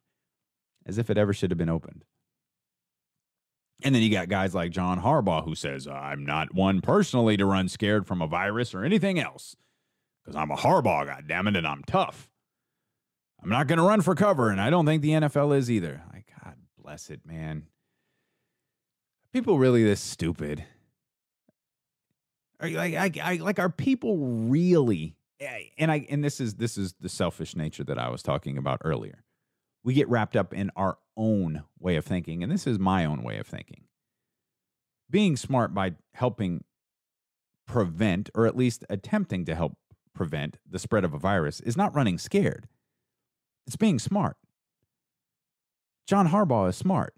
As 0.86 0.98
if 0.98 1.10
it 1.10 1.18
ever 1.18 1.34
should 1.34 1.52
have 1.52 1.58
been 1.58 1.70
opened. 1.70 2.06
And 3.84 3.96
then 3.96 4.02
you 4.02 4.10
got 4.10 4.30
guys 4.30 4.54
like 4.54 4.72
John 4.72 5.02
Harbaugh 5.02 5.44
who 5.44 5.56
says, 5.56 5.88
I'm 5.88 6.26
not 6.26 6.54
one 6.54 6.82
personally 6.82 7.38
to 7.38 7.46
run 7.46 7.68
scared 7.68 8.06
from 8.06 8.22
a 8.22 8.28
virus 8.28 8.76
or 8.76 8.84
anything 8.84 9.20
else 9.20 9.56
because 10.24 10.36
I'm 10.36 10.52
a 10.52 10.56
Harbaugh, 10.56 11.08
goddammit, 11.08 11.58
and 11.58 11.68
I'm 11.68 11.84
tough. 11.84 12.30
I'm 13.42 13.50
not 13.50 13.68
going 13.68 13.80
to 13.80 13.84
run 13.84 14.02
for 14.02 14.14
cover, 14.14 14.50
and 14.50 14.62
I 14.62 14.70
don't 14.70 14.86
think 14.86 15.02
the 15.02 15.12
NFL 15.12 15.58
is 15.58 15.72
either. 15.72 16.04
Like, 16.14 16.28
God 16.44 16.56
bless 16.78 17.10
it, 17.10 17.22
man 17.26 17.64
people 19.32 19.58
really 19.58 19.84
this 19.84 20.02
stupid? 20.02 20.64
Are 22.60 22.68
you 22.68 22.78
like 22.78 22.94
I, 22.94 23.12
I 23.24 23.36
like 23.38 23.60
are 23.60 23.70
people 23.70 24.18
really 24.18 25.16
eh, 25.40 25.64
and 25.78 25.92
I 25.92 26.06
and 26.10 26.24
this 26.24 26.40
is 26.40 26.56
this 26.56 26.78
is 26.78 26.94
the 27.00 27.10
selfish 27.10 27.56
nature 27.56 27.84
that 27.86 27.98
I 27.98 28.10
was 28.10 28.22
talking 28.22 28.58
about 28.58 28.82
earlier. 28.84 29.24
We 29.84 29.94
get 29.94 30.10
wrapped 30.10 30.36
up 30.36 30.54
in 30.54 30.72
our 30.76 30.98
own 31.18 31.64
way 31.80 31.96
of 31.96 32.06
thinking, 32.06 32.44
and 32.44 32.52
this 32.52 32.68
is 32.68 32.80
my 32.80 33.06
own 33.06 33.24
way 33.24 33.38
of 33.38 33.48
thinking. 33.48 33.86
Being 35.10 35.36
smart 35.36 35.74
by 35.74 35.94
helping 36.14 36.64
prevent, 37.68 38.30
or 38.36 38.46
at 38.46 38.56
least 38.56 38.86
attempting 38.90 39.46
to 39.46 39.56
help 39.56 39.78
prevent 40.14 40.58
the 40.70 40.80
spread 40.80 41.04
of 41.04 41.14
a 41.14 41.20
virus, 41.20 41.60
is 41.62 41.78
not 41.78 41.96
running 41.96 42.18
scared. 42.18 42.68
It's 43.68 43.76
being 43.76 44.00
smart. 44.00 44.38
John 46.08 46.30
Harbaugh 46.30 46.70
is 46.70 46.76
smart 46.76 47.16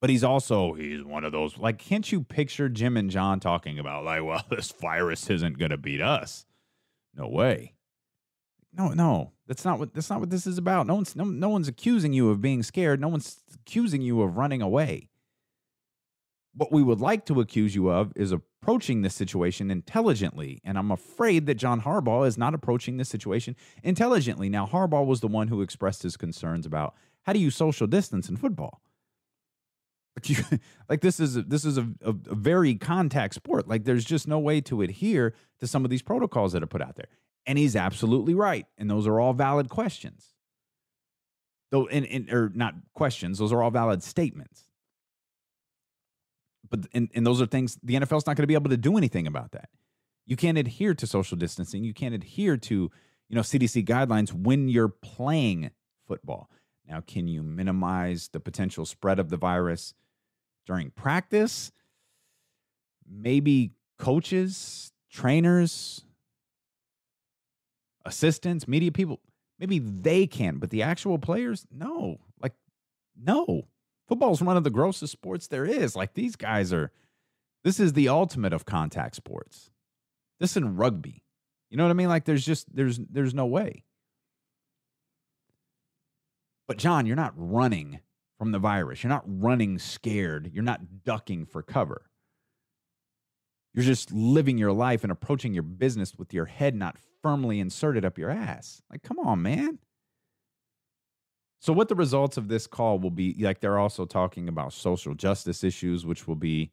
but 0.00 0.10
he's 0.10 0.24
also 0.24 0.72
he's 0.74 1.04
one 1.04 1.24
of 1.24 1.32
those 1.32 1.58
like 1.58 1.78
can't 1.78 2.10
you 2.10 2.22
picture 2.22 2.68
Jim 2.68 2.96
and 2.96 3.10
John 3.10 3.38
talking 3.38 3.78
about 3.78 4.04
like 4.04 4.24
well 4.24 4.44
this 4.50 4.72
virus 4.72 5.28
isn't 5.30 5.58
going 5.58 5.70
to 5.70 5.76
beat 5.76 6.00
us. 6.00 6.46
No 7.14 7.28
way. 7.28 7.74
No, 8.72 8.88
no. 8.88 9.32
That's 9.46 9.64
not 9.64 9.78
what 9.78 9.94
that's 9.94 10.10
not 10.10 10.20
what 10.20 10.30
this 10.30 10.46
is 10.46 10.58
about. 10.58 10.86
No 10.86 10.94
one's 10.94 11.16
no, 11.16 11.24
no 11.24 11.48
one's 11.48 11.68
accusing 11.68 12.12
you 12.12 12.30
of 12.30 12.40
being 12.40 12.62
scared. 12.62 13.00
No 13.00 13.08
one's 13.08 13.40
accusing 13.54 14.02
you 14.02 14.22
of 14.22 14.36
running 14.36 14.62
away. 14.62 15.08
What 16.54 16.72
we 16.72 16.82
would 16.82 17.00
like 17.00 17.26
to 17.26 17.40
accuse 17.40 17.74
you 17.74 17.88
of 17.90 18.12
is 18.16 18.32
approaching 18.32 19.02
this 19.02 19.14
situation 19.14 19.70
intelligently. 19.70 20.60
And 20.64 20.76
I'm 20.76 20.90
afraid 20.90 21.46
that 21.46 21.54
John 21.54 21.80
Harbaugh 21.82 22.26
is 22.26 22.36
not 22.36 22.54
approaching 22.54 22.96
this 22.96 23.08
situation 23.08 23.56
intelligently. 23.82 24.48
Now, 24.48 24.66
Harbaugh 24.66 25.06
was 25.06 25.20
the 25.20 25.28
one 25.28 25.48
who 25.48 25.62
expressed 25.62 26.02
his 26.02 26.16
concerns 26.16 26.66
about 26.66 26.94
how 27.22 27.32
do 27.32 27.38
you 27.38 27.50
social 27.50 27.86
distance 27.86 28.28
in 28.28 28.36
football? 28.36 28.80
like 30.88 31.00
this 31.00 31.20
is 31.20 31.36
a, 31.36 31.42
this 31.42 31.64
is 31.64 31.78
a, 31.78 31.88
a, 32.02 32.10
a, 32.10 32.34
very 32.34 32.74
contact 32.74 33.34
sport. 33.34 33.68
Like 33.68 33.84
there's 33.84 34.04
just 34.04 34.26
no 34.26 34.38
way 34.38 34.60
to 34.62 34.82
adhere 34.82 35.34
to 35.60 35.66
some 35.66 35.84
of 35.84 35.90
these 35.90 36.02
protocols 36.02 36.52
that 36.52 36.62
are 36.62 36.68
put 36.68 36.82
out 36.82 36.96
there. 36.96 37.08
And 37.46 37.58
he's 37.58 37.76
absolutely 37.76 38.34
right. 38.34 38.66
And 38.78 38.90
those 38.90 39.06
are 39.06 39.18
all 39.18 39.32
valid 39.32 39.68
questions. 39.68 40.34
Though, 41.70 41.86
and, 41.86 42.04
and 42.06 42.32
or 42.32 42.50
not 42.54 42.74
questions. 42.94 43.38
Those 43.38 43.52
are 43.52 43.62
all 43.62 43.70
valid 43.70 44.02
statements. 44.02 44.64
But 46.68 46.86
and, 46.92 47.08
and 47.14 47.26
those 47.26 47.40
are 47.40 47.46
things 47.46 47.78
the 47.82 47.94
NFL's 47.94 48.26
not 48.26 48.36
going 48.36 48.42
to 48.42 48.46
be 48.46 48.54
able 48.54 48.70
to 48.70 48.76
do 48.76 48.96
anything 48.96 49.26
about 49.26 49.52
that. 49.52 49.68
You 50.26 50.36
can't 50.36 50.58
adhere 50.58 50.94
to 50.94 51.06
social 51.06 51.36
distancing. 51.36 51.84
You 51.84 51.94
can't 51.94 52.14
adhere 52.14 52.56
to 52.56 52.74
you 52.74 53.36
know 53.36 53.40
CDC 53.40 53.86
guidelines 53.86 54.32
when 54.32 54.68
you're 54.68 54.88
playing 54.88 55.70
football. 56.06 56.50
Now, 56.88 57.00
can 57.06 57.28
you 57.28 57.42
minimize 57.42 58.28
the 58.32 58.40
potential 58.40 58.84
spread 58.84 59.20
of 59.20 59.30
the 59.30 59.36
virus 59.36 59.94
during 60.66 60.90
practice? 60.90 61.70
Maybe 63.08 63.74
coaches, 63.96 64.92
trainers, 65.08 66.04
assistants, 68.04 68.66
media 68.66 68.92
people, 68.92 69.20
maybe 69.58 69.78
they 69.78 70.26
can, 70.26 70.58
but 70.58 70.70
the 70.70 70.82
actual 70.82 71.18
players, 71.18 71.66
no. 71.70 72.18
Like, 72.40 72.54
no. 73.20 73.68
Football's 74.08 74.42
one 74.42 74.56
of 74.56 74.64
the 74.64 74.70
grossest 74.70 75.12
sports 75.12 75.46
there 75.46 75.64
is. 75.64 75.94
Like, 75.94 76.14
these 76.14 76.36
guys 76.36 76.72
are, 76.72 76.90
this 77.62 77.78
is 77.78 77.92
the 77.92 78.08
ultimate 78.08 78.52
of 78.52 78.64
contact 78.64 79.14
sports. 79.14 79.70
This 80.40 80.56
in 80.56 80.76
rugby. 80.76 81.22
You 81.70 81.76
know 81.76 81.84
what 81.84 81.90
I 81.90 81.94
mean? 81.94 82.08
Like, 82.08 82.24
there's 82.24 82.44
just, 82.44 82.74
there's, 82.74 82.98
there's 82.98 83.34
no 83.34 83.46
way. 83.46 83.84
But, 86.66 86.78
John, 86.78 87.06
you're 87.06 87.16
not 87.16 87.34
running 87.36 88.00
from 88.38 88.52
the 88.52 88.58
virus. 88.58 89.02
You're 89.02 89.10
not 89.10 89.24
running 89.26 89.78
scared. 89.78 90.50
You're 90.52 90.64
not 90.64 91.04
ducking 91.04 91.44
for 91.44 91.62
cover. 91.62 92.09
You're 93.72 93.84
just 93.84 94.12
living 94.12 94.58
your 94.58 94.72
life 94.72 95.02
and 95.02 95.12
approaching 95.12 95.54
your 95.54 95.62
business 95.62 96.14
with 96.16 96.34
your 96.34 96.46
head 96.46 96.74
not 96.74 96.96
firmly 97.22 97.60
inserted 97.60 98.04
up 98.04 98.18
your 98.18 98.30
ass. 98.30 98.82
Like, 98.90 99.02
come 99.02 99.18
on, 99.18 99.42
man. 99.42 99.78
So, 101.60 101.72
what 101.72 101.88
the 101.88 101.94
results 101.94 102.36
of 102.36 102.48
this 102.48 102.66
call 102.66 102.98
will 102.98 103.10
be 103.10 103.36
like, 103.38 103.60
they're 103.60 103.78
also 103.78 104.06
talking 104.06 104.48
about 104.48 104.72
social 104.72 105.14
justice 105.14 105.62
issues, 105.62 106.06
which 106.06 106.26
will 106.26 106.36
be 106.36 106.72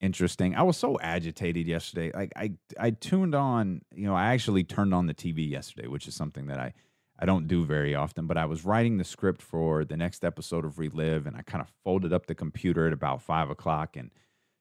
interesting. 0.00 0.54
I 0.54 0.62
was 0.62 0.76
so 0.76 0.98
agitated 1.00 1.66
yesterday. 1.66 2.12
Like, 2.14 2.32
I, 2.36 2.52
I 2.78 2.90
tuned 2.90 3.34
on, 3.34 3.82
you 3.92 4.06
know, 4.06 4.14
I 4.14 4.32
actually 4.32 4.62
turned 4.62 4.94
on 4.94 5.06
the 5.06 5.14
TV 5.14 5.50
yesterday, 5.50 5.88
which 5.88 6.06
is 6.06 6.14
something 6.14 6.46
that 6.46 6.60
I, 6.60 6.72
I 7.18 7.26
don't 7.26 7.48
do 7.48 7.64
very 7.64 7.96
often, 7.96 8.28
but 8.28 8.36
I 8.36 8.46
was 8.46 8.64
writing 8.64 8.96
the 8.96 9.04
script 9.04 9.42
for 9.42 9.84
the 9.84 9.96
next 9.96 10.24
episode 10.24 10.64
of 10.64 10.78
Relive, 10.78 11.26
and 11.26 11.36
I 11.36 11.42
kind 11.42 11.60
of 11.60 11.68
folded 11.82 12.12
up 12.12 12.26
the 12.26 12.36
computer 12.36 12.86
at 12.86 12.92
about 12.92 13.22
five 13.22 13.50
o'clock 13.50 13.96
and 13.96 14.12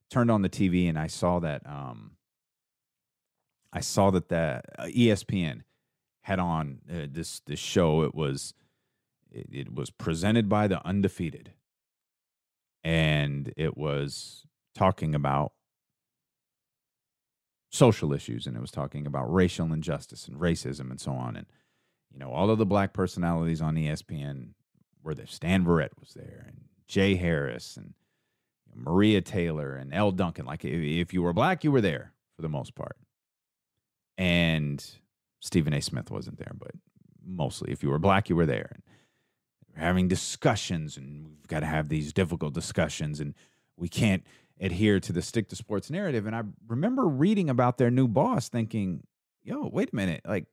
turned 0.09 0.31
on 0.31 0.41
the 0.41 0.49
TV, 0.49 0.87
and 0.89 0.97
I 0.97 1.07
saw 1.07 1.39
that 1.39 1.65
um, 1.65 2.11
I 3.73 3.81
saw 3.81 4.09
that 4.11 4.29
the 4.29 4.61
uh, 4.77 4.85
ESPN 4.85 5.61
had 6.21 6.39
on 6.39 6.79
uh, 6.91 7.07
this 7.09 7.41
this 7.41 7.59
show. 7.59 8.03
It 8.03 8.15
was 8.15 8.53
it, 9.31 9.47
it 9.51 9.75
was 9.75 9.89
presented 9.89 10.49
by 10.49 10.67
the 10.67 10.85
undefeated, 10.85 11.53
and 12.83 13.53
it 13.57 13.77
was 13.77 14.45
talking 14.75 15.13
about 15.13 15.53
social 17.69 18.13
issues, 18.13 18.47
and 18.47 18.55
it 18.55 18.61
was 18.61 18.71
talking 18.71 19.05
about 19.05 19.31
racial 19.31 19.73
injustice 19.73 20.27
and 20.27 20.39
racism 20.39 20.89
and 20.89 20.99
so 20.99 21.11
on, 21.11 21.35
and 21.35 21.47
you 22.11 22.19
know 22.19 22.31
all 22.31 22.49
of 22.49 22.57
the 22.57 22.65
black 22.65 22.93
personalities 22.93 23.61
on 23.61 23.75
ESPN 23.75 24.49
were 25.03 25.13
there. 25.13 25.27
Stan 25.27 25.65
Verrett 25.65 25.99
was 25.99 26.13
there, 26.13 26.45
and 26.47 26.61
Jay 26.87 27.15
Harris, 27.15 27.77
and 27.77 27.93
Maria 28.77 29.21
Taylor, 29.21 29.75
and 29.75 29.93
Elle 29.93 30.11
Duncan. 30.11 30.45
Like 30.45 30.63
if 30.63 31.13
you 31.13 31.21
were 31.21 31.33
black, 31.33 31.63
you 31.63 31.71
were 31.71 31.81
there 31.81 32.13
for 32.35 32.41
the 32.41 32.49
most 32.49 32.75
part 32.75 32.97
and 34.17 34.83
Stephen 35.39 35.73
A. 35.73 35.81
Smith 35.81 36.09
wasn't 36.09 36.37
there, 36.37 36.53
but 36.57 36.71
mostly 37.25 37.71
if 37.71 37.83
you 37.83 37.89
were 37.89 37.99
black, 37.99 38.29
you 38.29 38.35
were 38.35 38.45
there. 38.45 38.69
And 38.73 38.83
we're 39.69 39.83
having 39.83 40.07
discussions, 40.07 40.97
and 40.97 41.25
we've 41.25 41.47
got 41.47 41.59
to 41.59 41.65
have 41.67 41.89
these 41.89 42.13
difficult 42.13 42.53
discussions, 42.53 43.19
and 43.19 43.35
we 43.77 43.87
can't 43.87 44.23
adhere 44.59 44.99
to 44.99 45.13
the 45.13 45.21
stick 45.21 45.49
to 45.49 45.55
sports 45.55 45.91
narrative. 45.91 46.25
And 46.25 46.35
I 46.35 46.43
remember 46.67 47.07
reading 47.07 47.49
about 47.49 47.77
their 47.77 47.91
new 47.91 48.07
boss, 48.07 48.49
thinking, 48.49 49.05
"Yo, 49.43 49.67
wait 49.67 49.93
a 49.93 49.95
minute! 49.95 50.21
Like, 50.25 50.45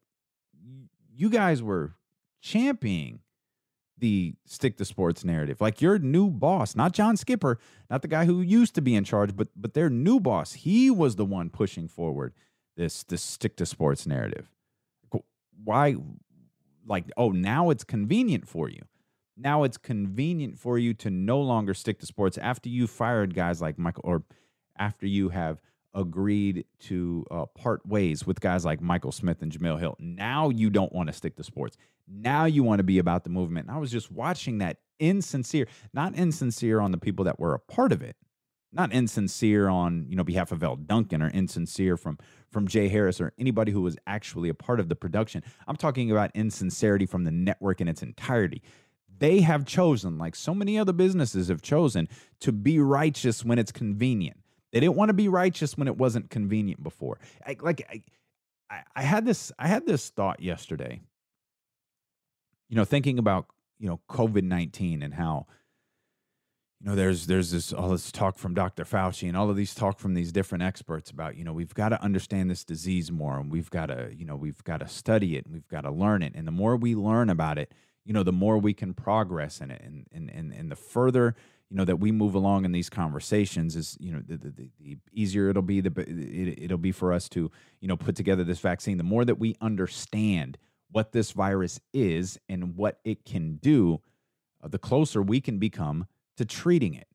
you 1.11 1.31
guys 1.31 1.62
were 1.62 1.95
championing." 2.43 3.20
The 4.05 4.34
stick 4.44 4.76
to 4.76 4.84
sports 4.84 5.24
narrative. 5.24 5.62
Like 5.62 5.80
your 5.80 5.98
new 5.98 6.28
boss, 6.28 6.76
not 6.76 6.92
John 6.92 7.16
Skipper, 7.16 7.59
not 7.88 8.02
the 8.02 8.09
guy 8.09 8.26
who 8.26 8.42
used 8.42 8.74
to 8.74 8.82
be 8.82 8.94
in 8.94 9.02
charge, 9.02 9.34
but 9.34 9.48
but 9.57 9.72
their 9.72 9.88
new 9.88 10.20
boss, 10.20 10.52
he 10.52 10.90
was 10.90 11.16
the 11.16 11.24
one 11.24 11.48
pushing 11.48 11.88
forward 11.88 12.34
this 12.76 13.02
this 13.05 13.22
stick 13.22 13.57
to 13.57 13.64
sports 13.64 14.07
narrative. 14.07 14.50
Why 15.64 15.96
like 16.86 17.07
oh 17.16 17.30
now 17.30 17.70
it's 17.70 17.82
convenient 17.82 18.46
for 18.46 18.68
you. 18.68 18.82
Now 19.38 19.62
it's 19.62 19.78
convenient 19.78 20.59
for 20.59 20.76
you 20.76 20.92
to 20.94 21.09
no 21.09 21.40
longer 21.40 21.72
stick 21.72 21.98
to 22.00 22.07
sports 22.07 22.36
after 22.36 22.68
you 22.68 22.86
fired 22.86 23.34
guys 23.34 23.62
like 23.62 23.78
Michael 23.78 24.02
or 24.05 24.24
after 24.78 25.07
you 25.07 25.30
have 25.30 25.62
agreed 25.94 26.66
to 26.80 27.24
uh, 27.30 27.46
part 27.46 27.86
ways 27.86 28.26
with 28.26 28.38
guys 28.40 28.66
like 28.66 28.82
Michael 28.82 29.12
Smith 29.12 29.40
and 29.40 29.50
Jemele 29.50 29.80
Hill. 29.80 29.96
Now 29.98 30.50
you 30.50 30.68
don't 30.68 30.92
want 30.92 31.07
to 31.07 31.14
stick 31.14 31.36
to 31.36 31.42
sports. 31.42 31.78
Now 32.07 32.44
you 32.44 32.62
want 32.62 32.80
to 32.80 32.84
be 32.84 32.98
about 32.98 33.24
the 33.24 33.30
movement. 33.30 33.68
And 33.68 33.76
I 33.76 33.80
was 33.80 33.90
just 33.90 34.11
watching 34.11 34.59
that 34.59 34.78
insincere, 34.98 35.66
not 35.92 36.14
insincere 36.14 36.80
on 36.80 36.92
the 36.92 36.98
people 36.98 37.24
that 37.24 37.38
were 37.38 37.55
a 37.55 37.59
part 37.59 37.92
of 37.92 38.02
it, 38.02 38.16
not 38.72 38.92
insincere 38.92 39.68
on 39.68 40.07
you 40.09 40.16
know 40.16 40.24
behalf 40.24 40.52
of 40.52 40.62
Elle 40.62 40.76
Duncan 40.76 41.22
or 41.22 41.28
insincere 41.28 41.96
from 41.96 42.18
from 42.50 42.68
Jay 42.68 42.88
Harris 42.88 43.20
or 43.20 43.32
anybody 43.38 43.72
who 43.72 43.80
was 43.80 43.96
actually 44.07 44.48
a 44.48 44.55
part 44.55 44.80
of 44.80 44.88
the 44.88 44.96
production. 44.96 45.42
I'm 45.66 45.76
talking 45.76 46.11
about 46.11 46.30
insincerity 46.34 47.07
from 47.07 47.24
the 47.24 47.30
network 47.30 47.80
in 47.80 47.88
its 47.88 48.02
entirety. 48.02 48.62
They 49.16 49.40
have 49.40 49.64
chosen, 49.64 50.18
like 50.18 50.34
so 50.34 50.55
many 50.55 50.76
other 50.76 50.92
businesses 50.92 51.48
have 51.48 51.62
chosen, 51.62 52.09
to 52.40 52.50
be 52.50 52.80
righteous 52.80 53.44
when 53.44 53.59
it's 53.59 53.70
convenient. 53.70 54.38
They 54.72 54.80
didn't 54.80 54.96
want 54.96 55.11
to 55.11 55.14
be 55.14 55.28
righteous 55.28 55.78
when 55.78 55.86
it 55.86 55.96
wasn't 55.96 56.30
convenient 56.30 56.82
before. 56.82 57.20
I, 57.46 57.57
like 57.61 57.86
I, 57.88 58.82
I 58.96 59.02
had 59.02 59.24
this 59.24 59.52
I 59.59 59.68
had 59.68 59.86
this 59.86 60.11
thought 60.11 60.42
yesterday. 60.42 61.00
You 62.68 62.76
know, 62.76 62.84
thinking 62.84 63.18
about 63.18 63.46
you 63.78 63.88
know 63.88 64.00
COVID 64.08 64.44
nineteen 64.44 65.02
and 65.02 65.14
how 65.14 65.46
you 66.84 66.90
know, 66.90 66.96
there's 66.96 67.26
there's 67.26 67.50
this 67.50 67.72
all 67.72 67.88
this 67.88 68.12
talk 68.12 68.36
from 68.36 68.52
Dr. 68.52 68.84
Fauci 68.84 69.26
and 69.26 69.38
all 69.38 69.48
of 69.48 69.56
these 69.56 69.74
talk 69.74 69.98
from 69.98 70.12
these 70.12 70.32
different 70.32 70.62
experts 70.62 71.10
about, 71.10 71.34
you 71.34 71.42
know, 71.42 71.54
we've 71.54 71.72
got 71.72 71.88
to 71.88 72.02
understand 72.02 72.50
this 72.50 72.62
disease 72.62 73.10
more 73.10 73.38
and 73.38 73.50
we've 73.50 73.70
got 73.70 73.86
to, 73.86 74.10
you 74.14 74.26
know, 74.26 74.36
we've 74.36 74.62
got 74.64 74.80
to 74.80 74.88
study 74.88 75.34
it 75.36 75.46
and 75.46 75.54
we've 75.54 75.68
got 75.68 75.82
to 75.82 75.90
learn 75.90 76.22
it. 76.22 76.34
And 76.34 76.46
the 76.46 76.52
more 76.52 76.76
we 76.76 76.94
learn 76.94 77.30
about 77.30 77.56
it, 77.58 77.72
you 78.04 78.12
know, 78.12 78.22
the 78.22 78.32
more 78.32 78.58
we 78.58 78.74
can 78.74 78.92
progress 78.92 79.62
in 79.62 79.70
it. 79.70 79.80
And 79.82 80.06
and 80.12 80.28
and, 80.28 80.52
and 80.52 80.70
the 80.70 80.76
further, 80.76 81.34
you 81.70 81.76
know, 81.78 81.86
that 81.86 82.00
we 82.00 82.12
move 82.12 82.34
along 82.34 82.66
in 82.66 82.72
these 82.72 82.90
conversations 82.90 83.76
is, 83.76 83.96
you 83.98 84.12
know, 84.12 84.20
the, 84.20 84.36
the, 84.36 84.70
the 84.78 84.98
easier 85.10 85.48
it'll 85.48 85.62
be, 85.62 85.80
the 85.80 85.90
it, 86.06 86.64
it'll 86.64 86.76
be 86.76 86.92
for 86.92 87.14
us 87.14 87.30
to, 87.30 87.50
you 87.80 87.88
know, 87.88 87.96
put 87.96 88.14
together 88.14 88.44
this 88.44 88.60
vaccine. 88.60 88.98
The 88.98 89.04
more 89.04 89.24
that 89.24 89.38
we 89.38 89.56
understand 89.62 90.58
what 90.95 91.11
this 91.11 91.32
virus 91.32 91.80
is 91.92 92.38
and 92.49 92.76
what 92.76 93.01
it 93.05 93.24
can 93.24 93.57
do, 93.57 94.01
uh, 94.62 94.68
the 94.68 94.78
closer 94.78 95.20
we 95.20 95.40
can 95.40 95.59
become 95.59 96.07
to 96.36 96.45
treating 96.45 96.95
it. 96.95 97.09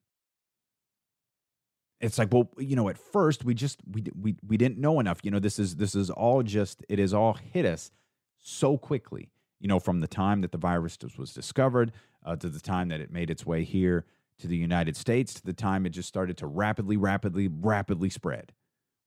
It's 2.02 2.18
like, 2.18 2.34
well, 2.34 2.50
you 2.58 2.76
know, 2.76 2.90
at 2.90 2.98
first 2.98 3.46
we 3.46 3.54
just 3.54 3.80
we 3.90 4.04
we 4.22 4.36
we 4.46 4.58
didn't 4.58 4.80
know 4.80 5.00
enough. 5.00 5.20
You 5.24 5.32
know, 5.32 5.40
this 5.40 5.60
is 5.60 5.78
this 5.78 5.96
is 5.96 6.10
all 6.10 6.44
just 6.44 6.86
it 6.90 7.00
is 7.00 7.14
all 7.14 7.34
hit 7.54 7.66
us 7.66 7.92
so 8.38 8.78
quickly. 8.78 9.30
You 9.62 9.70
know, 9.70 9.80
from 9.80 10.02
the 10.02 10.08
time 10.08 10.42
that 10.42 10.52
the 10.52 10.58
virus 10.58 10.98
was 11.18 11.34
discovered 11.34 11.94
uh, 12.26 12.36
to 12.36 12.50
the 12.50 12.60
time 12.60 12.90
that 12.90 13.00
it 13.00 13.12
made 13.12 13.30
its 13.30 13.46
way 13.46 13.64
here 13.64 14.06
to 14.40 14.48
the 14.48 14.58
United 14.58 14.98
States 14.98 15.34
to 15.36 15.46
the 15.46 15.54
time 15.54 15.86
it 15.86 15.90
just 15.90 16.08
started 16.10 16.38
to 16.38 16.48
rapidly, 16.48 16.98
rapidly, 16.98 17.48
rapidly 17.50 18.10
spread. 18.10 18.52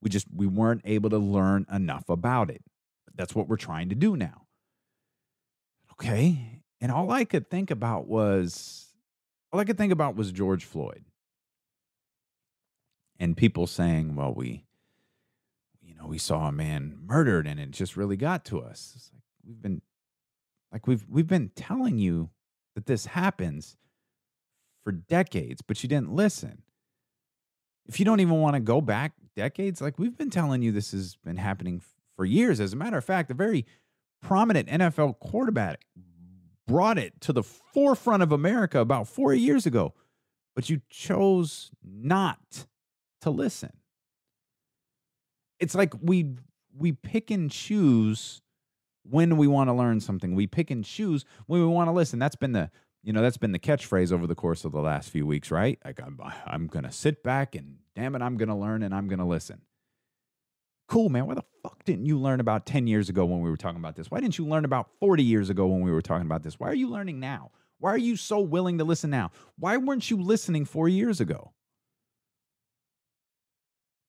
We 0.01 0.09
just 0.09 0.27
we 0.35 0.47
weren't 0.47 0.83
able 0.87 1.11
to 1.11 1.19
learn 1.19 1.67
enough 1.71 2.09
about 2.09 2.51
it. 2.51 2.63
That's 3.15 3.35
what 3.35 3.49
we're 3.49 3.57
trying 3.57 3.91
to 3.91 3.95
do 3.95 4.17
now. 4.17 4.47
Okay. 6.03 6.63
And 6.81 6.91
all 6.91 7.13
I 7.13 7.25
could 7.25 7.49
think 7.49 7.71
about 7.71 8.09
was 8.09 8.93
all 9.53 9.61
I 9.61 9.65
could 9.65 9.79
think 9.79 9.93
about 9.93 10.17
was 10.17 10.33
George 10.33 10.65
Floyd. 10.65 11.05
And 13.21 13.37
people 13.37 13.69
saying, 13.69 14.17
well, 14.17 14.35
we, 14.35 14.65
you 15.81 15.95
know, 15.95 16.07
we 16.07 16.19
saw 16.19 16.49
a 16.49 16.53
man 16.53 16.99
murdered 17.07 17.47
and 17.47 17.61
it 17.61 17.71
just 17.71 17.97
really 17.97 18.17
got 18.17 18.45
to 18.47 18.61
us. 18.61 18.95
It's 18.97 19.11
like 19.13 19.23
we've 19.47 19.63
been 19.63 19.81
like 20.73 20.89
we've 20.89 21.05
we've 21.09 21.29
been 21.29 21.51
telling 21.55 21.99
you 21.99 22.31
that 22.75 22.87
this 22.87 23.07
happens 23.07 23.77
for 24.83 24.91
decades, 24.91 25.63
but 25.63 25.85
you 25.85 25.89
didn't 25.89 26.13
listen. 26.13 26.63
If 27.87 28.01
you 28.01 28.05
don't 28.05 28.21
even 28.21 28.41
want 28.41 28.55
to 28.55 28.61
go 28.61 28.81
back 28.81 29.13
decades, 29.37 29.81
like 29.81 30.01
we've 30.01 30.17
been 30.17 30.31
telling 30.31 30.63
you 30.63 30.73
this 30.73 30.91
has 30.91 31.17
been 31.25 31.37
happening 31.37 31.81
for 32.17 32.25
years. 32.25 32.59
As 32.59 32.73
a 32.73 32.77
matter 32.77 32.99
of 32.99 33.05
fact, 33.05 33.31
a 33.31 33.35
very 33.35 33.67
prominent 34.23 34.69
NFL 34.69 35.19
quarterback 35.19 35.85
brought 36.67 36.99
it 36.99 37.21
to 37.21 37.33
the 37.33 37.43
forefront 37.43 38.23
of 38.23 38.33
America 38.33 38.79
about 38.79 39.09
four 39.09 39.35
years 39.35 39.67
ago, 39.67 39.93
but 40.55 40.71
you 40.71 40.81
chose 40.89 41.71
not 41.85 42.67
to 43.21 43.31
listen. 43.31 43.73
It's 45.61 45.75
like 45.75 45.93
we 46.01 46.37
we 46.77 46.93
pick 46.93 47.31
and 47.31 47.51
choose 47.51 48.41
when 49.03 49.37
we 49.37 49.47
want 49.47 49.69
to 49.69 49.75
learn 49.75 50.01
something. 50.01 50.35
We 50.35 50.47
pick 50.47 50.71
and 50.71 50.85
choose 50.85 51.25
when 51.47 51.61
we 51.61 51.67
want 51.67 51.89
to 51.89 51.93
listen. 51.93 52.19
That's 52.19 52.37
been 52.37 52.53
the 52.53 52.71
you 53.03 53.13
know 53.13 53.23
that's 53.23 53.37
been 53.37 53.53
the 53.53 53.59
catchphrase 53.59 54.13
over 54.13 54.27
the 54.27 54.35
course 54.35 54.65
of 54.65 54.73
the 54.73 54.81
last 54.81 55.11
few 55.11 55.27
weeks, 55.27 55.51
right? 55.51 55.79
Like 55.85 56.01
I'm 56.01 56.19
I'm 56.47 56.67
gonna 56.69 56.93
sit 56.93 57.23
back 57.23 57.55
and 57.55 57.79
damn 57.95 58.15
it, 58.15 58.23
I'm 58.23 58.37
gonna 58.37 58.59
learn 58.59 58.83
and 58.83 58.95
I'm 58.95 59.09
gonna 59.09 59.27
listen. 59.27 59.63
Cool, 60.93 61.09
man. 61.09 61.27
Why 61.27 61.35
the 61.35 61.45
fuck 61.63 61.85
didn't 61.85 62.07
you 62.07 62.19
learn 62.19 62.39
about 62.39 62.67
10 62.67 62.87
years 62.87 63.09
ago 63.09 63.25
when 63.25 63.41
we 63.41 63.49
were 63.49 63.57
talking 63.57 63.79
about 63.79 63.97
this? 63.97 64.11
Why 64.11 64.21
didn't 64.21 64.37
you 64.37 64.47
learn 64.47 64.65
about 64.65 64.89
40 65.01 65.23
years 65.23 65.49
ago 65.49 65.67
when 65.67 65.81
we 65.81 65.91
were 65.91 66.03
talking 66.03 66.27
about 66.27 66.43
this? 66.43 66.61
Why 66.61 66.69
are 66.69 66.75
you 66.75 66.89
learning 66.89 67.19
now? 67.19 67.51
Why 67.79 67.91
are 67.91 67.99
you 67.99 68.17
so 68.17 68.41
willing 68.41 68.79
to 68.79 68.85
listen 68.85 69.11
now? 69.11 69.31
Why 69.59 69.77
weren't 69.79 70.11
you 70.11 70.21
listening 70.21 70.67
four 70.67 70.89
years 70.89 71.21
ago? 71.21 71.53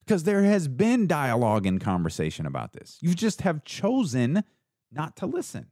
because 0.06 0.24
there 0.24 0.44
has 0.44 0.68
been 0.68 1.08
dialogue 1.08 1.66
and 1.66 1.80
conversation 1.80 2.46
about 2.46 2.74
this. 2.74 2.98
You 3.02 3.14
just 3.14 3.42
have 3.42 3.64
chosen 3.64 4.44
not 4.92 5.16
to 5.18 5.26
listen. 5.26 5.68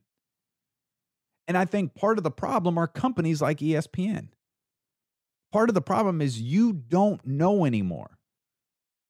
And 1.47 1.57
I 1.57 1.65
think 1.65 1.95
part 1.95 2.17
of 2.17 2.23
the 2.23 2.31
problem 2.31 2.77
are 2.77 2.87
companies 2.87 3.41
like 3.41 3.57
ESPN. 3.57 4.29
Part 5.51 5.69
of 5.69 5.75
the 5.75 5.81
problem 5.81 6.21
is 6.21 6.41
you 6.41 6.71
don't 6.71 7.25
know 7.25 7.65
anymore 7.65 8.17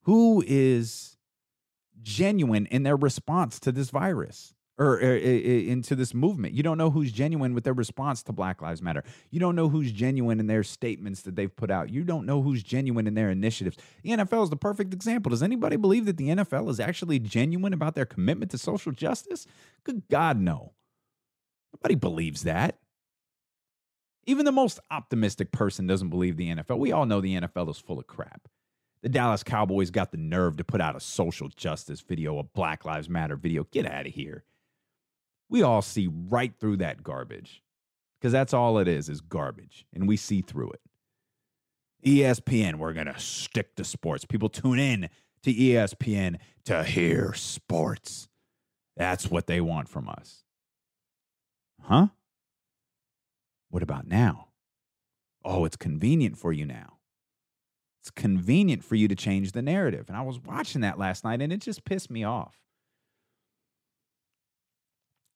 who 0.02 0.42
is 0.44 1.11
genuine 2.02 2.66
in 2.66 2.82
their 2.82 2.96
response 2.96 3.58
to 3.60 3.72
this 3.72 3.90
virus 3.90 4.54
or, 4.78 4.94
or, 4.94 5.12
or, 5.12 5.16
into 5.16 5.94
this 5.94 6.14
movement. 6.14 6.54
You 6.54 6.62
don't 6.62 6.78
know 6.78 6.90
who's 6.90 7.12
genuine 7.12 7.54
with 7.54 7.64
their 7.64 7.72
response 7.72 8.22
to 8.24 8.32
Black 8.32 8.62
Lives 8.62 8.82
Matter. 8.82 9.04
You 9.30 9.40
don't 9.40 9.54
know 9.54 9.68
who's 9.68 9.92
genuine 9.92 10.40
in 10.40 10.46
their 10.46 10.62
statements 10.62 11.22
that 11.22 11.36
they've 11.36 11.54
put 11.54 11.70
out. 11.70 11.90
You 11.90 12.04
don't 12.04 12.26
know 12.26 12.42
who's 12.42 12.62
genuine 12.62 13.06
in 13.06 13.14
their 13.14 13.30
initiatives. 13.30 13.76
The 14.02 14.10
NFL 14.10 14.44
is 14.44 14.50
the 14.50 14.56
perfect 14.56 14.92
example. 14.94 15.30
Does 15.30 15.42
anybody 15.42 15.76
believe 15.76 16.06
that 16.06 16.16
the 16.16 16.28
NFL 16.28 16.68
is 16.70 16.80
actually 16.80 17.18
genuine 17.18 17.72
about 17.72 17.94
their 17.94 18.06
commitment 18.06 18.50
to 18.52 18.58
social 18.58 18.92
justice? 18.92 19.46
Good 19.84 20.02
God, 20.10 20.40
no. 20.40 20.72
Nobody 21.74 21.94
believes 21.94 22.42
that. 22.42 22.78
Even 24.24 24.44
the 24.44 24.52
most 24.52 24.78
optimistic 24.90 25.50
person 25.50 25.86
doesn't 25.86 26.10
believe 26.10 26.36
the 26.36 26.54
NFL. 26.54 26.78
We 26.78 26.92
all 26.92 27.06
know 27.06 27.20
the 27.20 27.40
NFL 27.40 27.70
is 27.70 27.78
full 27.78 27.98
of 27.98 28.06
crap. 28.06 28.48
The 29.02 29.08
Dallas 29.08 29.42
Cowboys 29.42 29.90
got 29.90 30.12
the 30.12 30.16
nerve 30.16 30.56
to 30.58 30.64
put 30.64 30.80
out 30.80 30.96
a 30.96 31.00
social 31.00 31.48
justice 31.48 32.00
video, 32.00 32.38
a 32.38 32.44
Black 32.44 32.84
Lives 32.84 33.08
Matter 33.08 33.36
video. 33.36 33.64
Get 33.72 33.84
out 33.84 34.06
of 34.06 34.14
here. 34.14 34.44
We 35.48 35.62
all 35.62 35.82
see 35.82 36.08
right 36.08 36.52
through 36.58 36.78
that 36.78 37.02
garbage 37.02 37.62
because 38.20 38.32
that's 38.32 38.54
all 38.54 38.78
it 38.78 38.86
is, 38.86 39.08
is 39.08 39.20
garbage. 39.20 39.86
And 39.92 40.06
we 40.06 40.16
see 40.16 40.40
through 40.40 40.70
it. 40.70 40.80
ESPN, 42.06 42.76
we're 42.76 42.92
going 42.92 43.06
to 43.06 43.18
stick 43.18 43.74
to 43.76 43.84
sports. 43.84 44.24
People 44.24 44.48
tune 44.48 44.78
in 44.78 45.08
to 45.42 45.52
ESPN 45.52 46.38
to 46.64 46.84
hear 46.84 47.34
sports. 47.34 48.28
That's 48.96 49.28
what 49.28 49.46
they 49.46 49.60
want 49.60 49.88
from 49.88 50.08
us. 50.08 50.44
Huh? 51.80 52.08
What 53.70 53.82
about 53.82 54.06
now? 54.06 54.48
Oh, 55.44 55.64
it's 55.64 55.76
convenient 55.76 56.38
for 56.38 56.52
you 56.52 56.66
now. 56.66 56.98
It's 58.02 58.10
convenient 58.10 58.82
for 58.82 58.96
you 58.96 59.06
to 59.06 59.14
change 59.14 59.52
the 59.52 59.62
narrative. 59.62 60.06
And 60.08 60.16
I 60.16 60.22
was 60.22 60.40
watching 60.40 60.80
that 60.80 60.98
last 60.98 61.22
night 61.22 61.40
and 61.40 61.52
it 61.52 61.60
just 61.60 61.84
pissed 61.84 62.10
me 62.10 62.24
off 62.24 62.58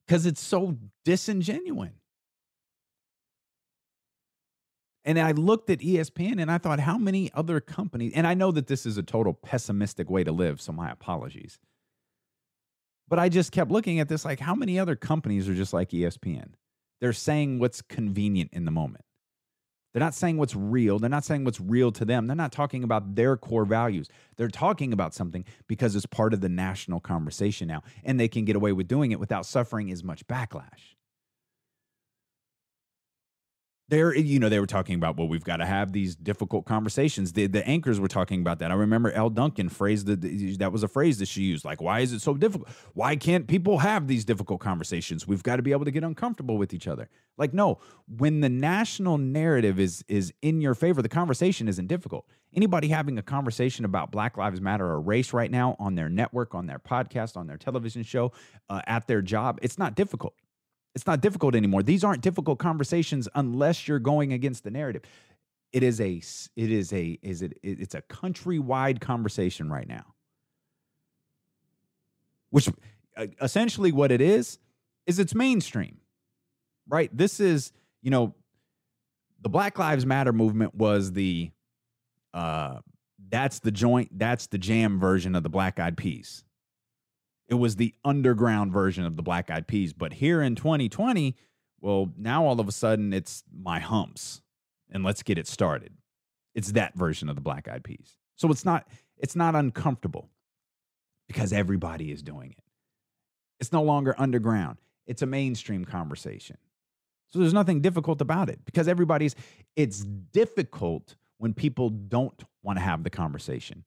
because 0.04 0.26
it's 0.26 0.42
so 0.42 0.76
disingenuous. 1.04 1.92
And 5.04 5.16
I 5.20 5.30
looked 5.30 5.70
at 5.70 5.78
ESPN 5.78 6.42
and 6.42 6.50
I 6.50 6.58
thought, 6.58 6.80
how 6.80 6.98
many 6.98 7.30
other 7.32 7.60
companies, 7.60 8.12
and 8.16 8.26
I 8.26 8.34
know 8.34 8.50
that 8.50 8.66
this 8.66 8.84
is 8.84 8.98
a 8.98 9.02
total 9.04 9.32
pessimistic 9.32 10.10
way 10.10 10.24
to 10.24 10.32
live, 10.32 10.60
so 10.60 10.72
my 10.72 10.90
apologies. 10.90 11.60
But 13.06 13.20
I 13.20 13.28
just 13.28 13.52
kept 13.52 13.70
looking 13.70 14.00
at 14.00 14.08
this 14.08 14.24
like, 14.24 14.40
how 14.40 14.56
many 14.56 14.76
other 14.76 14.96
companies 14.96 15.48
are 15.48 15.54
just 15.54 15.72
like 15.72 15.90
ESPN? 15.90 16.54
They're 17.00 17.12
saying 17.12 17.60
what's 17.60 17.80
convenient 17.80 18.50
in 18.52 18.64
the 18.64 18.72
moment. 18.72 19.04
They're 19.96 20.04
not 20.04 20.14
saying 20.14 20.36
what's 20.36 20.54
real. 20.54 20.98
They're 20.98 21.08
not 21.08 21.24
saying 21.24 21.44
what's 21.44 21.58
real 21.58 21.90
to 21.92 22.04
them. 22.04 22.26
They're 22.26 22.36
not 22.36 22.52
talking 22.52 22.84
about 22.84 23.14
their 23.14 23.34
core 23.38 23.64
values. 23.64 24.10
They're 24.36 24.48
talking 24.48 24.92
about 24.92 25.14
something 25.14 25.42
because 25.68 25.96
it's 25.96 26.04
part 26.04 26.34
of 26.34 26.42
the 26.42 26.50
national 26.50 27.00
conversation 27.00 27.66
now, 27.66 27.82
and 28.04 28.20
they 28.20 28.28
can 28.28 28.44
get 28.44 28.56
away 28.56 28.72
with 28.72 28.88
doing 28.88 29.12
it 29.12 29.18
without 29.18 29.46
suffering 29.46 29.90
as 29.90 30.04
much 30.04 30.26
backlash 30.26 30.95
there 33.88 34.14
you 34.16 34.40
know 34.40 34.48
they 34.48 34.58
were 34.58 34.66
talking 34.66 34.96
about 34.96 35.16
well 35.16 35.28
we've 35.28 35.44
got 35.44 35.58
to 35.58 35.66
have 35.66 35.92
these 35.92 36.16
difficult 36.16 36.64
conversations. 36.64 37.32
The, 37.32 37.46
the 37.46 37.66
anchors 37.66 38.00
were 38.00 38.08
talking 38.08 38.40
about 38.40 38.58
that. 38.58 38.70
I 38.70 38.74
remember 38.74 39.12
Elle 39.12 39.30
Duncan 39.30 39.68
phrased 39.68 40.06
that 40.06 40.22
that 40.58 40.72
was 40.72 40.82
a 40.82 40.88
phrase 40.88 41.18
that 41.18 41.28
she 41.28 41.42
used 41.42 41.64
like 41.64 41.80
why 41.80 42.00
is 42.00 42.12
it 42.12 42.20
so 42.20 42.34
difficult? 42.34 42.68
Why 42.94 43.16
can't 43.16 43.46
people 43.46 43.78
have 43.78 44.08
these 44.08 44.24
difficult 44.24 44.60
conversations? 44.60 45.26
We've 45.26 45.42
got 45.42 45.56
to 45.56 45.62
be 45.62 45.72
able 45.72 45.84
to 45.84 45.90
get 45.90 46.02
uncomfortable 46.02 46.58
with 46.58 46.74
each 46.74 46.88
other. 46.88 47.08
Like 47.36 47.54
no 47.54 47.78
when 48.08 48.40
the 48.40 48.48
national 48.48 49.18
narrative 49.18 49.78
is 49.78 50.04
is 50.08 50.32
in 50.42 50.60
your 50.60 50.74
favor 50.74 51.00
the 51.00 51.08
conversation 51.08 51.68
isn't 51.68 51.86
difficult. 51.86 52.26
Anybody 52.54 52.88
having 52.88 53.18
a 53.18 53.22
conversation 53.22 53.84
about 53.84 54.10
black 54.10 54.36
lives 54.36 54.60
matter 54.60 54.86
or 54.86 55.00
race 55.00 55.32
right 55.32 55.50
now 55.50 55.76
on 55.78 55.94
their 55.94 56.08
network 56.08 56.54
on 56.54 56.66
their 56.66 56.78
podcast 56.78 57.36
on 57.36 57.46
their 57.46 57.58
television 57.58 58.02
show 58.02 58.32
uh, 58.68 58.80
at 58.86 59.06
their 59.06 59.22
job 59.22 59.58
it's 59.62 59.78
not 59.78 59.94
difficult 59.94 60.34
it's 60.96 61.06
not 61.06 61.20
difficult 61.20 61.54
anymore. 61.54 61.82
These 61.82 62.02
aren't 62.02 62.22
difficult 62.22 62.58
conversations 62.58 63.28
unless 63.34 63.86
you're 63.86 63.98
going 63.98 64.32
against 64.32 64.64
the 64.64 64.70
narrative. 64.70 65.02
It 65.70 65.82
is 65.82 66.00
a 66.00 66.22
it 66.56 66.70
is 66.70 66.90
a 66.90 67.18
is 67.20 67.42
it 67.42 67.58
it's 67.62 67.94
a 67.94 68.00
countrywide 68.00 68.98
conversation 68.98 69.70
right 69.70 69.86
now. 69.86 70.14
Which 72.48 72.70
uh, 73.14 73.26
essentially 73.42 73.92
what 73.92 74.10
it 74.10 74.22
is 74.22 74.58
is 75.04 75.18
it's 75.18 75.34
mainstream. 75.34 75.98
Right? 76.88 77.14
This 77.14 77.40
is, 77.40 77.72
you 78.00 78.10
know, 78.10 78.34
the 79.42 79.50
Black 79.50 79.78
Lives 79.78 80.06
Matter 80.06 80.32
movement 80.32 80.74
was 80.74 81.12
the 81.12 81.50
uh 82.32 82.78
that's 83.28 83.58
the 83.58 83.70
joint 83.70 84.18
that's 84.18 84.46
the 84.46 84.56
jam 84.56 84.98
version 84.98 85.34
of 85.34 85.42
the 85.42 85.50
Black 85.50 85.78
Eyed 85.78 85.98
Peas. 85.98 86.42
It 87.48 87.54
was 87.54 87.76
the 87.76 87.94
underground 88.04 88.72
version 88.72 89.04
of 89.04 89.16
the 89.16 89.22
Black 89.22 89.50
Eyed 89.50 89.66
Peas. 89.66 89.92
But 89.92 90.14
here 90.14 90.42
in 90.42 90.54
2020, 90.56 91.36
well, 91.80 92.12
now 92.16 92.44
all 92.44 92.60
of 92.60 92.68
a 92.68 92.72
sudden 92.72 93.12
it's 93.12 93.44
my 93.52 93.78
humps 93.78 94.40
and 94.90 95.04
let's 95.04 95.22
get 95.22 95.38
it 95.38 95.46
started. 95.46 95.92
It's 96.54 96.72
that 96.72 96.94
version 96.94 97.28
of 97.28 97.34
the 97.34 97.42
Black 97.42 97.68
Eyed 97.68 97.84
Peas. 97.84 98.16
So 98.34 98.50
it's 98.50 98.64
not 98.64 98.88
it's 99.18 99.36
not 99.36 99.54
uncomfortable 99.54 100.28
because 101.26 101.52
everybody 101.52 102.10
is 102.10 102.22
doing 102.22 102.52
it. 102.52 102.64
It's 103.60 103.72
no 103.72 103.82
longer 103.82 104.14
underground. 104.18 104.78
It's 105.06 105.22
a 105.22 105.26
mainstream 105.26 105.84
conversation. 105.84 106.58
So 107.28 107.38
there's 107.38 107.54
nothing 107.54 107.80
difficult 107.80 108.20
about 108.20 108.48
it 108.48 108.64
because 108.64 108.88
everybody's 108.88 109.34
it's 109.76 110.00
difficult 110.00 111.16
when 111.38 111.54
people 111.54 111.90
don't 111.90 112.42
want 112.62 112.78
to 112.78 112.82
have 112.82 113.04
the 113.04 113.10
conversation 113.10 113.84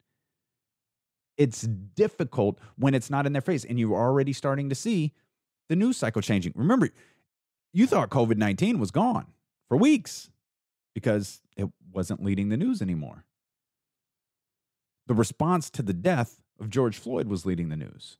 it's 1.40 1.62
difficult 1.62 2.60
when 2.76 2.94
it's 2.94 3.10
not 3.10 3.26
in 3.26 3.32
their 3.32 3.42
face 3.42 3.64
and 3.64 3.80
you're 3.80 3.98
already 3.98 4.34
starting 4.34 4.70
to 4.70 4.76
see 4.76 5.14
the 5.70 5.76
news 5.76 5.96
cycle 5.96 6.22
changing. 6.22 6.52
Remember, 6.54 6.90
you 7.72 7.88
thought 7.88 8.10
COVID 8.10 8.36
19 8.38 8.78
was 8.78 8.92
gone 8.92 9.28
for 9.70 9.78
weeks 9.78 10.30
because 10.94 11.42
it 11.56 11.70
wasn't 11.92 12.24
leading 12.24 12.50
the 12.50 12.58
news 12.58 12.82
anymore. 12.82 13.24
The 15.08 15.14
response 15.14 15.70
to 15.72 15.82
the 15.82 15.94
death 15.94 16.42
of 16.60 16.70
George 16.70 16.98
Floyd 16.98 17.28
was 17.28 17.46
leading 17.46 17.70
the 17.70 17.78
news. 17.78 18.18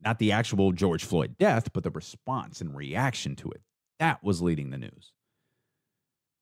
Not 0.00 0.20
the 0.20 0.30
actual 0.30 0.70
George 0.72 1.04
Floyd 1.04 1.36
death, 1.38 1.72
but 1.72 1.82
the 1.82 1.90
response 1.90 2.60
and 2.60 2.76
reaction 2.76 3.34
to 3.36 3.50
it. 3.50 3.62
That 3.98 4.22
was 4.22 4.40
leading 4.40 4.70
the 4.70 4.78
news. 4.78 5.12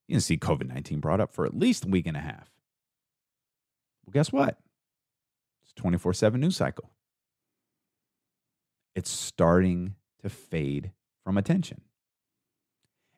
You 0.07 0.15
can 0.15 0.21
see 0.21 0.37
COVID 0.37 0.67
19 0.67 0.99
brought 0.99 1.21
up 1.21 1.33
for 1.33 1.45
at 1.45 1.57
least 1.57 1.85
a 1.85 1.87
week 1.87 2.05
and 2.05 2.17
a 2.17 2.21
half. 2.21 2.51
Well, 4.05 4.11
guess 4.11 4.31
what? 4.31 4.59
24 5.75 6.13
7 6.13 6.39
news 6.39 6.55
cycle. 6.55 6.89
It's 8.95 9.09
starting 9.09 9.95
to 10.21 10.29
fade 10.29 10.91
from 11.23 11.37
attention. 11.37 11.81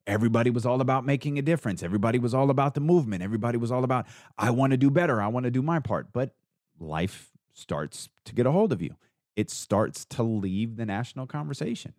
Everybody 0.07 0.51
was 0.51 0.65
all 0.65 0.81
about 0.81 1.05
making 1.05 1.39
a 1.39 1.41
difference. 1.41 1.81
Everybody 1.81 2.19
was 2.19 2.33
all 2.33 2.49
about 2.49 2.75
the 2.75 2.79
movement. 2.79 3.23
Everybody 3.23 3.57
was 3.57 3.71
all 3.71 3.83
about, 3.83 4.05
I 4.37 4.51
want 4.51 4.71
to 4.71 4.77
do 4.77 4.91
better. 4.91 5.19
I 5.21 5.27
want 5.27 5.45
to 5.45 5.51
do 5.51 5.63
my 5.63 5.79
part. 5.79 6.13
But 6.13 6.35
life 6.79 7.31
starts 7.53 8.09
to 8.25 8.35
get 8.35 8.45
a 8.45 8.51
hold 8.51 8.71
of 8.71 8.81
you, 8.81 8.95
it 9.35 9.49
starts 9.49 10.05
to 10.05 10.23
leave 10.23 10.75
the 10.75 10.85
national 10.85 11.25
conversation. 11.25 11.93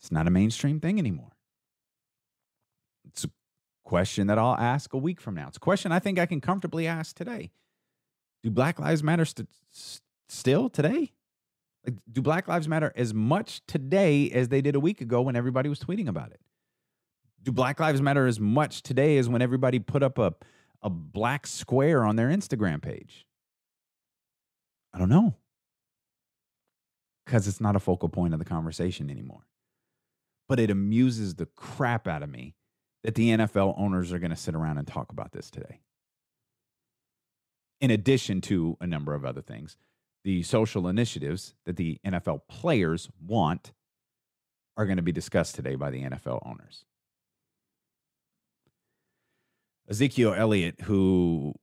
It's 0.00 0.10
not 0.10 0.26
a 0.26 0.30
mainstream 0.30 0.80
thing 0.80 0.98
anymore. 0.98 1.31
Question 3.84 4.28
that 4.28 4.38
I'll 4.38 4.56
ask 4.56 4.92
a 4.92 4.98
week 4.98 5.20
from 5.20 5.34
now. 5.34 5.48
It's 5.48 5.56
a 5.56 5.60
question 5.60 5.92
I 5.92 5.98
think 5.98 6.18
I 6.18 6.26
can 6.26 6.40
comfortably 6.40 6.86
ask 6.86 7.16
today. 7.16 7.50
Do 8.42 8.50
Black 8.50 8.78
Lives 8.78 9.02
Matter 9.02 9.24
st- 9.24 9.48
still 10.28 10.68
today? 10.68 11.12
Like, 11.84 11.96
do 12.10 12.22
Black 12.22 12.46
Lives 12.46 12.68
Matter 12.68 12.92
as 12.94 13.12
much 13.12 13.60
today 13.66 14.30
as 14.30 14.48
they 14.48 14.60
did 14.60 14.76
a 14.76 14.80
week 14.80 15.00
ago 15.00 15.22
when 15.22 15.36
everybody 15.36 15.68
was 15.68 15.80
tweeting 15.80 16.08
about 16.08 16.30
it? 16.30 16.40
Do 17.42 17.50
Black 17.50 17.80
Lives 17.80 18.00
Matter 18.00 18.26
as 18.26 18.38
much 18.38 18.82
today 18.82 19.18
as 19.18 19.28
when 19.28 19.42
everybody 19.42 19.80
put 19.80 20.02
up 20.02 20.18
a, 20.18 20.34
a 20.80 20.88
black 20.88 21.46
square 21.46 22.04
on 22.04 22.14
their 22.14 22.28
Instagram 22.28 22.80
page? 22.80 23.26
I 24.94 24.98
don't 24.98 25.08
know. 25.08 25.34
Because 27.24 27.48
it's 27.48 27.60
not 27.60 27.76
a 27.76 27.80
focal 27.80 28.08
point 28.08 28.32
of 28.32 28.38
the 28.38 28.44
conversation 28.44 29.10
anymore. 29.10 29.46
But 30.48 30.60
it 30.60 30.70
amuses 30.70 31.34
the 31.34 31.46
crap 31.46 32.06
out 32.06 32.22
of 32.22 32.30
me 32.30 32.54
that 33.04 33.14
the 33.14 33.30
NFL 33.30 33.74
owners 33.78 34.12
are 34.12 34.18
going 34.18 34.30
to 34.30 34.36
sit 34.36 34.54
around 34.54 34.78
and 34.78 34.86
talk 34.86 35.10
about 35.10 35.32
this 35.32 35.50
today. 35.50 35.80
In 37.80 37.90
addition 37.90 38.40
to 38.42 38.76
a 38.80 38.86
number 38.86 39.14
of 39.14 39.24
other 39.24 39.42
things, 39.42 39.76
the 40.24 40.42
social 40.44 40.86
initiatives 40.86 41.54
that 41.66 41.76
the 41.76 41.98
NFL 42.06 42.42
players 42.48 43.08
want 43.20 43.72
are 44.76 44.86
going 44.86 44.96
to 44.96 45.02
be 45.02 45.12
discussed 45.12 45.56
today 45.56 45.74
by 45.74 45.90
the 45.90 46.02
NFL 46.02 46.46
owners. 46.46 46.84
Ezekiel 49.90 50.34
Elliott, 50.34 50.80
who 50.82 51.54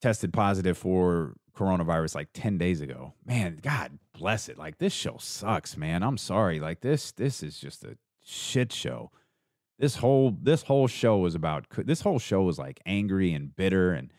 tested 0.00 0.32
positive 0.32 0.76
for 0.76 1.34
coronavirus 1.56 2.14
like 2.14 2.28
10 2.32 2.58
days 2.58 2.80
ago. 2.80 3.12
Man, 3.24 3.58
God 3.62 3.98
bless 4.18 4.48
it. 4.48 4.58
Like 4.58 4.78
this 4.78 4.92
show 4.92 5.16
sucks, 5.18 5.76
man. 5.76 6.02
I'm 6.02 6.18
sorry. 6.18 6.60
Like 6.60 6.80
this 6.80 7.12
this 7.12 7.42
is 7.42 7.58
just 7.58 7.84
a 7.84 7.96
shit 8.22 8.72
show. 8.72 9.10
This 9.78 9.96
whole 9.96 10.36
this 10.40 10.62
whole 10.62 10.86
show 10.86 11.18
was 11.18 11.34
about 11.34 11.66
this 11.76 12.02
whole 12.02 12.18
show 12.18 12.42
was 12.42 12.58
like 12.58 12.80
angry 12.86 13.32
and 13.32 13.54
bitter 13.54 13.92
and 13.92 14.12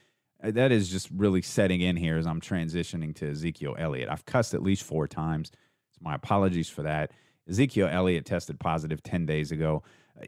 uh, 0.44 0.52
that 0.52 0.72
is 0.72 0.90
just 0.90 1.10
really 1.12 1.42
setting 1.42 1.80
in 1.80 1.96
here 1.96 2.18
as 2.18 2.28
I'm 2.28 2.42
transitioning 2.42 3.16
to 3.16 3.30
Ezekiel 3.30 3.76
Elliott. 3.78 4.10
I've 4.10 4.26
cussed 4.26 4.54
at 4.54 4.62
least 4.62 4.84
4 4.84 5.08
times. 5.08 5.52
So 5.92 6.00
my 6.02 6.16
apologies 6.16 6.70
for 6.70 6.84
that. 6.84 7.12
Ezekiel 7.48 7.88
Elliott 7.90 8.26
tested 8.26 8.60
positive 8.60 9.02
10 9.04 9.26
days 9.26 9.52
ago. 9.52 9.84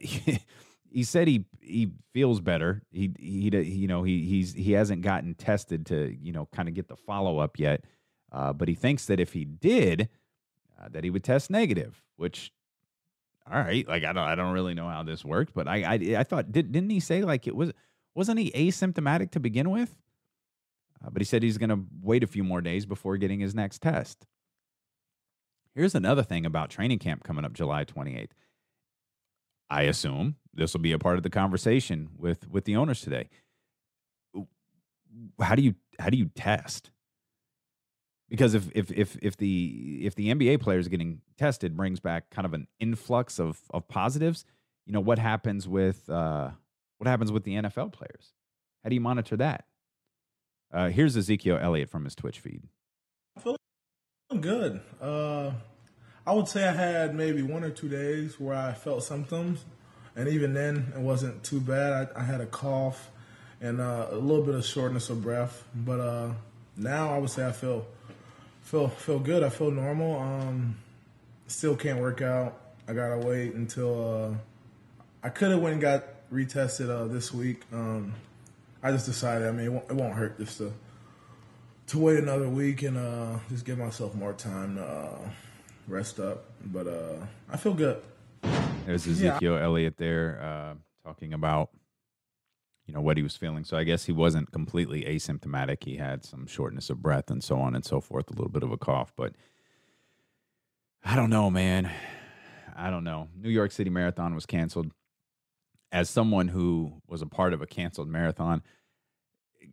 he 0.96 1.04
said 1.04 1.28
he 1.28 1.44
he 1.60 1.90
feels 2.12 2.40
better. 2.40 2.82
He 2.90 3.12
he 3.18 3.50
you 3.50 3.86
know 3.86 4.02
he 4.02 4.24
he's 4.24 4.54
he 4.54 4.72
hasn't 4.72 5.02
gotten 5.02 5.34
tested 5.34 5.84
to 5.86 6.16
you 6.20 6.32
know 6.32 6.48
kind 6.52 6.68
of 6.68 6.74
get 6.74 6.88
the 6.88 6.96
follow 6.96 7.38
up 7.38 7.58
yet, 7.58 7.84
uh, 8.32 8.52
but 8.52 8.68
he 8.68 8.74
thinks 8.74 9.04
that 9.06 9.20
if 9.20 9.32
he 9.32 9.44
did, 9.44 10.08
uh, 10.80 10.88
that 10.90 11.04
he 11.04 11.10
would 11.10 11.24
test 11.24 11.50
negative. 11.50 12.02
Which, 12.16 12.52
all 13.50 13.58
right, 13.58 13.86
like 13.86 14.04
I 14.04 14.12
don't 14.12 14.24
I 14.24 14.34
don't 14.34 14.52
really 14.52 14.74
know 14.74 14.88
how 14.88 15.02
this 15.02 15.24
worked, 15.24 15.54
but 15.54 15.68
I 15.68 15.82
I, 15.82 16.16
I 16.18 16.24
thought 16.24 16.52
did 16.52 16.72
didn't 16.72 16.90
he 16.90 17.00
say 17.00 17.22
like 17.22 17.46
it 17.46 17.54
was 17.54 17.72
wasn't 18.14 18.38
he 18.38 18.50
asymptomatic 18.52 19.30
to 19.32 19.40
begin 19.40 19.70
with? 19.70 19.96
Uh, 21.04 21.10
but 21.10 21.20
he 21.20 21.26
said 21.26 21.42
he's 21.42 21.58
going 21.58 21.70
to 21.70 21.84
wait 22.02 22.24
a 22.24 22.26
few 22.26 22.42
more 22.42 22.62
days 22.62 22.86
before 22.86 23.18
getting 23.18 23.40
his 23.40 23.54
next 23.54 23.82
test. 23.82 24.26
Here's 25.74 25.94
another 25.94 26.22
thing 26.22 26.46
about 26.46 26.70
training 26.70 26.98
camp 26.98 27.22
coming 27.22 27.44
up 27.44 27.52
July 27.52 27.84
28th. 27.84 28.30
I 29.68 29.82
assume 29.82 30.36
this 30.54 30.72
will 30.72 30.80
be 30.80 30.92
a 30.92 30.98
part 30.98 31.18
of 31.18 31.22
the 31.22 31.30
conversation 31.30 32.08
with 32.16 32.48
with 32.48 32.64
the 32.64 32.76
owners 32.76 33.00
today. 33.00 33.28
How 35.40 35.54
do 35.54 35.62
you 35.62 35.74
how 35.98 36.08
do 36.08 36.16
you 36.16 36.30
test? 36.34 36.90
Because 38.28 38.54
if 38.54 38.70
if 38.74 38.90
if 38.90 39.16
if 39.22 39.36
the 39.36 40.00
if 40.02 40.14
the 40.16 40.34
NBA 40.34 40.60
players 40.60 40.88
getting 40.88 41.20
tested 41.36 41.76
brings 41.76 42.00
back 42.00 42.30
kind 42.30 42.44
of 42.44 42.54
an 42.54 42.66
influx 42.80 43.38
of 43.38 43.60
of 43.70 43.86
positives, 43.88 44.44
you 44.84 44.92
know 44.92 45.00
what 45.00 45.18
happens 45.18 45.68
with 45.68 46.08
uh, 46.10 46.50
what 46.98 47.06
happens 47.06 47.30
with 47.30 47.44
the 47.44 47.54
NFL 47.54 47.92
players? 47.92 48.32
How 48.82 48.88
do 48.88 48.94
you 48.94 49.00
monitor 49.00 49.36
that? 49.36 49.66
Uh, 50.72 50.88
here's 50.88 51.16
Ezekiel 51.16 51.58
Elliott 51.60 51.88
from 51.88 52.04
his 52.04 52.14
Twitch 52.14 52.40
feed. 52.40 52.62
I 53.36 53.40
feel 53.40 53.56
good. 54.40 54.80
Uh, 55.00 55.52
I 56.26 56.32
would 56.32 56.48
say 56.48 56.66
I 56.66 56.72
had 56.72 57.14
maybe 57.14 57.42
one 57.42 57.62
or 57.62 57.70
two 57.70 57.88
days 57.88 58.40
where 58.40 58.56
I 58.56 58.72
felt 58.72 59.04
symptoms, 59.04 59.64
and 60.16 60.28
even 60.28 60.54
then 60.54 60.92
it 60.96 61.00
wasn't 61.00 61.44
too 61.44 61.60
bad. 61.60 62.10
I, 62.16 62.20
I 62.20 62.24
had 62.24 62.40
a 62.40 62.46
cough 62.46 63.10
and 63.60 63.80
uh, 63.80 64.08
a 64.10 64.16
little 64.16 64.44
bit 64.44 64.56
of 64.56 64.64
shortness 64.64 65.08
of 65.10 65.22
breath, 65.22 65.64
but 65.74 66.00
uh, 66.00 66.30
now 66.76 67.14
I 67.14 67.18
would 67.18 67.30
say 67.30 67.46
I 67.46 67.52
feel 67.52 67.86
feel 68.66 68.88
feel 68.88 69.20
good. 69.20 69.42
I 69.42 69.48
feel 69.48 69.70
normal. 69.70 70.20
Um, 70.20 70.76
still 71.46 71.76
can't 71.76 72.00
work 72.00 72.20
out. 72.20 72.60
I 72.88 72.92
gotta 72.92 73.18
wait 73.18 73.54
until 73.54 74.14
uh, 74.14 74.34
I 75.22 75.28
could 75.28 75.52
have 75.52 75.60
went 75.60 75.74
and 75.74 75.82
got 75.82 76.04
retested 76.30 76.90
uh, 76.90 77.06
this 77.06 77.32
week. 77.32 77.62
Um, 77.72 78.14
I 78.82 78.90
just 78.90 79.06
decided. 79.06 79.48
I 79.48 79.52
mean, 79.52 79.66
it 79.66 79.72
won't, 79.72 79.90
it 79.90 79.94
won't, 79.94 80.14
hurt 80.14 80.38
just 80.38 80.58
to 80.58 80.72
to 81.88 81.98
wait 81.98 82.18
another 82.18 82.48
week 82.48 82.82
and 82.82 82.98
uh, 82.98 83.38
just 83.48 83.64
give 83.64 83.78
myself 83.78 84.14
more 84.14 84.32
time 84.32 84.76
to 84.76 84.84
uh, 84.84 85.18
rest 85.86 86.18
up. 86.18 86.44
But 86.64 86.88
uh, 86.88 87.16
I 87.50 87.56
feel 87.56 87.74
good. 87.74 88.02
There's 88.84 89.06
Ezekiel 89.06 89.54
yeah. 89.54 89.64
Elliott 89.64 89.96
there 89.96 90.40
uh, 90.42 90.74
talking 91.08 91.32
about 91.32 91.70
you 92.86 92.94
know 92.94 93.00
what 93.00 93.16
he 93.16 93.22
was 93.22 93.36
feeling. 93.36 93.64
So 93.64 93.76
I 93.76 93.84
guess 93.84 94.04
he 94.04 94.12
wasn't 94.12 94.52
completely 94.52 95.04
asymptomatic. 95.04 95.84
He 95.84 95.96
had 95.96 96.24
some 96.24 96.46
shortness 96.46 96.88
of 96.90 97.02
breath 97.02 97.30
and 97.30 97.42
so 97.42 97.58
on 97.58 97.74
and 97.74 97.84
so 97.84 98.00
forth, 98.00 98.30
a 98.30 98.34
little 98.34 98.48
bit 98.48 98.62
of 98.62 98.72
a 98.72 98.76
cough, 98.76 99.12
but 99.16 99.32
I 101.04 101.16
don't 101.16 101.30
know, 101.30 101.50
man. 101.50 101.90
I 102.76 102.90
don't 102.90 103.04
know. 103.04 103.28
New 103.36 103.50
York 103.50 103.72
City 103.72 103.90
Marathon 103.90 104.34
was 104.34 104.46
canceled. 104.46 104.92
As 105.92 106.10
someone 106.10 106.48
who 106.48 107.00
was 107.06 107.22
a 107.22 107.26
part 107.26 107.52
of 107.52 107.62
a 107.62 107.66
canceled 107.66 108.08
marathon, 108.08 108.62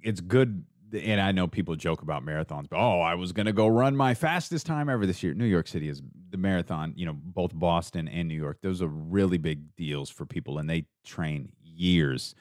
it's 0.01 0.22
good 0.22 0.66
and 0.93 1.20
I 1.20 1.32
know 1.32 1.47
people 1.47 1.76
joke 1.76 2.01
about 2.01 2.24
marathons, 2.24 2.70
but 2.70 2.78
oh, 2.78 3.01
I 3.01 3.16
was 3.16 3.32
going 3.32 3.47
to 3.47 3.53
go 3.53 3.68
run 3.68 3.95
my 3.95 4.14
fastest 4.14 4.68
time 4.68 4.89
ever 4.89 5.05
this 5.05 5.24
year. 5.24 5.34
New 5.34 5.45
York 5.45 5.68
City 5.68 5.89
is 5.89 6.01
the 6.30 6.38
marathon, 6.38 6.93
you 6.95 7.05
know, 7.05 7.14
both 7.14 7.51
Boston 7.53 8.07
and 8.07 8.28
New 8.28 8.36
York. 8.36 8.59
Those 8.61 8.82
are 8.82 8.88
really 8.88 9.39
big 9.39 9.76
deals 9.76 10.11
for 10.11 10.26
people, 10.26 10.59
and 10.59 10.70
they 10.70 10.86
train 11.03 11.51
years 11.64 12.36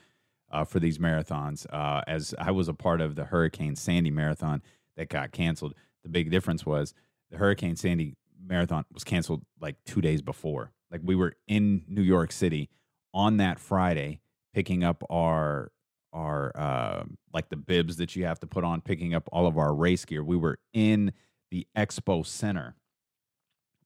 uh, 0.52 0.64
for 0.64 0.78
these 0.80 0.98
marathons. 0.98 1.66
Uh, 1.72 2.02
as 2.06 2.34
I 2.38 2.50
was 2.50 2.68
a 2.68 2.74
part 2.74 3.00
of 3.00 3.14
the 3.14 3.24
Hurricane 3.24 3.76
Sandy 3.76 4.10
marathon 4.10 4.62
that 4.96 5.08
got 5.08 5.32
canceled, 5.32 5.74
the 6.02 6.08
big 6.08 6.30
difference 6.30 6.66
was 6.66 6.94
the 7.30 7.38
Hurricane 7.38 7.76
Sandy 7.76 8.14
marathon 8.44 8.84
was 8.92 9.04
canceled 9.04 9.42
like 9.60 9.76
two 9.86 10.00
days 10.00 10.22
before. 10.22 10.72
Like 10.90 11.00
we 11.02 11.16
were 11.16 11.34
in 11.48 11.84
New 11.88 12.02
York 12.02 12.32
City 12.32 12.68
on 13.14 13.38
that 13.38 13.58
Friday 13.58 14.20
picking 14.54 14.84
up 14.84 15.02
our 15.10 15.72
our 16.12 16.52
uh, 16.54 17.04
like 17.32 17.48
the 17.48 17.56
bibs 17.56 17.96
that 17.96 18.14
you 18.14 18.26
have 18.26 18.38
to 18.40 18.46
put 18.46 18.64
on, 18.64 18.82
picking 18.82 19.14
up 19.14 19.28
all 19.32 19.46
of 19.46 19.56
our 19.56 19.74
race 19.74 20.04
gear. 20.04 20.22
We 20.22 20.36
were 20.36 20.58
in 20.74 21.12
the 21.50 21.66
expo 21.76 22.26
center 22.26 22.76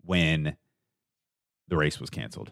when 0.02 0.56
the 1.68 1.76
race 1.76 2.00
was 2.00 2.10
canceled. 2.10 2.50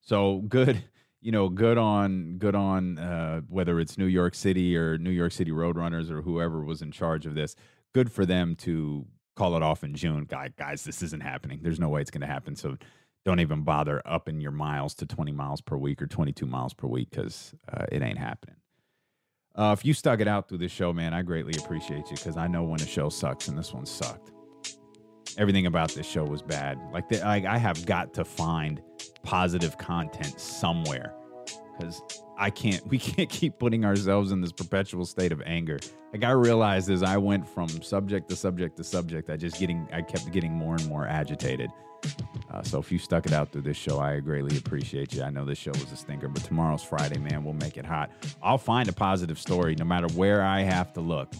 So 0.00 0.38
good, 0.48 0.82
you 1.22 1.32
know, 1.32 1.48
good 1.48 1.78
on 1.78 2.36
good 2.38 2.54
on 2.54 2.98
uh, 2.98 3.40
whether 3.48 3.80
it's 3.80 3.96
New 3.96 4.06
York 4.06 4.34
City 4.34 4.76
or 4.76 4.98
New 4.98 5.10
York 5.10 5.32
City 5.32 5.52
Roadrunners 5.52 6.10
or 6.10 6.20
whoever 6.22 6.64
was 6.64 6.82
in 6.82 6.90
charge 6.90 7.24
of 7.24 7.34
this. 7.34 7.54
Good 7.94 8.10
for 8.10 8.26
them 8.26 8.56
to 8.56 9.06
call 9.36 9.56
it 9.56 9.62
off 9.62 9.84
in 9.84 9.94
June. 9.94 10.24
Guys, 10.24 10.84
this 10.84 11.02
isn't 11.02 11.22
happening. 11.22 11.60
There's 11.62 11.80
no 11.80 11.88
way 11.88 12.00
it's 12.00 12.10
going 12.10 12.22
to 12.22 12.26
happen. 12.26 12.56
So 12.56 12.76
don't 13.24 13.40
even 13.40 13.62
bother 13.62 14.02
upping 14.04 14.40
your 14.40 14.50
miles 14.50 14.94
to 14.96 15.06
20 15.06 15.32
miles 15.32 15.60
per 15.60 15.76
week 15.76 16.02
or 16.02 16.06
22 16.06 16.44
miles 16.44 16.74
per 16.74 16.88
week 16.88 17.10
because 17.10 17.54
uh, 17.72 17.86
it 17.90 18.02
ain't 18.02 18.18
happening. 18.18 18.56
Uh, 19.54 19.74
if 19.78 19.84
you 19.84 19.94
stuck 19.94 20.20
it 20.20 20.26
out 20.26 20.48
through 20.48 20.58
this 20.58 20.72
show, 20.72 20.92
man, 20.92 21.14
I 21.14 21.22
greatly 21.22 21.54
appreciate 21.62 22.10
you 22.10 22.16
because 22.16 22.36
I 22.36 22.48
know 22.48 22.64
when 22.64 22.80
a 22.80 22.86
show 22.86 23.10
sucks, 23.10 23.48
and 23.48 23.56
this 23.56 23.72
one 23.72 23.86
sucked. 23.86 24.32
Everything 25.38 25.66
about 25.66 25.92
this 25.92 26.06
show 26.06 26.24
was 26.24 26.42
bad. 26.42 26.78
Like, 26.92 27.08
the, 27.08 27.22
I, 27.22 27.54
I 27.54 27.58
have 27.58 27.84
got 27.86 28.14
to 28.14 28.24
find 28.24 28.82
positive 29.22 29.78
content 29.78 30.38
somewhere 30.40 31.14
because 31.78 32.02
I 32.38 32.50
can't. 32.50 32.86
We 32.92 32.98
can't 32.98 33.30
keep 33.30 33.58
putting 33.58 33.84
ourselves 33.84 34.32
in 34.32 34.40
this 34.40 34.52
perpetual 34.52 35.06
state 35.06 35.32
of 35.32 35.40
anger. 35.42 35.78
Like 36.12 36.24
I 36.24 36.32
realized 36.32 36.90
as 36.90 37.02
I 37.02 37.16
went 37.16 37.48
from 37.48 37.68
subject 37.68 38.28
to 38.28 38.36
subject 38.36 38.76
to 38.76 38.84
subject, 38.84 39.30
I 39.30 39.36
just 39.36 39.58
getting. 39.58 39.88
I 39.92 40.02
kept 40.02 40.30
getting 40.30 40.52
more 40.52 40.74
and 40.74 40.86
more 40.88 41.06
agitated. 41.06 41.70
Uh, 42.50 42.62
so 42.62 42.78
if 42.78 42.90
you 42.92 42.98
stuck 42.98 43.26
it 43.26 43.32
out 43.32 43.50
through 43.52 43.62
this 43.62 43.76
show, 43.76 43.98
I 43.98 44.18
greatly 44.20 44.58
appreciate 44.58 45.14
you. 45.14 45.22
I 45.22 45.30
know 45.30 45.44
this 45.44 45.56
show 45.56 45.70
was 45.70 45.90
a 45.92 45.96
stinker, 45.96 46.28
but 46.28 46.42
tomorrow's 46.44 46.82
Friday, 46.82 47.18
man. 47.18 47.44
We'll 47.44 47.54
make 47.54 47.76
it 47.78 47.86
hot. 47.86 48.10
I'll 48.42 48.58
find 48.58 48.88
a 48.88 48.92
positive 48.92 49.38
story 49.38 49.74
no 49.78 49.84
matter 49.84 50.08
where 50.14 50.42
I 50.42 50.60
have 50.62 50.92
to 50.94 51.00
look. 51.00 51.32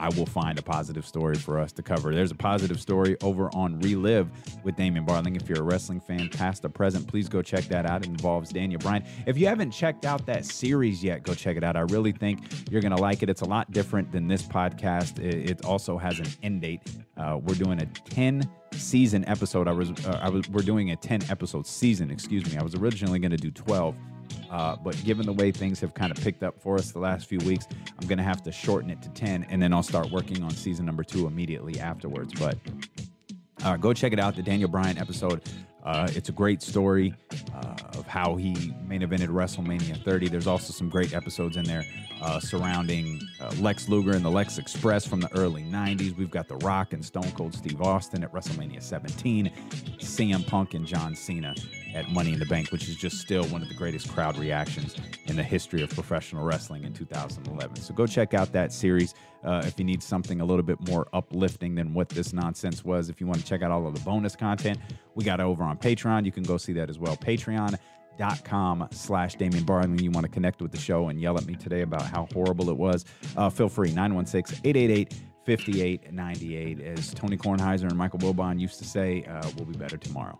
I 0.00 0.08
will 0.16 0.24
find 0.24 0.58
a 0.58 0.62
positive 0.62 1.06
story 1.06 1.34
for 1.34 1.58
us 1.58 1.72
to 1.72 1.82
cover. 1.82 2.14
There's 2.14 2.30
a 2.30 2.34
positive 2.34 2.80
story 2.80 3.18
over 3.22 3.54
on 3.54 3.78
Relive 3.80 4.30
with 4.64 4.74
Damien 4.74 5.04
Barling. 5.04 5.36
If 5.36 5.46
you're 5.46 5.60
a 5.60 5.62
wrestling 5.62 6.00
fan, 6.00 6.30
past 6.30 6.64
or 6.64 6.70
present, 6.70 7.06
please 7.06 7.28
go 7.28 7.42
check 7.42 7.64
that 7.64 7.84
out. 7.84 8.02
It 8.02 8.08
involves 8.08 8.50
Daniel 8.50 8.78
Bryan. 8.78 9.04
If 9.26 9.36
you 9.36 9.46
haven't 9.46 9.72
checked 9.72 10.06
out 10.06 10.24
that 10.24 10.46
series 10.46 11.04
yet, 11.04 11.22
go 11.22 11.34
check 11.34 11.58
it 11.58 11.62
out. 11.62 11.76
I 11.76 11.80
really 11.80 12.12
think 12.12 12.40
you're 12.70 12.80
going 12.80 12.96
to 12.96 13.00
like 13.00 13.22
it. 13.22 13.28
It's 13.28 13.42
a 13.42 13.46
lot 13.46 13.70
different 13.72 14.10
than 14.10 14.26
this 14.26 14.42
podcast. 14.42 15.18
It 15.18 15.66
also 15.66 15.98
has 15.98 16.18
an 16.18 16.28
end 16.42 16.62
date. 16.62 16.80
Uh, 17.18 17.38
we're 17.42 17.54
doing 17.54 17.82
a 17.82 17.86
10 17.86 18.50
season 18.72 19.28
episode. 19.28 19.68
I 19.68 19.72
was, 19.72 19.90
uh, 20.06 20.18
I 20.22 20.30
was, 20.30 20.48
we're 20.48 20.62
doing 20.62 20.92
a 20.92 20.96
10 20.96 21.24
episode 21.28 21.66
season, 21.66 22.10
excuse 22.10 22.50
me. 22.50 22.58
I 22.58 22.62
was 22.62 22.74
originally 22.74 23.18
going 23.18 23.32
to 23.32 23.36
do 23.36 23.50
12. 23.50 23.94
Uh, 24.50 24.76
but 24.76 25.02
given 25.04 25.24
the 25.24 25.32
way 25.32 25.52
things 25.52 25.78
have 25.80 25.94
kind 25.94 26.10
of 26.10 26.22
picked 26.22 26.42
up 26.42 26.60
for 26.60 26.76
us 26.76 26.90
the 26.90 26.98
last 26.98 27.26
few 27.26 27.38
weeks, 27.40 27.66
I'm 28.00 28.08
going 28.08 28.18
to 28.18 28.24
have 28.24 28.42
to 28.42 28.52
shorten 28.52 28.90
it 28.90 29.00
to 29.02 29.08
10, 29.10 29.46
and 29.48 29.62
then 29.62 29.72
I'll 29.72 29.82
start 29.82 30.10
working 30.10 30.42
on 30.42 30.50
season 30.50 30.84
number 30.84 31.04
two 31.04 31.26
immediately 31.26 31.78
afterwards. 31.78 32.34
But 32.38 32.58
uh, 33.64 33.76
go 33.76 33.92
check 33.92 34.12
it 34.12 34.18
out, 34.18 34.34
the 34.34 34.42
Daniel 34.42 34.68
Bryan 34.68 34.98
episode. 34.98 35.42
Uh, 35.84 36.08
it's 36.12 36.28
a 36.28 36.32
great 36.32 36.62
story 36.62 37.14
uh, 37.54 37.74
of 37.98 38.06
how 38.06 38.36
he 38.36 38.74
main 38.86 39.00
evented 39.00 39.28
WrestleMania 39.28 40.02
30. 40.04 40.28
There's 40.28 40.46
also 40.46 40.72
some 40.72 40.88
great 40.88 41.14
episodes 41.14 41.56
in 41.56 41.64
there 41.64 41.84
uh, 42.20 42.38
surrounding 42.38 43.20
uh, 43.40 43.52
Lex 43.60 43.88
Luger 43.88 44.12
and 44.12 44.24
the 44.24 44.30
Lex 44.30 44.58
Express 44.58 45.06
from 45.06 45.20
the 45.20 45.32
early 45.36 45.62
90s. 45.64 46.16
We've 46.16 46.30
got 46.30 46.48
The 46.48 46.56
Rock 46.56 46.92
and 46.92 47.04
Stone 47.04 47.30
Cold 47.32 47.54
Steve 47.54 47.80
Austin 47.80 48.22
at 48.22 48.32
WrestleMania 48.32 48.82
17, 48.82 49.50
CM 49.98 50.46
Punk 50.46 50.74
and 50.74 50.86
John 50.86 51.14
Cena 51.14 51.54
at 51.94 52.10
Money 52.10 52.32
in 52.32 52.38
the 52.38 52.46
Bank, 52.46 52.70
which 52.72 52.88
is 52.88 52.96
just 52.96 53.18
still 53.18 53.44
one 53.46 53.62
of 53.62 53.68
the 53.68 53.74
greatest 53.74 54.12
crowd 54.12 54.36
reactions 54.36 54.96
in 55.26 55.36
the 55.36 55.42
history 55.42 55.82
of 55.82 55.90
professional 55.90 56.44
wrestling 56.44 56.84
in 56.84 56.92
2011. 56.92 57.76
So 57.76 57.94
go 57.94 58.06
check 58.06 58.34
out 58.34 58.52
that 58.52 58.72
series 58.72 59.14
uh, 59.42 59.62
if 59.64 59.78
you 59.78 59.84
need 59.84 60.02
something 60.02 60.40
a 60.40 60.44
little 60.44 60.62
bit 60.62 60.78
more 60.88 61.08
uplifting 61.12 61.74
than 61.74 61.94
what 61.94 62.08
this 62.10 62.32
nonsense 62.32 62.84
was. 62.84 63.08
If 63.08 63.20
you 63.20 63.26
want 63.26 63.40
to 63.40 63.46
check 63.46 63.62
out 63.62 63.70
all 63.70 63.86
of 63.86 63.94
the 63.94 64.00
bonus 64.00 64.36
content, 64.36 64.78
we 65.20 65.24
got 65.26 65.38
it 65.38 65.42
over 65.42 65.62
on 65.62 65.76
Patreon. 65.76 66.24
You 66.24 66.32
can 66.32 66.42
go 66.42 66.56
see 66.56 66.72
that 66.72 66.88
as 66.88 66.98
well. 66.98 67.14
Patreon 67.14 67.78
dot 68.16 68.42
com 68.42 68.88
slash 68.90 69.34
Damien 69.34 69.64
Barling. 69.64 70.00
You 70.00 70.10
want 70.10 70.24
to 70.24 70.32
connect 70.32 70.62
with 70.62 70.72
the 70.72 70.78
show 70.78 71.08
and 71.08 71.20
yell 71.20 71.36
at 71.36 71.44
me 71.44 71.54
today 71.54 71.82
about 71.82 72.02
how 72.02 72.26
horrible 72.32 72.70
it 72.70 72.76
was. 72.78 73.04
Uh, 73.36 73.50
feel 73.50 73.68
free 73.68 73.88
916 73.92 74.60
888 74.64 75.14
5898. 75.44 76.80
As 76.80 77.12
Tony 77.12 77.36
Kornheiser 77.36 77.82
and 77.82 77.96
Michael 77.96 78.18
Wilbon 78.20 78.58
used 78.58 78.78
to 78.78 78.84
say, 78.84 79.24
uh, 79.24 79.46
we'll 79.56 79.66
be 79.66 79.76
better 79.76 79.98
tomorrow. 79.98 80.38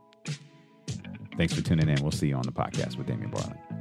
Thanks 1.37 1.53
for 1.53 1.61
tuning 1.61 1.89
in. 1.91 2.03
We'll 2.03 2.11
see 2.11 2.29
you 2.29 2.37
on 2.37 2.43
the 2.43 2.53
podcast 2.53 2.97
with 2.97 3.07
Damien 3.07 3.31
Barling. 3.31 3.80